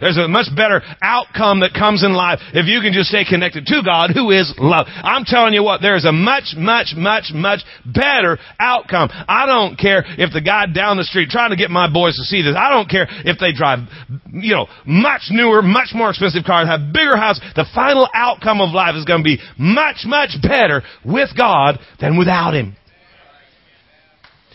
There's 0.00 0.16
a 0.16 0.28
much 0.28 0.46
better 0.56 0.82
outcome 1.02 1.60
that 1.60 1.74
comes 1.74 2.02
in 2.02 2.12
life 2.12 2.40
if 2.54 2.66
you 2.66 2.80
can 2.80 2.92
just 2.92 3.10
stay 3.10 3.24
connected 3.24 3.66
to 3.66 3.82
God 3.84 4.10
who 4.10 4.30
is 4.30 4.52
love. 4.58 4.86
I'm 4.88 5.24
telling 5.24 5.52
you 5.52 5.62
what, 5.62 5.82
there 5.82 5.96
is 5.96 6.04
a 6.04 6.12
much, 6.12 6.54
much, 6.56 6.94
much, 6.96 7.32
much 7.34 7.60
better 7.84 8.38
outcome. 8.58 9.10
I 9.12 9.46
don't 9.46 9.76
care 9.76 10.04
if 10.06 10.32
the 10.32 10.40
guy 10.40 10.66
down 10.66 10.96
the 10.96 11.04
street 11.04 11.28
trying 11.28 11.50
to 11.50 11.56
get 11.56 11.70
my 11.70 11.92
boys 11.92 12.16
to 12.16 12.24
see 12.24 12.42
this. 12.42 12.56
I 12.56 12.70
don't 12.70 12.88
care 12.88 13.06
if 13.24 13.38
they 13.38 13.52
drive, 13.52 13.80
you 14.32 14.54
know, 14.54 14.66
much 14.86 15.28
newer, 15.30 15.62
much 15.62 15.90
more 15.94 16.10
expensive 16.10 16.44
cars, 16.44 16.66
have 16.68 16.92
bigger 16.92 17.16
houses. 17.16 17.42
The 17.54 17.66
final 17.74 18.08
outcome 18.14 18.60
of 18.60 18.70
life 18.70 18.94
is 18.96 19.04
going 19.04 19.20
to 19.20 19.24
be 19.24 19.38
much, 19.58 20.04
much 20.06 20.36
better 20.42 20.82
with 21.04 21.30
God 21.36 21.78
than 22.00 22.18
without 22.18 22.54
Him. 22.54 22.76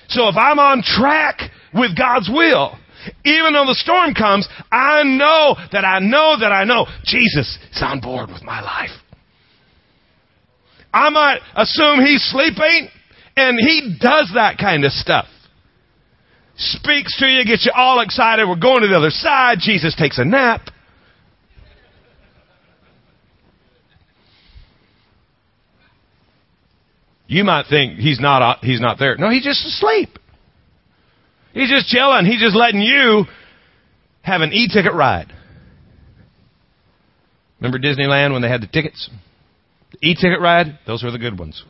So 0.10 0.28
if 0.28 0.36
I'm 0.36 0.60
on 0.60 0.82
track 0.82 1.40
with 1.74 1.98
God's 1.98 2.30
will, 2.30 2.78
even 3.24 3.54
though 3.54 3.66
the 3.66 3.76
storm 3.76 4.14
comes, 4.14 4.48
I 4.72 5.04
know 5.04 5.56
that 5.72 5.86
I 5.86 6.00
know 6.00 6.38
that 6.40 6.52
I 6.52 6.64
know 6.64 6.88
Jesus 7.04 7.58
is 7.72 7.82
on 7.82 8.00
board 8.00 8.30
with 8.30 8.44
my 8.44 8.62
life. 8.62 8.92
I 10.94 11.10
might 11.10 11.40
assume 11.56 12.06
he's 12.06 12.24
sleeping, 12.24 12.90
and 13.36 13.60
he 13.60 13.98
does 14.00 14.32
that 14.36 14.58
kind 14.58 14.86
of 14.86 14.92
stuff. 14.92 15.26
Speaks 16.58 17.18
to 17.20 17.26
you, 17.26 17.44
gets 17.44 17.66
you 17.66 17.74
all 17.76 18.00
excited. 18.00 18.48
We're 18.48 18.56
going 18.56 18.82
to 18.82 18.88
the 18.88 18.96
other 18.96 19.10
side. 19.10 19.58
Jesus 19.60 19.94
takes 19.96 20.18
a 20.18 20.24
nap. 20.24 20.70
You 27.28 27.44
might 27.44 27.66
think 27.70 27.98
he's 27.98 28.20
not, 28.20 28.42
uh, 28.42 28.56
he's 28.62 28.80
not 28.80 29.00
there. 29.00 29.18
No, 29.18 29.30
he's 29.30 29.44
just 29.44 29.66
asleep. 29.66 30.18
He's 31.56 31.70
just 31.70 31.88
chilling. 31.88 32.26
He's 32.26 32.42
just 32.42 32.56
letting 32.56 32.82
you 32.82 33.24
have 34.22 34.42
an 34.42 34.52
e-ticket 34.52 34.94
ride. 34.94 35.32
Remember 37.62 37.80
Disneyland 37.80 38.34
when 38.34 38.42
they 38.42 38.50
had 38.50 38.62
the 38.62 38.68
tickets? 38.68 39.10
The 39.94 40.10
e-ticket 40.10 40.42
ride? 40.42 40.80
Those 40.86 41.02
were 41.02 41.12
the 41.12 41.18
good 41.18 41.40
ones. 41.40 41.64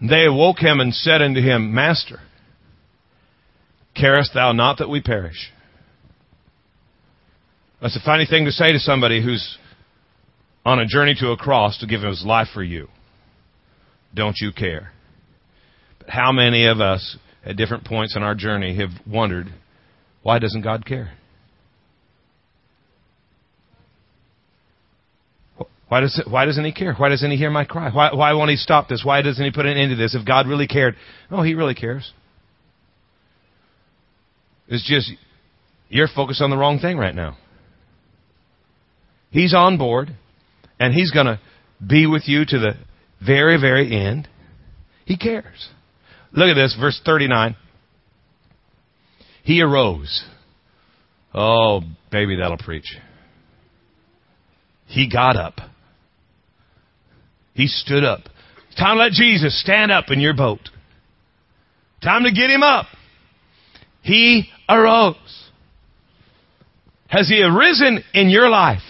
They 0.00 0.24
awoke 0.24 0.58
him 0.58 0.80
and 0.80 0.92
said 0.92 1.22
unto 1.22 1.40
him, 1.40 1.72
Master, 1.72 2.18
carest 3.94 4.34
thou 4.34 4.50
not 4.50 4.78
that 4.78 4.88
we 4.88 5.00
perish? 5.00 5.52
That's 7.80 7.96
a 7.96 8.04
funny 8.04 8.26
thing 8.26 8.46
to 8.46 8.52
say 8.52 8.72
to 8.72 8.80
somebody 8.80 9.22
who's 9.22 9.56
on 10.64 10.80
a 10.80 10.86
journey 10.86 11.14
to 11.20 11.30
a 11.30 11.36
cross 11.36 11.78
to 11.78 11.86
give 11.86 12.02
his 12.02 12.24
life 12.26 12.48
for 12.52 12.62
you. 12.62 12.88
Don't 14.12 14.36
you 14.40 14.50
care? 14.50 14.92
How 16.08 16.32
many 16.32 16.66
of 16.66 16.80
us 16.80 17.16
at 17.44 17.56
different 17.56 17.84
points 17.84 18.16
in 18.16 18.22
our 18.22 18.34
journey 18.34 18.76
have 18.76 18.90
wondered, 19.06 19.46
why 20.22 20.38
doesn't 20.38 20.62
God 20.62 20.84
care? 20.84 21.12
Why, 25.88 26.00
does 26.00 26.22
why 26.28 26.44
doesn't 26.44 26.64
he 26.64 26.72
care? 26.72 26.92
Why 26.94 27.08
doesn't 27.08 27.30
he 27.30 27.36
hear 27.38 27.50
my 27.50 27.64
cry? 27.64 27.90
Why, 27.90 28.12
why 28.12 28.34
won't 28.34 28.50
he 28.50 28.56
stop 28.56 28.88
this? 28.88 29.02
Why 29.04 29.22
doesn't 29.22 29.42
he 29.42 29.50
put 29.50 29.64
an 29.64 29.78
end 29.78 29.90
to 29.90 29.96
this? 29.96 30.14
If 30.14 30.26
God 30.26 30.46
really 30.46 30.66
cared, 30.66 30.96
oh, 31.30 31.42
he 31.42 31.54
really 31.54 31.74
cares. 31.74 32.12
It's 34.68 34.86
just 34.86 35.10
you're 35.88 36.08
focused 36.14 36.42
on 36.42 36.50
the 36.50 36.58
wrong 36.58 36.78
thing 36.78 36.98
right 36.98 37.14
now. 37.14 37.38
He's 39.30 39.54
on 39.54 39.78
board, 39.78 40.14
and 40.78 40.92
he's 40.92 41.10
going 41.10 41.26
to 41.26 41.40
be 41.86 42.06
with 42.06 42.22
you 42.26 42.44
to 42.44 42.58
the 42.58 42.72
very, 43.24 43.58
very 43.58 43.94
end. 43.94 44.28
He 45.06 45.16
cares. 45.16 45.70
Look 46.32 46.48
at 46.48 46.54
this, 46.54 46.76
verse 46.78 47.00
39. 47.04 47.56
He 49.42 49.62
arose. 49.62 50.24
Oh, 51.34 51.82
baby, 52.10 52.36
that'll 52.36 52.58
preach. 52.58 52.96
He 54.86 55.10
got 55.10 55.36
up. 55.36 55.54
He 57.54 57.66
stood 57.66 58.04
up. 58.04 58.20
Time 58.78 58.96
to 58.96 59.02
let 59.02 59.12
Jesus 59.12 59.60
stand 59.60 59.90
up 59.90 60.06
in 60.10 60.20
your 60.20 60.34
boat. 60.34 60.60
Time 62.02 62.24
to 62.24 62.32
get 62.32 62.50
him 62.50 62.62
up. 62.62 62.86
He 64.02 64.48
arose. 64.68 65.16
Has 67.08 67.28
he 67.28 67.42
arisen 67.42 68.04
in 68.14 68.28
your 68.28 68.48
life? 68.48 68.82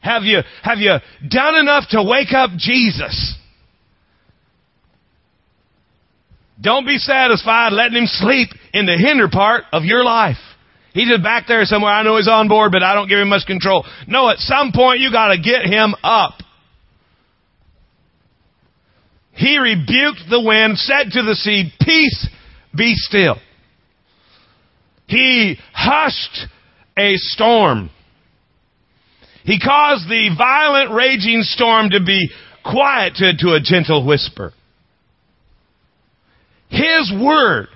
Have 0.00 0.22
you, 0.22 0.38
have 0.62 0.78
you 0.78 0.96
done 1.28 1.56
enough 1.56 1.84
to 1.90 2.02
wake 2.02 2.32
up 2.32 2.50
Jesus? 2.56 3.35
Don't 6.60 6.86
be 6.86 6.98
satisfied 6.98 7.72
letting 7.72 7.98
him 7.98 8.06
sleep 8.06 8.48
in 8.72 8.86
the 8.86 8.96
hinder 8.96 9.28
part 9.28 9.64
of 9.72 9.84
your 9.84 10.04
life. 10.04 10.38
He's 10.94 11.08
just 11.08 11.22
back 11.22 11.44
there 11.46 11.64
somewhere. 11.64 11.92
I 11.92 12.02
know 12.02 12.16
he's 12.16 12.28
on 12.28 12.48
board, 12.48 12.72
but 12.72 12.82
I 12.82 12.94
don't 12.94 13.08
give 13.08 13.18
him 13.18 13.28
much 13.28 13.46
control. 13.46 13.84
No, 14.08 14.30
at 14.30 14.38
some 14.38 14.72
point 14.74 15.00
you 15.00 15.12
gotta 15.12 15.36
get 15.36 15.66
him 15.66 15.94
up. 16.02 16.34
He 19.32 19.58
rebuked 19.58 20.22
the 20.30 20.40
wind, 20.40 20.78
said 20.78 21.10
to 21.10 21.22
the 21.22 21.34
sea, 21.34 21.70
peace, 21.78 22.28
be 22.74 22.94
still. 22.96 23.36
He 25.06 25.58
hushed 25.74 26.46
a 26.98 27.16
storm. 27.16 27.90
He 29.44 29.60
caused 29.60 30.08
the 30.08 30.34
violent 30.36 30.90
raging 30.92 31.42
storm 31.42 31.90
to 31.90 32.00
be 32.02 32.30
quieted 32.64 33.38
to 33.40 33.52
a 33.52 33.60
gentle 33.60 34.04
whisper. 34.04 34.54
His 36.68 37.12
word 37.20 37.68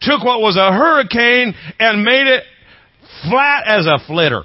took 0.00 0.22
what 0.22 0.40
was 0.40 0.56
a 0.56 0.72
hurricane 0.72 1.54
and 1.78 2.04
made 2.04 2.26
it 2.26 2.44
flat 3.28 3.64
as 3.66 3.86
a 3.86 3.98
flitter. 4.06 4.42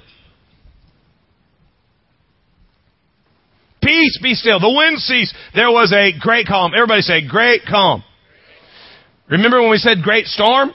Peace 3.82 4.18
be 4.22 4.34
still. 4.34 4.60
The 4.60 4.72
wind 4.72 4.98
ceased. 4.98 5.34
There 5.54 5.70
was 5.70 5.92
a 5.92 6.18
great 6.18 6.46
calm. 6.46 6.72
Everybody 6.74 7.02
say 7.02 7.26
great 7.26 7.62
calm. 7.68 8.04
Remember 9.28 9.60
when 9.60 9.70
we 9.70 9.78
said 9.78 10.02
great 10.02 10.26
storm? 10.26 10.72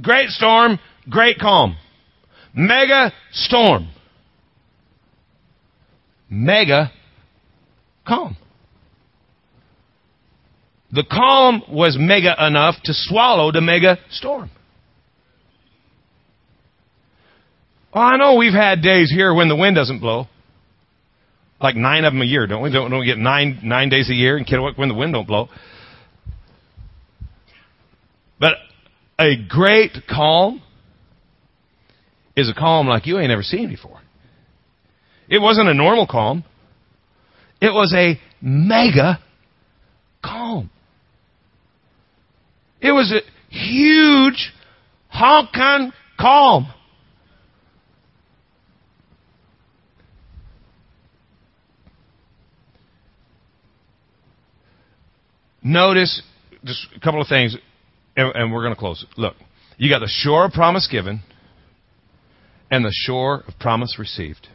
Great 0.00 0.28
storm, 0.28 0.78
great 1.08 1.38
calm. 1.38 1.76
Mega 2.54 3.12
storm. 3.32 3.88
Mega 6.28 6.92
calm. 8.06 8.36
The 10.92 11.04
calm 11.04 11.62
was 11.68 11.96
mega 11.98 12.34
enough 12.46 12.76
to 12.84 12.92
swallow 12.94 13.50
the 13.52 13.60
mega 13.60 13.98
storm. 14.10 14.50
Well, 17.94 18.04
I 18.04 18.16
know 18.16 18.34
we've 18.34 18.52
had 18.52 18.82
days 18.82 19.10
here 19.10 19.34
when 19.34 19.48
the 19.48 19.56
wind 19.56 19.74
doesn't 19.74 20.00
blow. 20.00 20.26
Like 21.60 21.76
nine 21.76 22.04
of 22.04 22.12
them 22.12 22.20
a 22.20 22.26
year, 22.26 22.46
don't 22.46 22.62
we? 22.62 22.70
Don't, 22.70 22.90
don't 22.90 23.00
we 23.00 23.06
get 23.06 23.18
nine, 23.18 23.60
nine 23.62 23.88
days 23.88 24.10
a 24.10 24.14
year 24.14 24.36
in 24.36 24.44
Kennewick 24.44 24.76
when 24.76 24.88
the 24.88 24.94
wind 24.94 25.14
don't 25.14 25.26
blow? 25.26 25.48
But 28.38 28.54
a 29.18 29.34
great 29.48 29.92
calm 30.08 30.62
is 32.36 32.50
a 32.50 32.54
calm 32.54 32.86
like 32.86 33.06
you 33.06 33.18
ain't 33.18 33.32
ever 33.32 33.42
seen 33.42 33.70
before. 33.70 34.00
It 35.28 35.38
wasn't 35.38 35.68
a 35.68 35.74
normal 35.74 36.06
calm. 36.06 36.44
It 37.60 37.72
was 37.72 37.94
a 37.96 38.20
mega 38.42 39.18
calm. 40.22 40.70
It 42.80 42.92
was 42.92 43.12
a 43.12 43.20
huge 43.54 44.52
honking 45.08 45.92
calm. 46.18 46.72
Notice 55.62 56.22
just 56.64 56.86
a 56.94 57.00
couple 57.00 57.20
of 57.20 57.26
things, 57.26 57.56
and, 58.16 58.32
and 58.36 58.52
we're 58.52 58.62
going 58.62 58.74
to 58.74 58.78
close. 58.78 59.04
Look, 59.16 59.34
you 59.78 59.90
got 59.90 59.98
the 59.98 60.08
shore 60.08 60.44
of 60.44 60.52
promise 60.52 60.86
given 60.90 61.22
and 62.70 62.84
the 62.84 62.92
shore 62.92 63.42
of 63.48 63.58
promise 63.58 63.98
received. 63.98 64.48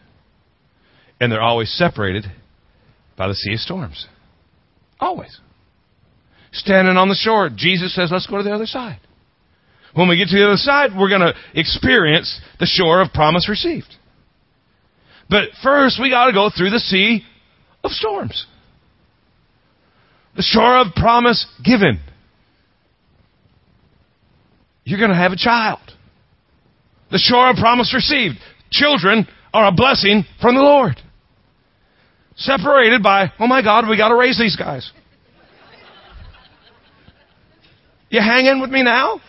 And 1.20 1.32
they're 1.32 1.42
always 1.42 1.70
separated 1.70 2.26
by 3.18 3.28
the 3.28 3.36
sea 3.36 3.54
of 3.54 3.60
storms. 3.60 4.08
Always. 5.00 5.40
Standing 6.52 6.98
on 6.98 7.08
the 7.08 7.16
shore, 7.16 7.50
Jesus 7.56 7.96
says, 7.96 8.10
let's 8.12 8.28
go 8.28 8.38
to 8.38 8.44
the 8.44 8.54
other 8.54 8.66
side. 8.66 9.00
When 9.94 10.10
we 10.10 10.18
get 10.18 10.28
to 10.30 10.38
the 10.38 10.46
other 10.46 10.58
side, 10.58 10.92
we're 10.98 11.10
going 11.10 11.22
to 11.22 11.34
experience 11.54 12.40
the 12.60 12.66
shore 12.66 13.02
of 13.02 13.14
promise 13.14 13.50
received. 13.50 13.94
But 15.30 15.50
first, 15.64 16.00
we 16.02 16.10
got 16.10 16.26
to 16.26 16.34
go 16.34 16.50
through 16.56 16.72
the 16.72 16.80
sea 16.80 17.24
of 17.84 17.92
storms. 17.92 18.46
The 20.36 20.44
shore 20.44 20.80
of 20.80 20.94
promise 20.96 21.46
given. 21.64 22.00
You're 24.84 25.00
going 25.00 25.12
to 25.12 25.16
have 25.16 25.32
a 25.32 25.38
child. 25.38 25.80
The 27.12 27.18
shore 27.18 27.50
of 27.50 27.58
promise 27.58 27.94
received. 27.94 28.36
Children 28.72 29.28
are 29.54 29.68
a 29.68 29.72
blessing 29.72 30.24
from 30.42 30.56
the 30.56 30.62
Lord. 30.62 30.96
Separated 32.36 33.04
by, 33.04 33.32
oh 33.40 33.48
my 33.48 33.62
God, 33.62 33.88
we 33.90 33.98
got 33.98 34.10
to 34.10 34.16
raise 34.16 34.38
these 34.40 34.56
guys. 34.56 34.90
You 38.12 38.20
hanging 38.20 38.60
with 38.60 38.70
me 38.70 38.84
now? 38.84 39.22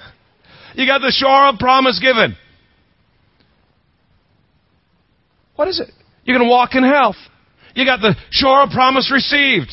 You 0.74 0.86
got 0.86 0.98
the 0.98 1.12
shore 1.12 1.48
of 1.48 1.58
promise 1.58 2.00
given. 2.00 2.36
What 5.54 5.68
is 5.68 5.80
it? 5.80 5.88
You're 6.24 6.36
going 6.36 6.48
to 6.48 6.50
walk 6.50 6.74
in 6.74 6.82
health. 6.82 7.16
You 7.74 7.84
got 7.84 8.00
the 8.00 8.16
shore 8.30 8.62
of 8.62 8.70
promise 8.70 9.10
received. 9.12 9.72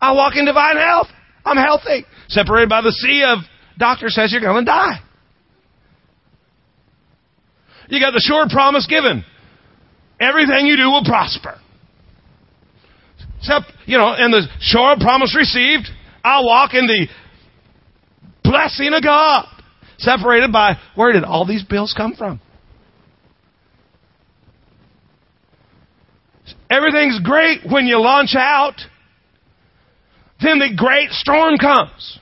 I 0.00 0.12
walk 0.12 0.34
in 0.36 0.44
divine 0.44 0.76
health. 0.76 1.08
I'm 1.44 1.56
healthy. 1.56 2.06
Separated 2.28 2.68
by 2.68 2.80
the 2.80 2.92
sea 2.92 3.24
of 3.26 3.38
doctor 3.76 4.08
says 4.08 4.30
you're 4.32 4.40
going 4.40 4.64
to 4.64 4.70
die. 4.70 5.00
You 7.88 8.00
got 8.00 8.12
the 8.12 8.22
sure 8.24 8.46
promise 8.48 8.86
given. 8.86 9.24
Everything 10.20 10.66
you 10.66 10.76
do 10.76 10.84
will 10.84 11.04
prosper. 11.04 11.58
Except, 13.38 13.66
you 13.86 13.98
know, 13.98 14.14
and 14.16 14.32
the 14.32 14.46
sure 14.60 14.94
promise 15.00 15.36
received, 15.36 15.88
I'll 16.22 16.46
walk 16.46 16.72
in 16.72 16.86
the 16.86 17.08
blessing 18.54 18.92
of 18.94 19.02
God. 19.02 19.46
Separated 19.98 20.52
by, 20.52 20.74
where 20.94 21.12
did 21.12 21.24
all 21.24 21.46
these 21.46 21.64
bills 21.64 21.94
come 21.96 22.14
from? 22.14 22.40
Everything's 26.70 27.20
great 27.20 27.60
when 27.68 27.86
you 27.86 28.00
launch 28.00 28.34
out. 28.36 28.74
Then 30.42 30.58
the 30.58 30.74
great 30.76 31.10
storm 31.10 31.56
comes. 31.58 32.18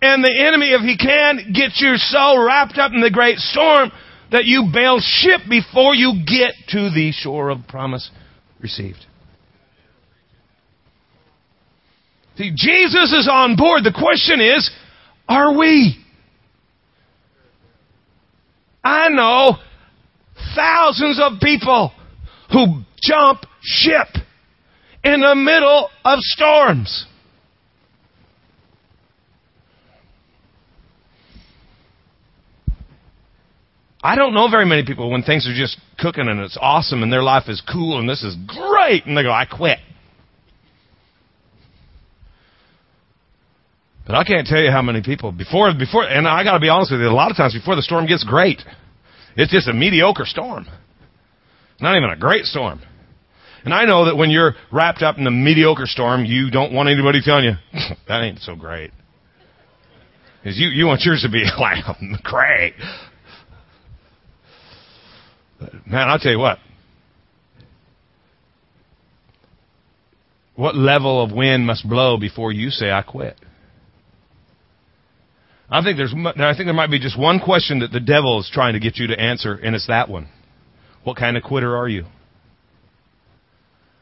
And 0.00 0.22
the 0.22 0.46
enemy, 0.46 0.70
if 0.70 0.82
he 0.82 0.96
can, 0.96 1.52
gets 1.52 1.80
you 1.80 1.96
so 1.96 2.40
wrapped 2.40 2.78
up 2.78 2.92
in 2.92 3.00
the 3.00 3.10
great 3.10 3.38
storm 3.38 3.90
that 4.30 4.44
you 4.44 4.70
bail 4.72 4.98
ship 5.00 5.40
before 5.48 5.94
you 5.94 6.22
get 6.26 6.54
to 6.68 6.90
the 6.90 7.10
shore 7.12 7.50
of 7.50 7.58
promise 7.68 8.10
received. 8.60 9.04
See, 12.36 12.52
Jesus 12.54 13.12
is 13.12 13.28
on 13.30 13.56
board. 13.56 13.82
The 13.82 13.96
question 13.96 14.40
is, 14.40 14.70
are 15.28 15.56
we? 15.56 15.96
I 18.82 19.08
know 19.10 19.58
thousands 20.56 21.20
of 21.22 21.40
people 21.40 21.92
who 22.52 22.82
jump 23.02 23.42
ship 23.60 24.08
in 25.04 25.20
the 25.20 25.34
middle 25.34 25.90
of 26.04 26.18
storms. 26.20 27.06
I 34.02 34.14
don't 34.14 34.32
know 34.32 34.48
very 34.48 34.64
many 34.64 34.84
people 34.84 35.10
when 35.10 35.22
things 35.22 35.46
are 35.48 35.54
just 35.54 35.78
cooking 35.98 36.28
and 36.28 36.40
it's 36.40 36.56
awesome 36.60 37.02
and 37.02 37.12
their 37.12 37.22
life 37.22 37.48
is 37.48 37.60
cool 37.70 37.98
and 37.98 38.08
this 38.08 38.22
is 38.22 38.36
great 38.46 39.04
and 39.06 39.16
they 39.16 39.22
go, 39.22 39.32
I 39.32 39.44
quit. 39.44 39.77
But 44.08 44.16
I 44.16 44.24
can't 44.24 44.46
tell 44.46 44.62
you 44.62 44.70
how 44.70 44.80
many 44.80 45.02
people 45.02 45.32
before 45.32 45.70
before 45.74 46.02
and 46.02 46.26
I 46.26 46.42
got 46.42 46.54
to 46.54 46.60
be 46.60 46.70
honest 46.70 46.90
with 46.90 47.02
you, 47.02 47.08
a 47.08 47.10
lot 47.10 47.30
of 47.30 47.36
times 47.36 47.52
before 47.52 47.76
the 47.76 47.82
storm 47.82 48.06
gets 48.06 48.24
great, 48.24 48.62
it's 49.36 49.52
just 49.52 49.68
a 49.68 49.74
mediocre 49.74 50.24
storm. 50.24 50.66
Not 51.78 51.94
even 51.94 52.08
a 52.08 52.16
great 52.16 52.46
storm. 52.46 52.80
And 53.64 53.74
I 53.74 53.84
know 53.84 54.06
that 54.06 54.16
when 54.16 54.30
you're 54.30 54.54
wrapped 54.72 55.02
up 55.02 55.18
in 55.18 55.26
a 55.26 55.30
mediocre 55.30 55.84
storm, 55.84 56.24
you 56.24 56.50
don't 56.50 56.72
want 56.72 56.88
anybody 56.88 57.20
telling 57.22 57.44
you 57.44 57.52
that 58.08 58.22
ain't 58.22 58.38
so 58.38 58.56
great. 58.56 58.92
Because 60.42 60.58
you, 60.58 60.68
you 60.68 60.86
want 60.86 61.02
yours 61.02 61.20
to 61.22 61.30
be 61.30 61.44
like 61.58 61.84
great. 62.22 62.72
Man, 65.84 66.08
I'll 66.08 66.18
tell 66.18 66.32
you 66.32 66.38
what. 66.38 66.58
What 70.54 70.74
level 70.74 71.22
of 71.22 71.30
wind 71.30 71.66
must 71.66 71.86
blow 71.86 72.16
before 72.16 72.52
you 72.52 72.70
say, 72.70 72.90
I 72.90 73.02
quit? 73.02 73.38
I 75.70 75.82
think 75.82 75.98
there's, 75.98 76.14
I 76.14 76.54
think 76.54 76.66
there 76.66 76.72
might 76.72 76.90
be 76.90 76.98
just 76.98 77.18
one 77.18 77.40
question 77.40 77.80
that 77.80 77.92
the 77.92 78.00
devil 78.00 78.40
is 78.40 78.50
trying 78.52 78.72
to 78.72 78.80
get 78.80 78.96
you 78.96 79.08
to 79.08 79.20
answer, 79.20 79.54
and 79.54 79.74
it's 79.74 79.86
that 79.88 80.08
one. 80.08 80.28
What 81.04 81.16
kind 81.16 81.36
of 81.36 81.42
quitter 81.42 81.76
are 81.76 81.88
you? 81.88 82.04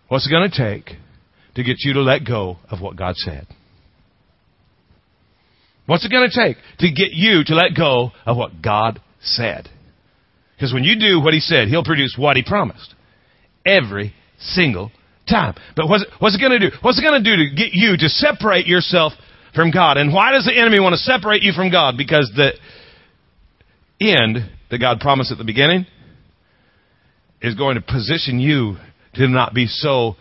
What's 0.08 0.26
it 0.26 0.30
going 0.30 0.48
to 0.48 0.56
take 0.56 0.96
to 1.56 1.64
get 1.64 1.76
you 1.80 1.94
to 1.94 2.02
let 2.02 2.24
go 2.24 2.58
of 2.70 2.80
what 2.80 2.96
God 2.96 3.16
said? 3.16 3.48
What's 5.86 6.04
it 6.04 6.10
going 6.10 6.28
to 6.28 6.46
take 6.46 6.56
to 6.78 6.88
get 6.90 7.12
you 7.12 7.42
to 7.44 7.54
let 7.54 7.76
go 7.76 8.12
of 8.24 8.36
what 8.36 8.62
God 8.62 9.00
said? 9.20 9.68
Because 10.56 10.72
when 10.72 10.84
you 10.84 10.98
do 10.98 11.20
what 11.20 11.34
He 11.34 11.40
said, 11.40 11.68
He'll 11.68 11.84
produce 11.84 12.14
what 12.16 12.36
He 12.36 12.44
promised. 12.44 12.94
Every 13.64 14.14
single 14.38 14.92
time. 15.28 15.54
But 15.74 15.88
what's 15.88 16.04
it, 16.04 16.08
what's 16.20 16.36
it 16.36 16.40
going 16.40 16.58
to 16.58 16.70
do? 16.70 16.76
What's 16.82 16.98
it 16.98 17.02
going 17.02 17.22
to 17.22 17.36
do 17.36 17.42
to 17.42 17.56
get 17.56 17.70
you 17.72 17.96
to 17.96 18.08
separate 18.08 18.66
yourself 18.66 19.12
from 19.56 19.72
God? 19.72 19.96
And 19.96 20.12
why 20.12 20.30
does 20.30 20.44
the 20.44 20.56
enemy 20.56 20.78
want 20.78 20.92
to 20.92 20.98
separate 20.98 21.42
you 21.42 21.52
from 21.52 21.72
God? 21.72 21.96
Because 21.98 22.30
the 22.36 22.52
end 24.00 24.48
that 24.70 24.78
God 24.78 25.00
promised 25.00 25.32
at 25.32 25.38
the 25.38 25.44
beginning 25.44 25.86
is 27.42 27.54
going 27.54 27.74
to 27.74 27.80
position 27.80 28.38
you 28.38 28.76
to 29.14 29.26
not 29.26 29.54
be 29.54 29.66
so 29.66 30.14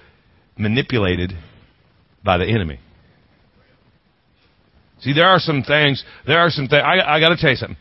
manipulated 0.57 1.33
by 2.23 2.37
the 2.37 2.45
enemy. 2.45 2.79
See, 5.01 5.13
there 5.13 5.27
are 5.27 5.39
some 5.39 5.61
things, 5.61 6.03
there 6.25 6.39
are 6.39 6.49
some 6.49 6.67
things, 6.67 6.81
I, 6.83 7.15
I 7.15 7.19
gotta 7.19 7.35
tell 7.37 7.51
you 7.51 7.57
something. 7.57 7.77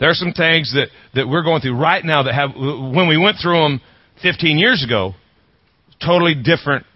There 0.00 0.08
are 0.08 0.14
some 0.14 0.32
things 0.32 0.72
that, 0.74 0.88
that 1.14 1.28
we're 1.28 1.42
going 1.42 1.60
through 1.60 1.76
right 1.76 2.04
now 2.04 2.22
that 2.22 2.34
have, 2.34 2.50
when 2.56 3.08
we 3.08 3.18
went 3.18 3.36
through 3.42 3.60
them 3.62 3.80
15 4.22 4.58
years 4.58 4.84
ago, 4.84 5.14
totally 6.04 6.34
different, 6.34 6.86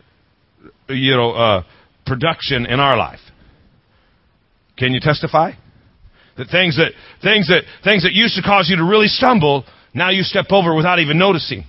you 0.88 1.16
know, 1.16 1.32
uh, 1.32 1.62
production 2.07 2.66
in 2.66 2.80
our 2.80 2.96
life. 2.96 3.20
Can 4.79 4.95
you 4.95 5.01
testify? 5.01 5.53
That 6.37 6.49
things 6.51 6.76
that, 6.76 6.93
things 7.22 7.49
that, 7.49 7.64
things 7.83 8.05
that 8.05 8.12
used 8.12 8.37
to 8.37 8.43
cause 8.43 8.70
you 8.70 8.76
to 8.76 8.85
really 8.85 9.09
stumble, 9.09 9.64
now 9.93 10.11
you 10.11 10.22
step 10.22 10.47
over 10.51 10.74
without 10.74 11.01
even 11.01 11.18
noticing. 11.18 11.64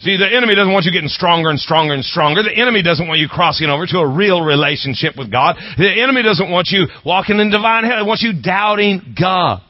See, 0.00 0.16
the 0.16 0.24
enemy 0.24 0.54
doesn't 0.54 0.72
want 0.72 0.86
you 0.86 0.92
getting 0.92 1.12
stronger 1.12 1.50
and 1.50 1.60
stronger 1.60 1.92
and 1.92 2.02
stronger. 2.02 2.42
The 2.42 2.56
enemy 2.56 2.82
doesn't 2.82 3.06
want 3.06 3.20
you 3.20 3.28
crossing 3.28 3.68
over 3.68 3.84
to 3.84 3.98
a 3.98 4.08
real 4.08 4.40
relationship 4.40 5.12
with 5.18 5.30
God. 5.30 5.56
The 5.76 5.92
enemy 6.02 6.22
doesn't 6.22 6.50
want 6.50 6.68
you 6.70 6.88
walking 7.04 7.38
in 7.38 7.50
divine 7.50 7.84
health. 7.84 8.00
He 8.00 8.08
wants 8.08 8.22
you 8.22 8.40
doubting 8.40 9.14
God. 9.20 9.60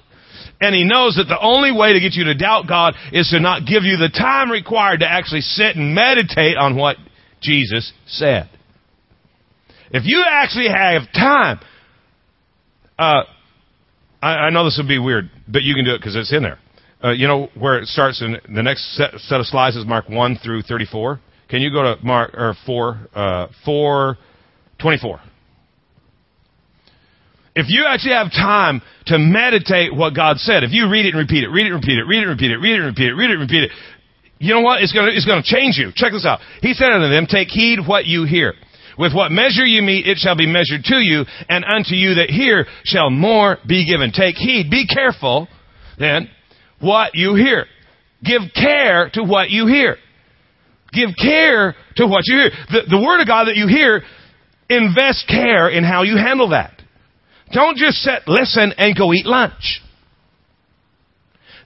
And 0.61 0.73
he 0.73 0.85
knows 0.85 1.17
that 1.17 1.25
the 1.25 1.41
only 1.41 1.73
way 1.73 1.95
to 1.95 2.01
get 2.01 2.15
you 2.15 2.25
to 2.25 2.35
doubt 2.35 2.69
God 2.69 2.95
is 3.13 3.31
to 3.31 3.41
not 3.41 3.67
give 3.67 3.83
you 3.83 3.97
the 3.97 4.09
time 4.09 4.53
required 4.53 5.01
to 5.01 5.11
actually 5.11 5.41
sit 5.41 5.75
and 5.75 5.97
meditate 5.97 6.57
on 6.57 6.77
what 6.77 6.97
Jesus 7.41 7.93
said. 8.07 8.49
If 9.91 10.05
you 10.07 10.25
actually 10.27 10.69
have 10.69 11.03
time, 11.13 11.61
uh, 12.99 13.23
I, 14.23 14.29
I 14.29 14.51
know 14.51 14.65
this 14.65 14.79
will 14.81 14.89
be 14.89 14.99
weird, 14.99 15.31
but 15.49 15.63
you 15.63 15.75
can 15.75 15.85
do 15.85 15.95
it 15.95 15.99
because 15.99 16.17
it's 16.17 16.33
in 16.33 16.43
there. 16.43 16.59
Uh, 17.03 17.13
you 17.13 17.27
know 17.27 17.49
where 17.59 17.79
it 17.79 17.87
starts 17.87 18.23
in 18.23 18.37
the 18.55 18.63
next 18.63 18.95
set, 18.97 19.15
set, 19.21 19.41
of 19.41 19.47
slides 19.47 19.75
is 19.75 19.87
Mark 19.87 20.09
1 20.09 20.39
through 20.45 20.63
34. 20.63 21.19
Can 21.49 21.63
you 21.63 21.73
go 21.73 21.83
to 21.83 22.05
Mark 22.05 22.35
or 22.35 22.55
4 22.67 23.01
uh, 23.15 23.47
4 23.65 24.19
24? 24.81 25.21
If 27.57 27.67
you 27.69 27.85
actually 27.89 28.13
have 28.13 28.31
time 28.31 28.83
to 29.07 29.19
meditate 29.19 29.95
what 29.95 30.15
God 30.15 30.37
said, 30.37 30.63
if 30.63 30.71
you 30.73 30.89
read 30.89 31.07
it 31.07 31.15
and 31.15 31.19
repeat 31.19 31.43
it, 31.43 31.49
read 31.49 31.67
it 31.67 31.73
and 31.73 31.83
repeat 31.83 31.99
it, 31.99 32.05
read 32.05 32.19
it 32.19 32.29
and 32.29 32.31
repeat 32.31 32.51
it, 32.53 32.59
read 32.59 32.75
it 32.75 32.79
and 32.79 32.87
repeat 32.87 33.09
it, 33.09 33.15
read 33.15 33.31
it 33.31 33.33
and 33.33 33.41
repeat 33.41 33.65
it, 33.65 33.71
you 34.39 34.55
know 34.55 34.61
what? 34.61 34.83
It's 34.83 34.93
gonna, 34.93 35.11
it's 35.13 35.27
gonna 35.27 35.43
change 35.43 35.77
you. 35.77 35.91
Check 35.95 36.13
this 36.13 36.25
out. 36.25 36.41
He 36.63 36.75
said 36.75 36.93
unto 36.93 37.09
them, 37.09 37.27
take 37.27 37.49
heed 37.49 37.81
what 37.85 38.07
you 38.07 38.25
hear. 38.25 38.55
With 39.01 39.15
what 39.15 39.33
measure 39.33 39.65
you 39.65 39.81
meet, 39.81 40.07
it 40.07 40.19
shall 40.19 40.37
be 40.37 40.47
measured 40.47 40.85
to 40.85 40.97
you, 40.97 41.25
and 41.49 41.65
unto 41.65 41.95
you 41.95 42.17
that 42.17 42.29
hear 42.29 42.67
shall 42.85 43.09
more 43.09 43.57
be 43.67 43.89
given. 43.91 44.13
Take 44.13 44.37
heed. 44.37 44.71
Be 44.71 44.87
careful, 44.87 45.49
then, 45.99 46.29
what 46.81 47.15
you 47.15 47.35
hear. 47.35 47.65
Give 48.23 48.43
care 48.55 49.09
to 49.15 49.25
what 49.25 49.49
you 49.49 49.67
hear. 49.67 49.97
Give 50.93 51.09
care 51.17 51.75
to 51.97 52.07
what 52.07 52.25
you 52.27 52.37
hear. 52.37 52.51
The, 52.69 52.81
the 52.91 53.01
Word 53.03 53.23
of 53.23 53.27
God 53.27 53.47
that 53.47 53.57
you 53.57 53.69
hear, 53.69 54.03
invest 54.69 55.27
care 55.27 55.71
in 55.71 55.83
how 55.83 56.03
you 56.03 56.19
handle 56.19 56.51
that. 56.51 56.83
Don't 57.55 57.79
just 57.79 57.97
sit, 58.03 58.29
listen, 58.29 58.75
and 58.77 58.95
go 58.95 59.15
eat 59.15 59.25
lunch. 59.25 59.81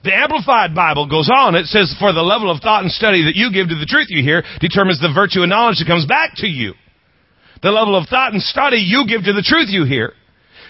The 0.05 0.15
Amplified 0.15 0.73
Bible 0.73 1.09
goes 1.09 1.29
on. 1.29 1.55
It 1.55 1.65
says, 1.65 1.93
for 1.99 2.13
the 2.13 2.21
level 2.21 2.49
of 2.49 2.61
thought 2.61 2.83
and 2.83 2.91
study 2.91 3.25
that 3.25 3.35
you 3.35 3.51
give 3.51 3.67
to 3.67 3.75
the 3.75 3.87
truth 3.89 4.07
you 4.07 4.23
hear 4.23 4.41
determines 4.61 5.01
the 5.01 5.11
virtue 5.13 5.41
and 5.41 5.49
knowledge 5.49 5.79
that 5.79 5.87
comes 5.87 6.05
back 6.05 6.31
to 6.37 6.47
you. 6.47 6.75
The 7.65 7.71
level 7.71 7.95
of 7.95 8.07
thought 8.07 8.31
and 8.31 8.43
study 8.43 8.77
you 8.77 9.07
give 9.09 9.23
to 9.23 9.33
the 9.33 9.41
truth 9.41 9.69
you 9.69 9.85
hear 9.85 10.13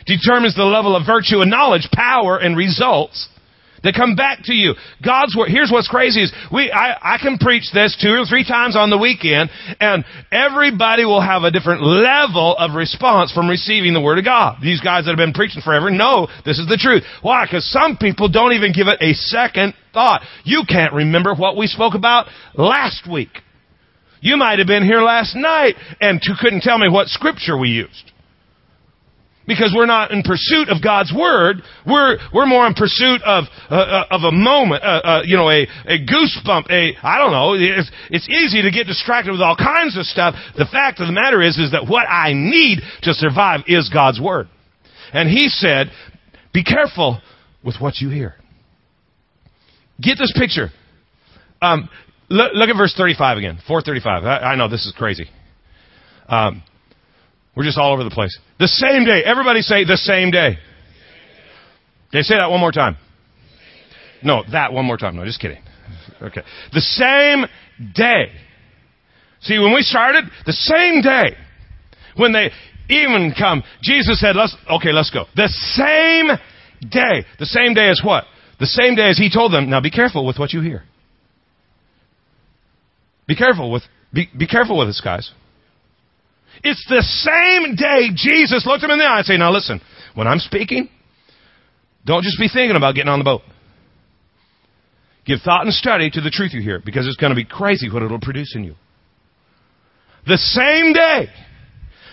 determines 0.06 0.56
the 0.56 0.64
level 0.64 0.96
of 0.96 1.06
virtue 1.06 1.42
and 1.42 1.52
knowledge, 1.52 1.90
power 1.92 2.38
and 2.38 2.56
results 2.56 3.28
that 3.84 3.96
come 3.96 4.16
back 4.16 4.40
to 4.46 4.54
you. 4.54 4.76
God's 5.04 5.36
word. 5.36 5.50
Here's 5.50 5.70
what's 5.70 5.90
crazy 5.90 6.24
is 6.24 6.32
we, 6.54 6.72
I, 6.72 7.16
I 7.16 7.18
can 7.18 7.38
preach 7.38 7.70
this 7.74 8.00
two 8.02 8.16
or 8.16 8.24
three 8.24 8.46
times 8.48 8.78
on 8.78 8.92
the 8.92 8.98
weekend 8.98 9.50
and 9.82 10.06
everybody 10.32 11.04
will 11.04 11.20
have 11.20 11.44
a 11.44 11.52
different 11.52 11.84
level 11.84 12.56
of 12.56 12.76
response 12.76 13.30
from 13.34 13.50
receiving 13.50 13.94
the 13.94 14.00
word 14.00 14.18
of 14.18 14.24
God. 14.24 14.60
These 14.64 14.80
guys 14.80 15.04
that 15.04 15.12
have 15.12 15.18
been 15.18 15.34
preaching 15.34 15.62
forever 15.62 15.92
know 15.92 16.30
this 16.46 16.60
is 16.60 16.68
the 16.70 16.80
truth. 16.80 17.04
Why? 17.22 17.44
Because 17.44 17.70
some 17.70 17.98
people 17.98 18.30
don't 18.30 18.54
even 18.54 18.72
give 18.72 18.88
it 18.88 19.02
a 19.02 19.12
second 19.16 19.74
thought. 19.94 20.22
You 20.46 20.64
can't 20.66 20.94
remember 20.94 21.36
what 21.36 21.58
we 21.58 21.68
spoke 21.68 21.94
about 21.94 22.28
last 22.56 23.06
week. 23.06 23.42
You 24.26 24.38
might 24.38 24.58
have 24.58 24.66
been 24.66 24.84
here 24.84 25.04
last 25.04 25.36
night 25.36 25.76
and 26.02 26.20
couldn't 26.42 26.62
tell 26.62 26.80
me 26.80 26.90
what 26.90 27.10
scripture 27.10 27.56
we 27.56 27.70
used 27.70 28.12
because 29.46 29.72
we're 29.78 29.86
not 29.86 30.10
in 30.10 30.24
pursuit 30.24 30.70
of 30.70 30.82
God's 30.82 31.14
word. 31.16 31.62
We're 31.86 32.18
we're 32.34 32.48
more 32.48 32.66
in 32.66 32.74
pursuit 32.74 33.22
of 33.22 33.44
uh, 33.70 33.76
uh, 33.76 34.06
of 34.10 34.22
a 34.24 34.32
moment, 34.32 34.84
uh, 34.84 34.88
uh, 34.88 35.22
you 35.26 35.38
know, 35.38 35.48
a 35.48 35.68
a 35.86 36.02
goosebump. 36.02 36.72
A 36.72 36.98
I 37.04 37.20
don't 37.20 37.34
know. 37.34 37.54
It's, 37.54 37.92
it's 38.10 38.28
easy 38.28 38.64
to 38.64 38.72
get 38.72 38.88
distracted 38.88 39.32
with 39.32 39.42
all 39.42 39.56
kinds 39.56 39.96
of 39.96 40.08
stuff. 40.08 40.34
The 40.58 40.66
fact 40.66 41.00
of 41.02 41.06
the 41.06 41.14
matter 41.14 41.44
is, 41.44 41.60
is 41.60 41.74
that 41.74 41.86
what 41.88 42.10
I 42.10 42.34
need 42.34 42.80
to 43.04 43.14
survive 43.14 43.62
is 43.68 43.92
God's 43.94 44.20
word. 44.20 44.48
And 45.14 45.30
He 45.30 45.50
said, 45.50 45.92
"Be 46.52 46.64
careful 46.64 47.22
with 47.64 47.76
what 47.80 48.02
you 48.02 48.10
hear." 48.10 48.34
Get 50.02 50.18
this 50.18 50.34
picture. 50.36 50.72
Um, 51.62 51.90
look, 52.30 52.52
look, 52.54 52.70
at 52.70 52.78
verse 52.78 52.94
thirty-five 52.98 53.38
again. 53.38 53.60
Four 53.68 53.82
thirty-five. 53.82 54.24
I, 54.24 54.38
I 54.38 54.56
know 54.56 54.68
this 54.68 54.86
is 54.86 54.94
crazy. 54.98 55.28
Um, 56.28 56.64
we're 57.56 57.64
just 57.64 57.78
all 57.78 57.94
over 57.94 58.04
the 58.04 58.10
place. 58.10 58.38
The 58.60 58.68
same 58.68 59.06
day. 59.06 59.24
Everybody 59.24 59.62
say 59.62 59.86
the 59.86 59.98
same 59.98 60.32
day. 60.32 60.58
They 62.12 62.22
say 62.22 62.36
that 62.38 62.50
one 62.50 62.60
more 62.60 62.72
time. 62.72 62.98
No, 64.24 64.44
that 64.52 64.74
one 64.74 64.86
more 64.86 64.98
time. 64.98 65.16
No, 65.16 65.26
just 65.26 65.40
kidding. 65.40 65.62
Okay. 66.22 66.42
The 66.74 66.82
same 66.82 67.46
day. 67.94 68.32
See, 69.42 69.60
when 69.60 69.74
we 69.74 69.82
started, 69.82 70.26
the 70.46 70.54
same 70.54 71.02
day, 71.02 71.36
when 72.16 72.34
they 72.34 72.52
even 72.90 73.34
come, 73.38 73.64
Jesus 73.82 74.20
said, 74.20 74.36
let's, 74.36 74.56
okay, 74.70 74.92
let's 74.92 75.12
go. 75.12 75.26
The 75.36 75.50
same 75.50 76.28
day. 76.90 77.26
The 77.40 77.46
same 77.46 77.74
day 77.74 77.90
as 77.90 78.02
what? 78.04 78.24
The 78.60 78.66
same 78.66 78.96
day 78.96 79.10
as 79.10 79.18
he 79.18 79.30
told 79.32 79.54
them, 79.54 79.70
now 79.70 79.82
be 79.82 79.92
careful 79.92 80.26
with 80.26 80.40
what 80.40 80.54
you 80.54 80.62
hear. 80.62 80.84
Be 83.28 83.36
careful 83.36 83.72
with, 83.72 83.84
be, 84.14 84.30
be 84.38 84.48
careful 84.48 84.78
with 84.78 84.88
this, 84.88 85.02
guys. 85.02 85.32
It's 86.64 86.86
the 86.88 87.02
same 87.02 87.76
day 87.76 88.10
Jesus 88.16 88.66
looked 88.66 88.84
him 88.84 88.92
in 88.92 89.00
the 89.00 89.06
eye 89.06 89.18
and 89.18 89.26
said, 89.26 89.38
now 89.38 89.52
listen, 89.52 89.82
when 90.14 90.28
I'm 90.28 90.40
speaking, 90.40 90.90
don't 92.06 92.24
just 92.24 92.40
be 92.40 92.48
thinking 92.48 92.76
about 92.76 92.96
getting 92.96 93.10
on 93.10 93.20
the 93.20 93.26
boat. 93.26 93.42
Give 95.26 95.40
thought 95.44 95.66
and 95.66 95.74
study 95.74 96.10
to 96.12 96.22
the 96.22 96.30
truth 96.30 96.54
you 96.54 96.62
hear 96.62 96.80
because 96.84 97.08
it's 97.08 97.18
going 97.18 97.32
to 97.32 97.36
be 97.36 97.46
crazy 97.46 97.90
what 97.90 98.04
it'll 98.04 98.20
produce 98.20 98.56
in 98.56 98.64
you. 98.64 98.76
The 100.28 100.38
same 100.38 100.94
day, 100.94 101.28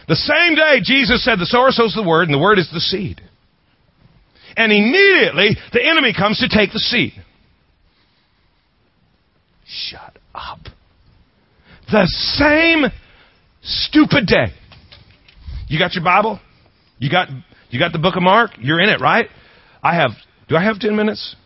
the 0.09 0.17
same 0.17 0.55
day 0.55 0.81
Jesus 0.83 1.25
said 1.25 1.39
the 1.39 1.47
sower 1.47 1.71
sows 1.71 1.95
the 1.95 2.07
word 2.07 2.29
and 2.29 2.35
the 2.35 2.43
word 2.43 2.59
is 2.59 2.69
the 2.73 2.81
seed. 2.81 3.21
And 4.57 4.73
immediately 4.73 5.57
the 5.73 5.83
enemy 5.85 6.15
comes 6.17 6.39
to 6.41 6.49
take 6.49 6.73
the 6.73 6.79
seed. 6.79 7.13
Shut 9.67 10.19
up. 10.35 10.61
The 11.93 12.07
same 12.39 12.87
stupid 13.63 14.27
day. 14.27 14.47
You 15.69 15.79
got 15.79 15.95
your 15.95 16.03
Bible? 16.03 16.41
You 16.99 17.11
got 17.11 17.29
you 17.69 17.79
got 17.79 17.93
the 17.93 17.99
book 17.99 18.17
of 18.17 18.23
Mark? 18.23 18.53
You're 18.59 18.81
in 18.81 18.89
it, 18.89 19.01
right? 19.01 19.29
I 19.83 19.95
have 19.97 20.13
do 20.49 20.57
I 20.57 20.65
have 20.65 20.79
10 20.79 20.97
minutes? 20.97 21.37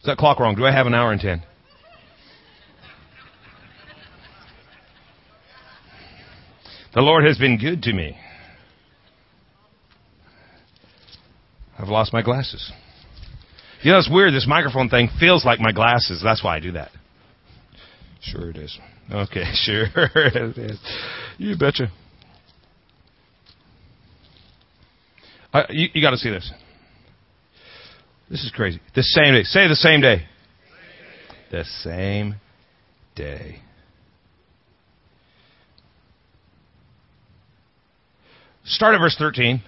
Is 0.00 0.04
that 0.04 0.18
clock 0.18 0.40
wrong? 0.40 0.56
Do 0.56 0.66
I 0.66 0.72
have 0.72 0.86
an 0.86 0.94
hour 0.94 1.10
and 1.10 1.20
10? 1.20 1.42
The 6.94 7.00
Lord 7.00 7.24
has 7.24 7.38
been 7.38 7.56
good 7.56 7.82
to 7.84 7.94
me. 7.94 8.16
I've 11.78 11.88
lost 11.88 12.12
my 12.12 12.20
glasses. 12.20 12.70
You 13.80 13.92
know, 13.92 13.98
it's 13.98 14.10
weird. 14.10 14.34
This 14.34 14.46
microphone 14.46 14.90
thing 14.90 15.08
feels 15.18 15.46
like 15.46 15.60
my 15.60 15.72
glasses. 15.72 16.20
That's 16.22 16.44
why 16.44 16.56
I 16.56 16.60
do 16.60 16.72
that. 16.72 16.90
Sure 18.20 18.50
it 18.50 18.56
is. 18.58 18.78
Okay, 19.12 19.44
sure. 19.54 19.86
You 21.38 21.56
betcha. 21.56 21.92
Uh, 25.52 25.64
you 25.68 25.88
you 25.92 26.00
got 26.00 26.10
to 26.10 26.16
see 26.16 26.30
this. 26.30 26.50
This 28.30 28.42
is 28.42 28.50
crazy. 28.50 28.80
The 28.94 29.02
same 29.02 29.34
day. 29.34 29.42
Say 29.42 29.68
the 29.68 29.76
same 29.76 30.00
day. 30.00 30.26
The 31.50 31.64
same 31.82 32.36
day. 33.14 33.60
Start 38.64 38.94
at 38.94 38.98
verse 38.98 39.16
13. 39.18 39.62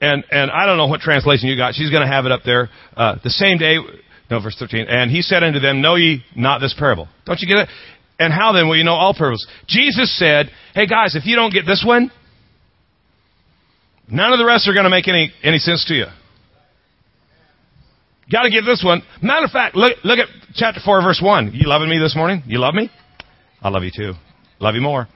And, 0.00 0.24
and 0.30 0.50
I 0.50 0.66
don't 0.66 0.76
know 0.76 0.88
what 0.88 1.00
translation 1.00 1.48
you 1.48 1.56
got. 1.56 1.74
She's 1.74 1.90
going 1.90 2.02
to 2.02 2.12
have 2.12 2.26
it 2.26 2.32
up 2.32 2.42
there. 2.44 2.68
Uh, 2.94 3.16
the 3.24 3.30
same 3.30 3.56
day, 3.56 3.78
no, 4.30 4.40
verse 4.40 4.56
13. 4.58 4.86
And 4.88 5.10
he 5.10 5.22
said 5.22 5.42
unto 5.42 5.60
them, 5.60 5.80
Know 5.80 5.94
ye 5.94 6.24
not 6.34 6.60
this 6.60 6.74
parable? 6.76 7.08
Don't 7.24 7.40
you 7.40 7.46
get 7.46 7.62
it? 7.62 7.68
And 8.18 8.32
how 8.32 8.52
then 8.52 8.68
will 8.68 8.76
you 8.76 8.84
know 8.84 8.94
all 8.94 9.14
parables? 9.14 9.46
Jesus 9.68 10.16
said, 10.18 10.50
Hey 10.74 10.86
guys, 10.86 11.14
if 11.14 11.26
you 11.26 11.36
don't 11.36 11.52
get 11.52 11.66
this 11.66 11.84
one, 11.86 12.10
none 14.10 14.32
of 14.32 14.38
the 14.38 14.44
rest 14.44 14.68
are 14.68 14.72
going 14.72 14.84
to 14.84 14.90
make 14.90 15.06
any, 15.06 15.32
any 15.42 15.58
sense 15.58 15.84
to 15.86 15.94
you. 15.94 16.06
Got 18.30 18.42
to 18.42 18.50
get 18.50 18.64
this 18.64 18.82
one. 18.84 19.02
Matter 19.22 19.44
of 19.44 19.52
fact, 19.52 19.76
look, 19.76 19.98
look 20.02 20.18
at 20.18 20.26
chapter 20.54 20.80
4, 20.84 21.02
verse 21.02 21.20
1. 21.22 21.52
You 21.54 21.68
loving 21.68 21.88
me 21.88 21.98
this 21.98 22.16
morning? 22.16 22.42
You 22.46 22.58
love 22.58 22.74
me? 22.74 22.90
I 23.62 23.68
love 23.68 23.84
you 23.84 23.92
too. 23.94 24.14
Love 24.58 24.74
you 24.74 24.80
more. 24.80 25.06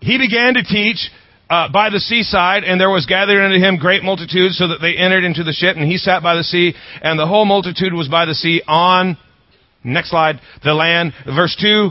He 0.00 0.16
began 0.18 0.54
to 0.54 0.62
teach 0.62 1.10
uh, 1.52 1.68
by 1.70 1.90
the 1.90 2.00
seaside, 2.00 2.64
and 2.64 2.80
there 2.80 2.88
was 2.88 3.04
gathered 3.04 3.44
unto 3.44 3.58
him 3.62 3.76
great 3.76 4.02
multitudes, 4.02 4.56
so 4.56 4.68
that 4.68 4.78
they 4.80 4.96
entered 4.96 5.22
into 5.22 5.44
the 5.44 5.52
ship, 5.52 5.76
and 5.76 5.84
he 5.84 5.98
sat 5.98 6.22
by 6.22 6.34
the 6.34 6.42
sea, 6.42 6.72
and 7.02 7.18
the 7.18 7.26
whole 7.26 7.44
multitude 7.44 7.92
was 7.92 8.08
by 8.08 8.24
the 8.24 8.32
sea 8.32 8.62
on, 8.66 9.18
next 9.84 10.08
slide, 10.08 10.40
the 10.64 10.72
land. 10.72 11.12
Verse 11.26 11.54
2, 11.60 11.90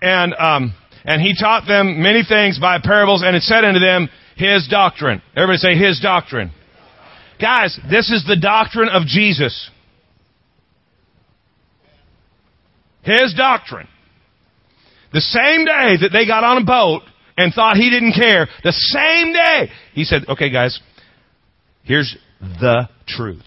and, 0.00 0.34
um, 0.38 0.74
and 1.04 1.20
he 1.20 1.34
taught 1.38 1.68
them 1.68 2.02
many 2.02 2.22
things 2.26 2.58
by 2.58 2.78
parables, 2.82 3.22
and 3.22 3.36
it 3.36 3.42
said 3.42 3.66
unto 3.66 3.80
them, 3.80 4.08
his 4.36 4.66
doctrine. 4.66 5.20
Everybody 5.36 5.58
say 5.58 5.76
his 5.76 6.00
doctrine. 6.00 6.50
Guys, 7.38 7.78
this 7.90 8.10
is 8.10 8.24
the 8.26 8.36
doctrine 8.36 8.88
of 8.88 9.02
Jesus. 9.06 9.70
His 13.02 13.34
doctrine. 13.36 13.88
The 15.12 15.20
same 15.20 15.66
day 15.66 16.00
that 16.00 16.10
they 16.14 16.26
got 16.26 16.44
on 16.44 16.62
a 16.62 16.64
boat 16.64 17.02
and 17.36 17.52
thought 17.52 17.76
he 17.76 17.90
didn't 17.90 18.12
care, 18.12 18.48
the 18.64 18.72
same 18.72 19.32
day, 19.32 19.70
he 19.92 20.04
said, 20.04 20.22
okay 20.28 20.50
guys, 20.50 20.80
here's 21.84 22.16
the 22.40 22.88
truth. 23.06 23.44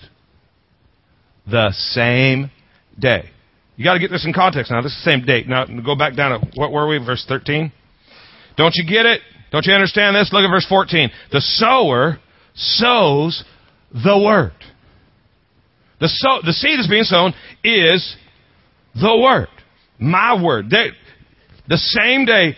The 1.49 1.71
same 1.71 2.51
day. 2.97 3.29
You 3.75 3.85
gotta 3.85 3.99
get 3.99 4.11
this 4.11 4.25
in 4.25 4.33
context 4.33 4.71
now. 4.71 4.81
This 4.81 4.91
is 4.91 5.03
the 5.03 5.11
same 5.11 5.25
date. 5.25 5.47
Now, 5.47 5.65
go 5.65 5.95
back 5.95 6.15
down 6.15 6.39
to, 6.39 6.47
what 6.55 6.71
were 6.71 6.87
we? 6.87 6.97
Verse 6.97 7.25
13? 7.27 7.71
Don't 8.57 8.75
you 8.75 8.85
get 8.85 9.05
it? 9.05 9.21
Don't 9.51 9.65
you 9.65 9.73
understand 9.73 10.15
this? 10.15 10.29
Look 10.31 10.43
at 10.43 10.51
verse 10.51 10.65
14. 10.67 11.09
The 11.31 11.41
sower 11.41 12.19
sows 12.53 13.43
the 13.91 14.21
word. 14.23 14.51
The, 15.99 16.09
the 16.45 16.53
seed 16.53 16.77
that's 16.77 16.89
being 16.89 17.03
sown 17.03 17.33
is 17.63 18.15
the 18.95 19.17
word. 19.17 19.47
My 19.97 20.41
word. 20.41 20.69
They, 20.69 20.89
the 21.67 21.77
same 21.77 22.25
day 22.25 22.55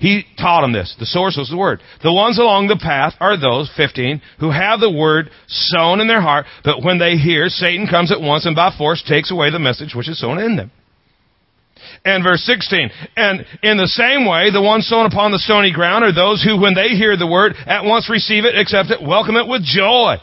he 0.00 0.24
taught 0.38 0.62
them 0.62 0.72
this. 0.72 0.96
The 0.98 1.04
source 1.04 1.36
was 1.36 1.50
the 1.50 1.58
word. 1.58 1.80
The 2.02 2.12
ones 2.12 2.38
along 2.38 2.68
the 2.68 2.80
path 2.80 3.12
are 3.20 3.38
those, 3.38 3.70
15, 3.76 4.22
who 4.40 4.50
have 4.50 4.80
the 4.80 4.90
word 4.90 5.30
sown 5.46 6.00
in 6.00 6.08
their 6.08 6.22
heart, 6.22 6.46
but 6.64 6.82
when 6.82 6.98
they 6.98 7.16
hear, 7.16 7.48
Satan 7.48 7.86
comes 7.86 8.10
at 8.10 8.20
once 8.20 8.46
and 8.46 8.56
by 8.56 8.74
force 8.76 9.04
takes 9.06 9.30
away 9.30 9.50
the 9.50 9.58
message 9.58 9.94
which 9.94 10.08
is 10.08 10.18
sown 10.18 10.38
in 10.38 10.56
them. 10.56 10.72
And 12.02 12.24
verse 12.24 12.42
16, 12.44 12.90
and 13.16 13.44
in 13.62 13.76
the 13.76 13.88
same 13.88 14.26
way, 14.26 14.50
the 14.50 14.62
ones 14.62 14.86
sown 14.86 15.04
upon 15.04 15.32
the 15.32 15.38
stony 15.38 15.70
ground 15.70 16.02
are 16.02 16.14
those 16.14 16.42
who, 16.42 16.58
when 16.58 16.74
they 16.74 16.96
hear 16.96 17.16
the 17.16 17.26
word, 17.26 17.52
at 17.66 17.84
once 17.84 18.08
receive 18.08 18.44
it, 18.44 18.56
accept 18.56 18.90
it, 18.90 19.06
welcome 19.06 19.36
it 19.36 19.46
with 19.46 19.62
joy. 19.62 20.16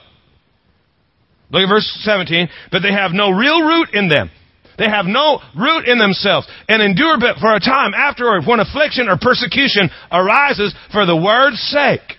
Look 1.51 1.61
at 1.61 1.69
verse 1.69 1.87
17, 2.01 2.49
but 2.71 2.81
they 2.81 2.91
have 2.91 3.11
no 3.11 3.29
real 3.29 3.61
root 3.61 3.89
in 3.93 4.09
them. 4.09 4.31
They 4.77 4.85
have 4.85 5.05
no 5.05 5.39
root 5.57 5.87
in 5.87 5.97
themselves 5.97 6.47
and 6.69 6.81
endure 6.81 7.17
but 7.19 7.37
for 7.37 7.53
a 7.55 7.59
time 7.59 7.93
afterward 7.93 8.43
when 8.45 8.59
affliction 8.59 9.09
or 9.09 9.17
persecution 9.19 9.89
arises 10.11 10.73
for 10.91 11.05
the 11.05 11.15
word's 11.15 11.59
sake. 11.59 12.17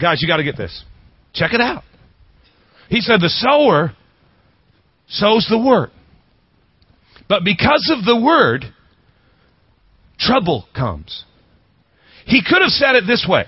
Guys, 0.00 0.22
you 0.22 0.28
gotta 0.28 0.44
get 0.44 0.56
this. 0.56 0.84
Check 1.34 1.52
it 1.52 1.60
out. 1.60 1.84
He 2.88 3.00
said 3.00 3.20
the 3.20 3.28
sower 3.28 3.92
sows 5.08 5.46
the 5.48 5.58
word. 5.58 5.90
But 7.28 7.44
because 7.44 7.90
of 7.96 8.04
the 8.04 8.18
word, 8.18 8.64
trouble 10.18 10.66
comes. 10.74 11.24
He 12.26 12.42
could 12.42 12.62
have 12.62 12.70
said 12.70 12.94
it 12.94 13.04
this 13.06 13.26
way. 13.28 13.44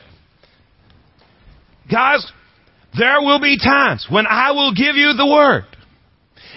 Guys, 1.91 2.27
there 2.97 3.21
will 3.21 3.41
be 3.41 3.59
times 3.59 4.07
when 4.11 4.27
I 4.27 4.53
will 4.53 4.75
give 4.75 4.97
you 4.97 5.12
the 5.15 5.27
word. 5.27 5.65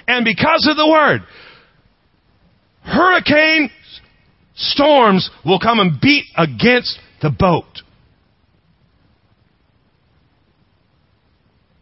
And 0.07 0.23
because 0.23 0.67
of 0.69 0.77
the 0.77 0.87
word, 0.87 1.21
hurricane 2.83 3.69
storms 4.55 5.29
will 5.45 5.59
come 5.59 5.79
and 5.79 5.99
beat 6.01 6.25
against 6.37 6.97
the 7.21 7.29
boat. 7.29 7.81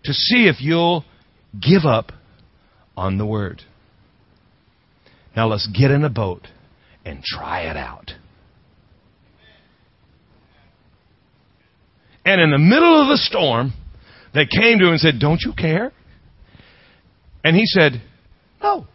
To 0.05 0.13
see 0.13 0.47
if 0.47 0.61
you'll 0.61 1.03
give 1.59 1.86
up 1.86 2.11
on 2.97 3.17
the 3.17 3.26
word. 3.26 3.61
Now 5.36 5.47
let's 5.47 5.67
get 5.67 5.91
in 5.91 6.03
a 6.03 6.09
boat 6.09 6.47
and 7.03 7.23
try 7.23 7.61
it 7.61 7.78
out. 7.78 8.11
And 12.23 12.41
in 12.41 12.49
the 12.49 12.57
middle 12.57 13.01
of 13.01 13.07
the 13.07 13.17
storm, 13.17 13.73
they 14.34 14.45
came 14.45 14.80
to 14.80 14.86
him 14.86 14.91
and 14.91 14.99
said, 14.99 15.19
Don't 15.19 15.41
you 15.41 15.53
care? 15.55 15.91
And 17.43 17.55
he 17.55 17.65
said, 17.65 18.01
No. 18.61 18.87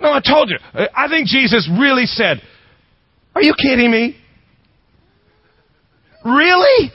No, 0.00 0.12
I 0.12 0.20
told 0.20 0.50
you. 0.50 0.56
Uh, 0.72 0.86
I 0.94 1.08
think 1.08 1.28
Jesus 1.28 1.68
really 1.78 2.06
said, 2.06 2.40
Are 3.34 3.42
you 3.42 3.54
kidding 3.54 3.90
me? 3.90 4.16
Really? 6.24 6.90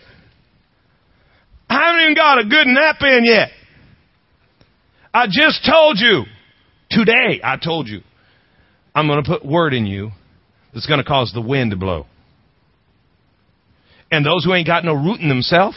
I 1.69 1.87
haven't 1.87 2.01
even 2.01 2.15
got 2.15 2.39
a 2.39 2.45
good 2.45 2.67
nap 2.67 2.97
in 3.01 3.25
yet. 3.25 3.49
I 5.13 5.27
just 5.27 5.67
told 5.69 5.97
you. 5.99 6.23
Today, 6.89 7.41
I 7.43 7.57
told 7.57 7.87
you. 7.87 8.01
I'm 8.93 9.07
going 9.07 9.23
to 9.23 9.29
put 9.29 9.45
word 9.45 9.73
in 9.73 9.85
you 9.85 10.11
that's 10.73 10.85
going 10.85 10.99
to 10.99 11.03
cause 11.03 11.31
the 11.33 11.41
wind 11.41 11.71
to 11.71 11.77
blow. 11.77 12.05
And 14.11 14.25
those 14.25 14.45
who 14.45 14.53
ain't 14.53 14.67
got 14.67 14.85
no 14.85 14.93
root 14.93 15.19
in 15.19 15.27
themselves 15.27 15.75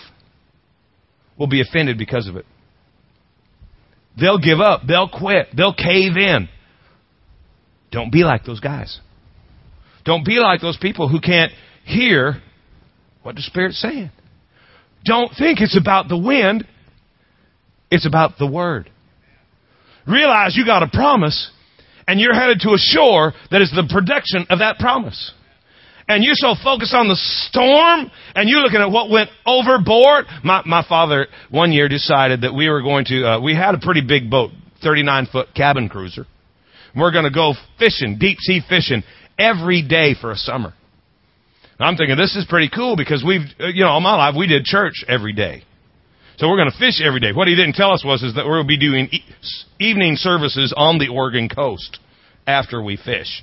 will 1.39 1.47
be 1.47 1.61
offended 1.61 1.99
because 1.99 2.29
of 2.29 2.37
it. 2.37 2.45
They'll 4.19 4.39
give 4.39 4.61
up. 4.61 4.83
They'll 4.87 5.09
quit. 5.09 5.49
They'll 5.57 5.75
cave 5.75 6.17
in. 6.17 6.49
Don't 7.91 8.11
be 8.11 8.25
like 8.25 8.45
those 8.45 8.61
guys. 8.61 9.01
Don't 10.05 10.25
be 10.25 10.39
like 10.39 10.61
those 10.61 10.77
people 10.77 11.09
who 11.09 11.21
can't 11.21 11.53
hear 11.85 12.43
what 13.23 13.37
the 13.37 13.43
Spirit's 13.43 13.81
saying. 13.81 14.11
Don't 15.05 15.31
think 15.39 15.61
it's 15.61 15.79
about 15.79 16.09
the 16.09 16.19
wind. 16.19 16.67
It's 17.91 18.07
about 18.07 18.39
the 18.39 18.47
Word. 18.47 18.91
Realize 20.07 20.57
you 20.57 20.65
got 20.65 20.83
a 20.83 20.89
promise 20.89 21.51
and 22.07 22.19
you're 22.19 22.35
headed 22.35 22.61
to 22.61 22.71
a 22.71 22.79
shore 22.79 23.35
that 23.51 23.63
is 23.63 23.71
the 23.71 23.87
production 23.91 24.47
of 24.51 24.59
that 24.61 24.79
promise. 24.79 25.33
And 26.09 26.25
you're 26.25 26.35
so 26.35 26.55
focused 26.65 26.95
on 26.95 27.07
the 27.09 27.17
storm 27.17 28.11
and 28.35 28.49
you're 28.49 28.61
looking 28.61 28.81
at 28.81 28.91
what 28.91 29.11
went 29.11 29.29
overboard. 29.45 30.25
My, 30.43 30.63
my 30.65 30.83
father 30.89 31.27
one 31.51 31.71
year 31.71 31.89
decided 31.89 32.41
that 32.41 32.55
we 32.55 32.69
were 32.71 32.81
going 32.81 33.05
to, 33.07 33.25
uh, 33.25 33.41
we 33.41 33.55
had 33.55 33.75
a 33.75 33.79
pretty 33.79 34.01
big 34.01 34.31
boat, 34.31 34.51
39 34.83 35.29
foot 35.31 35.49
cabin 35.55 35.91
cruiser. 35.91 36.27
We're 36.97 37.13
going 37.13 37.25
to 37.25 37.31
go 37.31 37.53
fishing, 37.79 38.17
deep 38.19 38.39
sea 38.41 38.63
fishing 38.67 39.03
every 39.39 39.87
day 39.87 40.15
for 40.19 40.33
a 40.33 40.37
summer. 40.37 40.73
I'm 41.79 41.97
thinking 41.97 42.17
this 42.17 42.35
is 42.35 42.45
pretty 42.49 42.71
cool 42.75 42.97
because 42.97 43.23
we've, 43.25 43.43
uh, 43.61 43.69
you 43.69 43.85
know, 43.85 43.91
all 43.91 44.01
my 44.01 44.17
life 44.17 44.35
we 44.37 44.49
did 44.49 44.65
church 44.65 45.05
every 45.07 45.33
day. 45.33 45.63
So 46.39 46.49
we're 46.49 46.57
going 46.57 46.71
to 46.71 46.79
fish 46.79 47.01
every 47.05 47.21
day. 47.21 47.33
What 47.33 47.49
he 47.49 47.55
didn't 47.55 47.75
tell 47.75 47.93
us 47.93 48.03
was 48.05 48.23
is 48.23 48.35
that 48.35 48.47
we'll 48.47 48.67
be 48.67 48.79
doing 48.79 49.09
e- 49.13 49.25
evening 49.79 50.17
services 50.17 50.73
on 50.77 50.99
the 50.99 51.09
Oregon 51.09 51.49
coast 51.49 51.99
after 52.47 52.83
we 52.83 52.97
fish. 52.97 53.43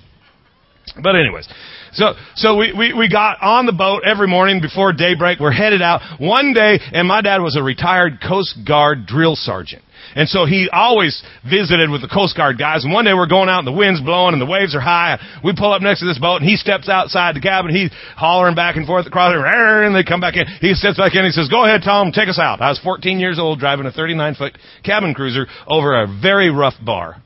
But 1.02 1.16
anyways, 1.16 1.48
so, 1.94 2.14
so 2.36 2.58
we, 2.58 2.74
we, 2.78 2.94
we 2.94 3.10
got 3.10 3.42
on 3.42 3.66
the 3.66 3.74
boat 3.74 4.04
every 4.06 4.28
morning 4.28 4.62
before 4.62 4.94
daybreak. 4.94 5.40
We're 5.40 5.52
headed 5.52 5.82
out 5.82 6.02
one 6.20 6.54
day 6.54 6.80
and 6.92 7.08
my 7.08 7.22
dad 7.22 7.42
was 7.42 7.56
a 7.58 7.64
retired 7.64 8.20
Coast 8.22 8.60
Guard 8.68 9.06
drill 9.06 9.36
sergeant. 9.36 9.82
And 10.14 10.30
so 10.30 10.46
he 10.46 10.70
always 10.72 11.24
visited 11.50 11.90
with 11.90 12.02
the 12.02 12.08
Coast 12.08 12.36
Guard 12.38 12.60
guys. 12.60 12.84
And 12.84 12.94
one 12.94 13.06
day 13.06 13.14
we're 13.14 13.28
going 13.28 13.50
out 13.50 13.60
and 13.60 13.68
the 13.68 13.76
wind's 13.76 14.02
blowing 14.02 14.34
and 14.34 14.42
the 14.42 14.46
waves 14.46 14.76
are 14.76 14.82
high. 14.82 15.18
We 15.44 15.54
pull 15.58 15.74
up 15.74 15.82
next 15.82 16.02
to 16.02 16.06
this 16.06 16.20
boat 16.20 16.42
and 16.42 16.50
he 16.50 16.58
steps 16.58 16.88
outside 16.88 17.36
the 17.36 17.42
cabin. 17.42 17.74
He's 17.74 17.92
hollering 18.16 18.56
back 18.56 18.76
and 18.76 18.86
forth 18.86 19.08
across 19.08 19.32
there 19.34 19.84
and 19.84 19.96
they 19.96 20.04
come 20.04 20.22
back 20.22 20.36
in. 20.36 20.46
He 20.62 20.74
steps 20.74 20.98
back 20.98 21.14
in 21.14 21.20
and 21.20 21.28
he 21.28 21.32
says, 21.32 21.50
go 21.50 21.66
ahead, 21.66 21.82
Tom, 21.84 22.12
take 22.12 22.30
us 22.30 22.40
out. 22.40 22.62
I 22.62 22.70
was 22.70 22.80
14 22.80 23.20
years 23.20 23.40
old 23.40 23.60
driving 23.60 23.86
a 23.86 23.92
39 23.92 24.36
foot 24.36 24.58
cabin 24.84 25.14
cruiser 25.14 25.48
over 25.68 26.04
a 26.04 26.08
very 26.22 26.50
rough 26.50 26.76
bar. 26.84 27.24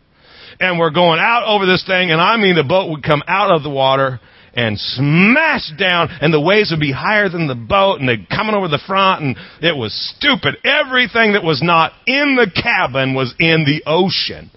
And 0.59 0.77
we're 0.77 0.91
going 0.91 1.19
out 1.19 1.47
over 1.47 1.65
this 1.65 1.85
thing 1.85 2.11
and 2.11 2.19
I 2.19 2.37
mean 2.37 2.55
the 2.55 2.63
boat 2.63 2.89
would 2.91 3.03
come 3.03 3.23
out 3.27 3.51
of 3.51 3.63
the 3.63 3.69
water 3.69 4.19
and 4.53 4.77
smash 4.77 5.71
down 5.77 6.09
and 6.21 6.33
the 6.33 6.41
waves 6.41 6.71
would 6.71 6.81
be 6.81 6.91
higher 6.91 7.29
than 7.29 7.47
the 7.47 7.55
boat 7.55 7.99
and 7.99 8.09
they'd 8.09 8.27
coming 8.29 8.55
over 8.55 8.67
the 8.67 8.81
front 8.85 9.23
and 9.23 9.37
it 9.61 9.75
was 9.75 9.93
stupid. 10.17 10.57
Everything 10.65 11.33
that 11.33 11.43
was 11.43 11.61
not 11.63 11.93
in 12.05 12.35
the 12.35 12.51
cabin 12.61 13.13
was 13.13 13.33
in 13.39 13.63
the 13.65 13.83
ocean. 13.89 14.51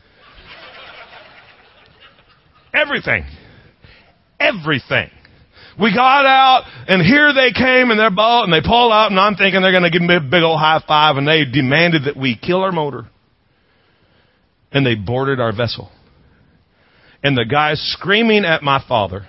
Everything. 2.74 3.24
Everything. 4.40 5.10
We 5.78 5.94
got 5.94 6.26
out 6.26 6.64
and 6.88 7.00
here 7.00 7.32
they 7.32 7.52
came 7.52 7.90
in 7.92 7.96
their 7.96 8.10
boat 8.10 8.44
and 8.44 8.52
they 8.52 8.60
pulled 8.60 8.92
out 8.92 9.10
and 9.10 9.20
I'm 9.20 9.36
thinking 9.36 9.62
they're 9.62 9.70
going 9.70 9.84
to 9.84 9.90
give 9.90 10.02
me 10.02 10.16
a 10.16 10.20
big 10.20 10.42
old 10.42 10.58
high 10.58 10.82
five 10.86 11.16
and 11.16 11.28
they 11.28 11.44
demanded 11.44 12.04
that 12.06 12.16
we 12.16 12.36
kill 12.36 12.62
our 12.62 12.72
motor. 12.72 13.06
And 14.72 14.86
they 14.86 14.94
boarded 14.94 15.40
our 15.40 15.54
vessel. 15.54 15.90
And 17.22 17.36
the 17.36 17.44
guy's 17.44 17.80
screaming 17.80 18.44
at 18.44 18.62
my 18.62 18.82
father. 18.86 19.26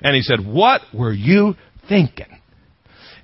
And 0.00 0.16
he 0.16 0.22
said, 0.22 0.44
what 0.44 0.80
were 0.94 1.12
you 1.12 1.54
thinking? 1.88 2.26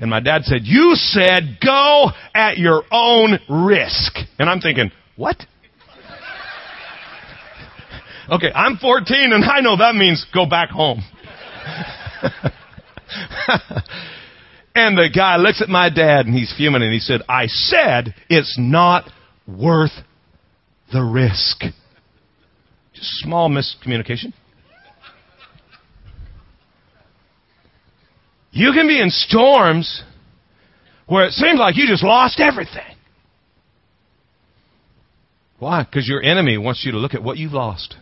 And 0.01 0.11
my 0.11 0.21
dad 0.21 0.45
said, 0.45 0.61
you 0.63 0.93
said 0.95 1.59
go 1.65 2.11
at 2.35 2.59
your 2.59 2.83
own 2.91 3.39
risk. 3.49 4.17
And 4.39 4.49
I'm 4.49 4.61
thinking, 4.61 4.93
what? 5.17 5.37
okay, 8.31 8.53
I'm 8.55 8.77
14 8.77 9.33
and 9.33 9.45
I 9.45 9.61
know 9.61 9.77
that 9.77 9.97
means 9.97 10.25
go 10.33 10.47
back 10.47 10.71
home. 10.71 11.03
and 14.75 14.97
the 14.97 15.11
guy 15.15 15.37
looks 15.37 15.63
at 15.63 15.69
my 15.69 15.91
dad 15.91 16.27
and 16.27 16.35
he's 16.35 16.53
fuming 16.57 16.83
and 16.83 16.93
he 16.93 17.01
said, 17.01 17.21
I 17.29 17.47
said 17.47 18.15
it's 18.29 18.57
not 18.59 19.11
worth 19.47 19.93
the 20.93 21.03
risk. 21.03 21.61
Just 22.95 23.09
small 23.23 23.49
miscommunication. 23.49 24.33
You 28.51 28.73
can 28.73 28.87
be 28.89 29.01
in 29.01 29.11
storms 29.11 30.03
where 31.07 31.25
it 31.27 31.33
seems 31.33 31.59
like 31.59 31.77
you 31.77 31.87
just 31.87 32.03
lost 32.03 32.41
everything. 32.41 32.97
Why? 35.59 35.85
Because 35.85 36.09
your 36.09 36.23
enemy 36.23 36.57
wants 36.59 36.85
you 36.85 36.93
to 36.93 36.99
look 36.99 37.15
at 37.15 37.23
what 37.23 37.37
you've 37.37 37.53
lost. 37.53 37.97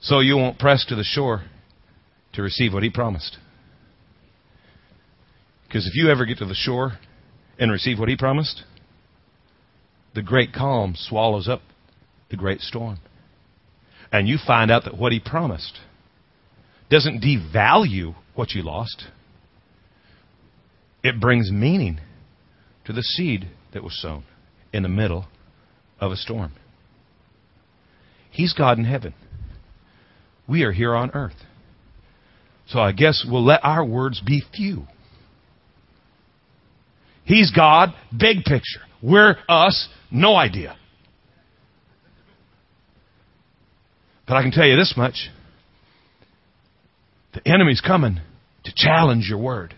So 0.00 0.20
you 0.20 0.36
won't 0.36 0.58
press 0.58 0.84
to 0.86 0.94
the 0.94 1.04
shore 1.04 1.44
to 2.34 2.42
receive 2.42 2.72
what 2.72 2.82
he 2.82 2.90
promised. 2.90 3.38
Because 5.66 5.86
if 5.86 5.94
you 5.94 6.10
ever 6.10 6.24
get 6.24 6.38
to 6.38 6.46
the 6.46 6.54
shore 6.54 6.92
and 7.58 7.70
receive 7.70 7.98
what 7.98 8.08
he 8.08 8.16
promised, 8.16 8.64
the 10.18 10.22
great 10.24 10.52
calm 10.52 10.94
swallows 10.96 11.48
up 11.48 11.62
the 12.28 12.36
great 12.36 12.60
storm. 12.60 12.98
And 14.10 14.26
you 14.26 14.36
find 14.44 14.68
out 14.68 14.82
that 14.82 14.98
what 14.98 15.12
he 15.12 15.20
promised 15.20 15.78
doesn't 16.90 17.22
devalue 17.22 18.16
what 18.34 18.50
you 18.50 18.64
lost. 18.64 19.04
It 21.04 21.20
brings 21.20 21.52
meaning 21.52 22.00
to 22.86 22.92
the 22.92 23.02
seed 23.02 23.46
that 23.72 23.84
was 23.84 23.96
sown 24.02 24.24
in 24.72 24.82
the 24.82 24.88
middle 24.88 25.26
of 26.00 26.10
a 26.10 26.16
storm. 26.16 26.50
He's 28.32 28.52
God 28.52 28.76
in 28.76 28.86
heaven. 28.86 29.14
We 30.48 30.64
are 30.64 30.72
here 30.72 30.96
on 30.96 31.12
earth. 31.12 31.40
So 32.66 32.80
I 32.80 32.90
guess 32.90 33.24
we'll 33.24 33.44
let 33.44 33.60
our 33.62 33.84
words 33.84 34.20
be 34.20 34.42
few. 34.52 34.82
He's 37.24 37.52
God, 37.52 37.90
big 38.10 38.42
picture. 38.42 38.80
We're 39.02 39.36
us, 39.48 39.88
no 40.10 40.34
idea. 40.34 40.76
But 44.26 44.36
I 44.36 44.42
can 44.42 44.50
tell 44.50 44.66
you 44.66 44.76
this 44.76 44.94
much. 44.96 45.30
The 47.34 47.46
enemy's 47.48 47.80
coming 47.80 48.20
to 48.64 48.72
challenge 48.74 49.26
your 49.28 49.38
word. 49.38 49.74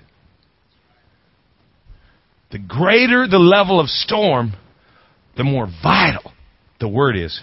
The 2.51 2.59
greater 2.59 3.29
the 3.29 3.39
level 3.39 3.79
of 3.79 3.89
storm, 3.89 4.55
the 5.37 5.45
more 5.45 5.68
vital 5.83 6.33
the 6.81 6.89
word 6.89 7.16
is. 7.16 7.41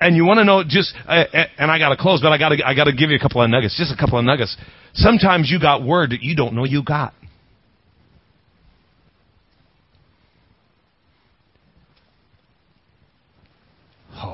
And 0.00 0.14
you 0.16 0.24
want 0.24 0.38
to 0.38 0.44
know 0.44 0.62
just, 0.66 0.94
uh, 1.08 1.24
and 1.58 1.70
I 1.70 1.78
got 1.78 1.88
to 1.88 1.96
close, 1.96 2.20
but 2.20 2.30
I 2.30 2.38
got 2.38 2.50
to, 2.50 2.64
I 2.64 2.74
got 2.74 2.84
to 2.84 2.92
give 2.92 3.10
you 3.10 3.16
a 3.16 3.18
couple 3.18 3.42
of 3.42 3.50
nuggets, 3.50 3.76
just 3.76 3.92
a 3.92 3.96
couple 3.96 4.18
of 4.18 4.24
nuggets. 4.24 4.56
Sometimes 4.92 5.50
you 5.50 5.58
got 5.58 5.84
word 5.84 6.10
that 6.10 6.22
you 6.22 6.36
don't 6.36 6.54
know 6.54 6.64
you 6.64 6.82
got. 6.84 7.14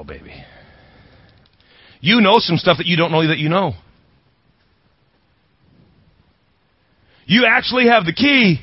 Oh, 0.01 0.05
baby. 0.05 0.33
You 2.01 2.23
know 2.23 2.37
some 2.39 2.57
stuff 2.57 2.79
that 2.79 2.87
you 2.87 2.97
don't 2.97 3.13
know 3.13 3.27
that 3.29 3.37
you 3.37 3.51
know. 3.51 3.75
You 7.27 7.45
actually 7.47 7.87
have 7.87 8.07
the 8.07 8.15
key 8.15 8.61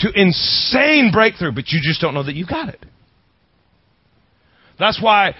to 0.00 0.10
insane 0.12 1.12
breakthrough, 1.12 1.52
but 1.52 1.68
you 1.68 1.78
just 1.82 2.00
don't 2.00 2.14
know 2.14 2.24
that 2.24 2.34
you 2.34 2.44
got 2.46 2.70
it. 2.70 2.84
That's 4.76 5.00
why 5.00 5.36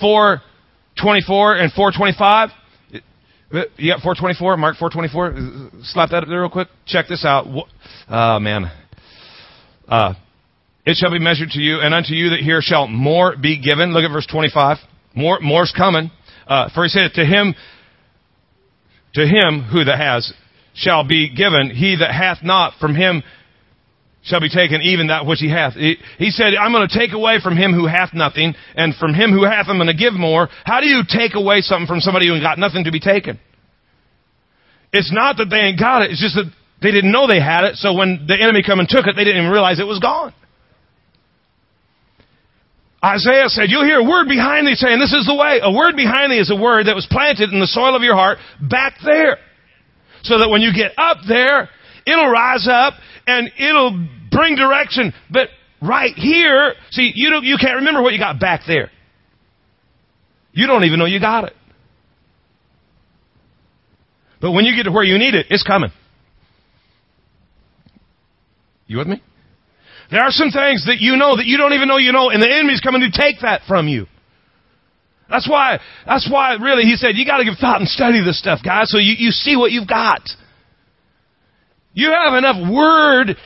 424 0.00 1.56
and 1.56 1.72
425, 1.72 2.50
you 3.50 3.92
got 3.92 4.02
424, 4.02 4.56
Mark 4.56 4.76
424, 4.76 5.82
slap 5.82 6.10
that 6.10 6.22
up 6.22 6.28
there 6.28 6.42
real 6.42 6.48
quick. 6.48 6.68
Check 6.86 7.08
this 7.08 7.24
out. 7.24 7.46
Oh 8.08 8.38
man. 8.38 8.70
Uh, 9.88 10.14
it 10.86 10.96
shall 10.96 11.10
be 11.10 11.18
measured 11.18 11.50
to 11.50 11.60
you, 11.60 11.80
and 11.80 11.94
unto 11.94 12.12
you 12.12 12.30
that 12.30 12.40
hear 12.40 12.60
shall 12.60 12.86
more 12.86 13.36
be 13.36 13.60
given. 13.60 13.92
Look 13.92 14.04
at 14.04 14.12
verse 14.12 14.26
25. 14.30 14.78
More, 15.14 15.38
more's 15.40 15.72
coming. 15.76 16.10
Uh, 16.46 16.68
for 16.74 16.84
he 16.84 16.90
said, 16.90 17.12
to 17.14 17.24
him, 17.24 17.54
to 19.14 19.22
him 19.22 19.62
who 19.62 19.84
that 19.84 19.98
has 19.98 20.32
shall 20.74 21.06
be 21.06 21.34
given. 21.34 21.70
He 21.70 21.96
that 22.00 22.12
hath 22.12 22.38
not 22.42 22.74
from 22.80 22.94
him 22.94 23.22
shall 24.24 24.40
be 24.40 24.48
taken 24.48 24.82
even 24.82 25.08
that 25.08 25.24
which 25.26 25.38
he 25.38 25.50
hath. 25.50 25.74
He, 25.74 25.96
he 26.18 26.30
said, 26.30 26.54
I'm 26.58 26.72
going 26.72 26.88
to 26.88 26.98
take 26.98 27.12
away 27.12 27.38
from 27.42 27.56
him 27.56 27.72
who 27.72 27.86
hath 27.86 28.12
nothing, 28.12 28.54
and 28.74 28.94
from 28.96 29.14
him 29.14 29.32
who 29.32 29.44
hath 29.44 29.66
I'm 29.68 29.76
going 29.76 29.86
to 29.86 29.94
give 29.94 30.14
more. 30.14 30.48
How 30.64 30.80
do 30.80 30.86
you 30.86 31.02
take 31.08 31.34
away 31.34 31.60
something 31.60 31.86
from 31.86 32.00
somebody 32.00 32.26
who 32.26 32.34
ain't 32.34 32.42
got 32.42 32.58
nothing 32.58 32.84
to 32.84 32.92
be 32.92 33.00
taken? 33.00 33.38
It's 34.92 35.12
not 35.12 35.36
that 35.38 35.46
they 35.50 35.58
ain't 35.58 35.78
got 35.78 36.02
it, 36.02 36.10
it's 36.10 36.20
just 36.20 36.34
that 36.36 36.50
they 36.82 36.90
didn't 36.90 37.12
know 37.12 37.26
they 37.26 37.40
had 37.40 37.64
it, 37.64 37.76
so 37.76 37.94
when 37.94 38.26
the 38.26 38.34
enemy 38.34 38.62
come 38.64 38.80
and 38.80 38.88
took 38.88 39.06
it, 39.06 39.14
they 39.16 39.24
didn't 39.24 39.42
even 39.42 39.52
realize 39.52 39.80
it 39.80 39.86
was 39.86 40.00
gone. 40.00 40.34
Isaiah 43.04 43.48
said, 43.48 43.66
you'll 43.68 43.84
hear 43.84 44.00
a 44.00 44.08
word 44.08 44.28
behind 44.28 44.66
thee 44.66 44.74
saying, 44.74 44.98
this 44.98 45.12
is 45.12 45.26
the 45.26 45.34
way. 45.34 45.60
A 45.62 45.70
word 45.70 45.94
behind 45.94 46.32
thee 46.32 46.38
is 46.38 46.50
a 46.50 46.56
word 46.56 46.86
that 46.86 46.94
was 46.94 47.06
planted 47.10 47.52
in 47.52 47.60
the 47.60 47.66
soil 47.66 47.94
of 47.94 48.02
your 48.02 48.14
heart 48.14 48.38
back 48.58 48.94
there. 49.04 49.36
So 50.22 50.38
that 50.38 50.48
when 50.48 50.62
you 50.62 50.72
get 50.72 50.92
up 50.96 51.18
there, 51.28 51.68
it'll 52.06 52.30
rise 52.30 52.66
up 52.66 52.94
and 53.26 53.50
it'll 53.58 54.08
bring 54.30 54.56
direction. 54.56 55.12
But 55.30 55.48
right 55.82 56.14
here, 56.16 56.72
see, 56.92 57.12
you 57.14 57.28
don't, 57.28 57.44
you 57.44 57.58
can't 57.60 57.76
remember 57.76 58.00
what 58.00 58.14
you 58.14 58.18
got 58.18 58.40
back 58.40 58.62
there. 58.66 58.90
You 60.52 60.66
don't 60.66 60.84
even 60.84 60.98
know 60.98 61.04
you 61.04 61.20
got 61.20 61.44
it. 61.44 61.52
But 64.40 64.52
when 64.52 64.64
you 64.64 64.74
get 64.74 64.84
to 64.84 64.92
where 64.92 65.04
you 65.04 65.18
need 65.18 65.34
it, 65.34 65.46
it's 65.50 65.62
coming. 65.62 65.90
You 68.86 68.96
with 68.96 69.08
me? 69.08 69.22
There 70.10 70.20
are 70.20 70.30
some 70.30 70.50
things 70.50 70.86
that 70.86 71.00
you 71.00 71.16
know 71.16 71.36
that 71.36 71.46
you 71.46 71.56
don't 71.56 71.72
even 71.72 71.88
know 71.88 71.96
you 71.96 72.12
know, 72.12 72.30
and 72.30 72.42
the 72.42 72.50
enemy's 72.50 72.80
coming 72.80 73.00
to 73.00 73.10
take 73.10 73.40
that 73.40 73.62
from 73.66 73.88
you. 73.88 74.06
That's 75.28 75.48
why, 75.48 75.80
that's 76.06 76.28
why 76.30 76.54
really 76.54 76.84
he 76.84 76.96
said, 76.96 77.16
you 77.16 77.24
gotta 77.24 77.44
give 77.44 77.54
thought 77.58 77.80
and 77.80 77.88
study 77.88 78.22
this 78.22 78.38
stuff, 78.38 78.60
guys, 78.64 78.90
so 78.90 78.98
you, 78.98 79.14
you 79.16 79.30
see 79.30 79.56
what 79.56 79.72
you've 79.72 79.88
got. 79.88 80.20
You 81.94 82.10
have 82.10 82.34
enough 82.34 82.70
word 82.70 83.36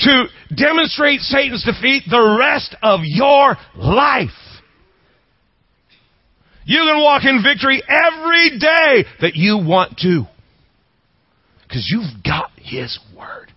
to 0.00 0.24
demonstrate 0.54 1.20
Satan's 1.20 1.64
defeat 1.64 2.02
the 2.10 2.36
rest 2.40 2.74
of 2.82 3.00
your 3.04 3.56
life. 3.76 4.30
You 6.66 6.78
can 6.78 7.00
walk 7.02 7.24
in 7.24 7.42
victory 7.42 7.82
every 7.86 8.58
day 8.58 9.04
that 9.20 9.34
you 9.34 9.58
want 9.58 9.98
to. 9.98 10.24
Because 11.62 11.88
you've 11.90 12.22
got 12.24 12.50
His 12.56 12.98
Word. 13.16 13.52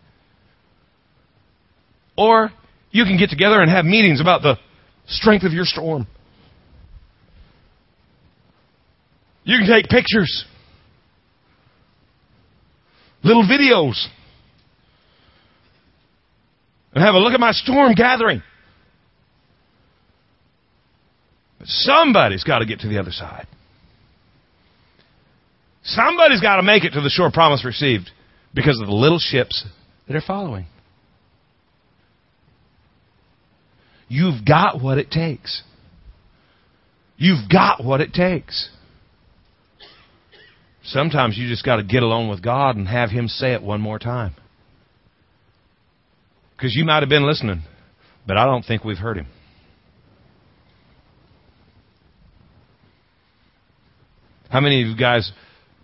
Or 2.17 2.51
you 2.91 3.03
can 3.03 3.17
get 3.17 3.29
together 3.29 3.61
and 3.61 3.69
have 3.69 3.85
meetings 3.85 4.19
about 4.19 4.41
the 4.41 4.57
strength 5.07 5.43
of 5.43 5.53
your 5.53 5.65
storm. 5.65 6.07
You 9.43 9.59
can 9.59 9.67
take 9.67 9.87
pictures, 9.87 10.45
little 13.23 13.43
videos, 13.43 14.07
and 16.93 17.03
have 17.03 17.15
a 17.15 17.19
look 17.19 17.33
at 17.33 17.39
my 17.39 17.51
storm 17.51 17.93
gathering. 17.93 18.41
But 21.59 21.67
somebody's 21.67 22.43
got 22.43 22.59
to 22.59 22.65
get 22.65 22.79
to 22.81 22.89
the 22.89 22.99
other 22.99 23.11
side. 23.11 23.47
Somebody's 25.83 26.41
got 26.41 26.57
to 26.57 26.63
make 26.63 26.83
it 26.83 26.91
to 26.91 27.01
the 27.01 27.09
shore 27.09 27.31
promise 27.31 27.63
received 27.63 28.09
because 28.53 28.81
of 28.81 28.87
the 28.87 28.93
little 28.93 29.19
ships 29.19 29.65
that 30.07 30.15
are 30.17 30.21
following. 30.25 30.65
You've 34.07 34.45
got 34.45 34.81
what 34.81 34.97
it 34.97 35.11
takes. 35.11 35.63
You've 37.17 37.49
got 37.49 37.83
what 37.83 37.99
it 37.99 38.13
takes. 38.13 38.69
Sometimes 40.83 41.37
you 41.37 41.49
just 41.49 41.65
got 41.65 41.77
to 41.77 41.83
get 41.83 42.03
alone 42.03 42.29
with 42.29 42.41
God 42.41 42.77
and 42.77 42.87
have 42.87 43.09
Him 43.09 43.27
say 43.27 43.53
it 43.53 43.61
one 43.61 43.81
more 43.81 43.99
time. 43.99 44.33
Because 46.55 46.75
you 46.75 46.85
might 46.85 47.01
have 47.01 47.09
been 47.09 47.27
listening, 47.27 47.63
but 48.25 48.37
I 48.37 48.45
don't 48.45 48.63
think 48.63 48.83
we've 48.83 48.97
heard 48.97 49.17
Him. 49.17 49.27
How 54.49 54.61
many 54.61 54.81
of 54.81 54.87
you 54.87 54.95
guys 54.95 55.31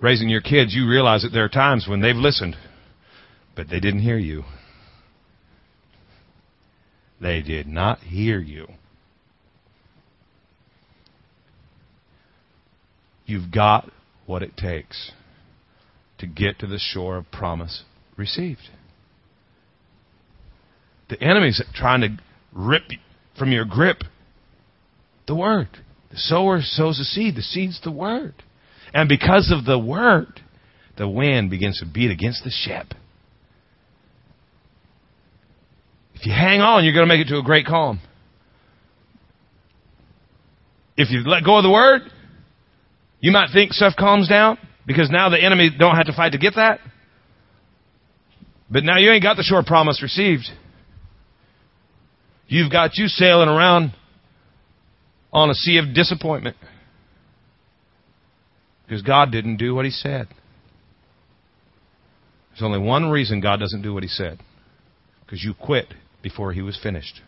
raising 0.02 0.30
your 0.30 0.42
kids, 0.42 0.74
you 0.74 0.88
realize 0.88 1.24
that 1.24 1.30
there 1.30 1.44
are 1.44 1.50
times 1.50 1.86
when 1.88 2.02
they've 2.02 2.16
listened, 2.16 2.56
but 3.56 3.70
they 3.70 3.82
didn't 3.82 4.02
hear 4.02 4.18
you? 4.18 4.44
They 7.24 7.42
did 7.42 7.68
not 7.68 8.00
hear 8.00 8.38
you. 8.38 8.68
You've 13.26 13.50
got 13.50 13.90
what 14.26 14.44
it 14.44 14.58
takes 14.58 15.14
to 16.18 16.28
get 16.28 16.60
to 16.60 16.68
the 16.68 16.80
shore 16.80 17.16
of 17.16 17.32
promise 17.32 17.84
received. 18.18 18.68
The 21.10 21.24
enemy's 21.24 21.64
trying 21.74 22.02
to 22.02 22.10
rip 22.52 22.84
from 23.40 23.54
your 23.54 23.64
grip 23.64 24.04
the 25.26 25.36
word. 25.36 25.70
The 26.12 26.18
sower 26.18 26.60
sows 26.62 26.98
the 26.98 27.06
seed. 27.06 27.38
The 27.38 27.42
seed's 27.42 27.80
the 27.82 27.92
word. 27.92 28.34
And 28.94 29.08
because 29.08 29.50
of 29.50 29.64
the 29.64 29.80
word, 29.80 30.42
the 30.98 31.08
wind 31.08 31.50
begins 31.50 31.80
to 31.80 31.86
beat 31.86 32.12
against 32.12 32.44
the 32.44 32.52
ship. 32.52 32.94
If 36.24 36.28
you 36.28 36.34
hang 36.34 36.62
on, 36.62 36.86
you're 36.86 36.94
going 36.94 37.06
to 37.06 37.14
make 37.14 37.20
it 37.20 37.30
to 37.32 37.38
a 37.38 37.44
great 37.44 37.66
calm. 37.66 38.00
If 40.96 41.12
you 41.12 41.20
let 41.30 41.44
go 41.44 41.58
of 41.58 41.64
the 41.64 41.70
word, 41.70 42.04
you 43.20 43.34
might 43.34 43.50
think 43.52 43.74
stuff 43.74 43.96
calms 44.00 44.30
down 44.30 44.58
because 44.88 45.10
now 45.10 45.28
the 45.28 45.44
enemy 45.44 45.70
don't 45.78 45.98
have 45.98 46.06
to 46.06 46.14
fight 46.14 46.32
to 46.32 46.38
get 46.38 46.56
that. 46.56 46.80
But 48.72 48.86
now 48.86 49.00
you 49.00 49.12
ain't 49.12 49.22
got 49.22 49.36
the 49.36 49.44
sure 49.44 49.64
promise 49.64 50.02
received. 50.02 50.46
You've 52.48 52.72
got 52.72 52.92
you 52.94 53.08
sailing 53.08 53.50
around 53.50 53.94
on 55.34 55.50
a 55.50 55.54
sea 55.54 55.78
of 55.78 55.94
disappointment. 55.94 56.56
Because 58.88 59.02
God 59.02 59.30
didn't 59.30 59.58
do 59.58 59.76
what 59.76 59.84
He 59.84 59.92
said. 59.92 60.30
There's 62.52 62.64
only 62.64 62.80
one 62.80 63.10
reason 63.10 63.42
God 63.42 63.60
doesn't 63.60 63.82
do 63.82 63.94
what 63.94 64.04
He 64.04 64.10
said. 64.10 64.40
Because 65.26 65.44
you 65.44 65.54
quit 65.54 65.88
before 66.24 66.54
He 66.54 66.64
was 66.64 66.80
finished. 66.82 67.22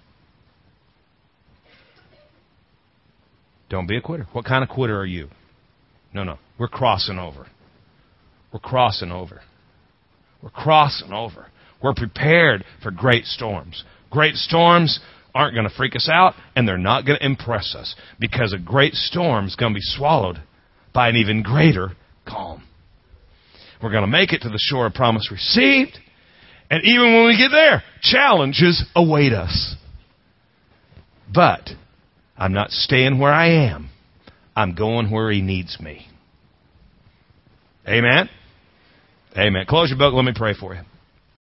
Don't 3.70 3.88
be 3.88 3.98
a 3.98 4.02
quitter. 4.02 4.28
What 4.32 4.46
kind 4.46 4.64
of 4.64 4.70
quitter 4.70 4.98
are 5.00 5.06
you? 5.06 5.30
No, 6.14 6.24
no. 6.24 6.38
We're 6.58 6.68
crossing 6.68 7.20
over. 7.20 7.48
We're 8.54 8.60
crossing 8.60 9.12
over. 9.12 9.42
We're 10.42 10.50
crossing 10.50 11.12
over. 11.12 11.48
We're 11.82 11.94
prepared 11.94 12.64
for 12.82 12.92
great 12.92 13.26
storms. 13.26 13.84
Great 14.10 14.36
storms 14.36 15.00
aren't 15.34 15.56
going 15.56 15.68
to 15.68 15.76
freak 15.76 15.96
us 15.96 16.10
out, 16.10 16.36
and 16.56 16.68
they're 16.68 16.78
not 16.78 17.06
going 17.06 17.20
to 17.20 17.26
impress 17.26 17.76
us 17.76 17.96
because 18.20 18.54
a 18.54 18.58
great 18.58 18.94
storm 18.94 19.48
is 19.48 19.56
going 19.56 19.74
to 19.74 19.78
be 19.78 19.82
swallowed 19.82 20.42
by 20.94 21.10
an 21.10 21.18
even 21.18 21.44
greater 21.44 21.92
calm. 22.26 22.64
We're 23.84 23.92
going 23.92 24.04
to 24.04 24.08
make 24.08 24.32
it 24.32 24.42
to 24.44 24.50
the 24.50 24.60
shore 24.60 24.86
of 24.86 24.94
promise 24.94 25.30
received. 25.32 26.00
And 26.70 26.84
even 26.84 27.14
when 27.14 27.28
we 27.28 27.38
get 27.38 27.52
there, 27.52 27.84
challenges 28.02 28.84
await 28.96 29.34
us. 29.34 29.76
But 31.34 31.70
I'm 32.38 32.54
not 32.54 32.72
staying 32.72 33.20
where 33.20 33.34
I 33.34 33.70
am. 33.70 33.90
I'm 34.56 34.74
going 34.74 35.12
where 35.12 35.32
He 35.32 35.42
needs 35.42 35.80
me. 35.80 36.08
Amen? 37.88 38.30
Amen. 39.38 39.66
Close 39.68 39.90
your 39.90 40.00
book. 40.00 40.14
Let 40.14 40.26
me 40.26 40.34
pray 40.36 40.54
for 40.54 40.74
you. 40.74 40.82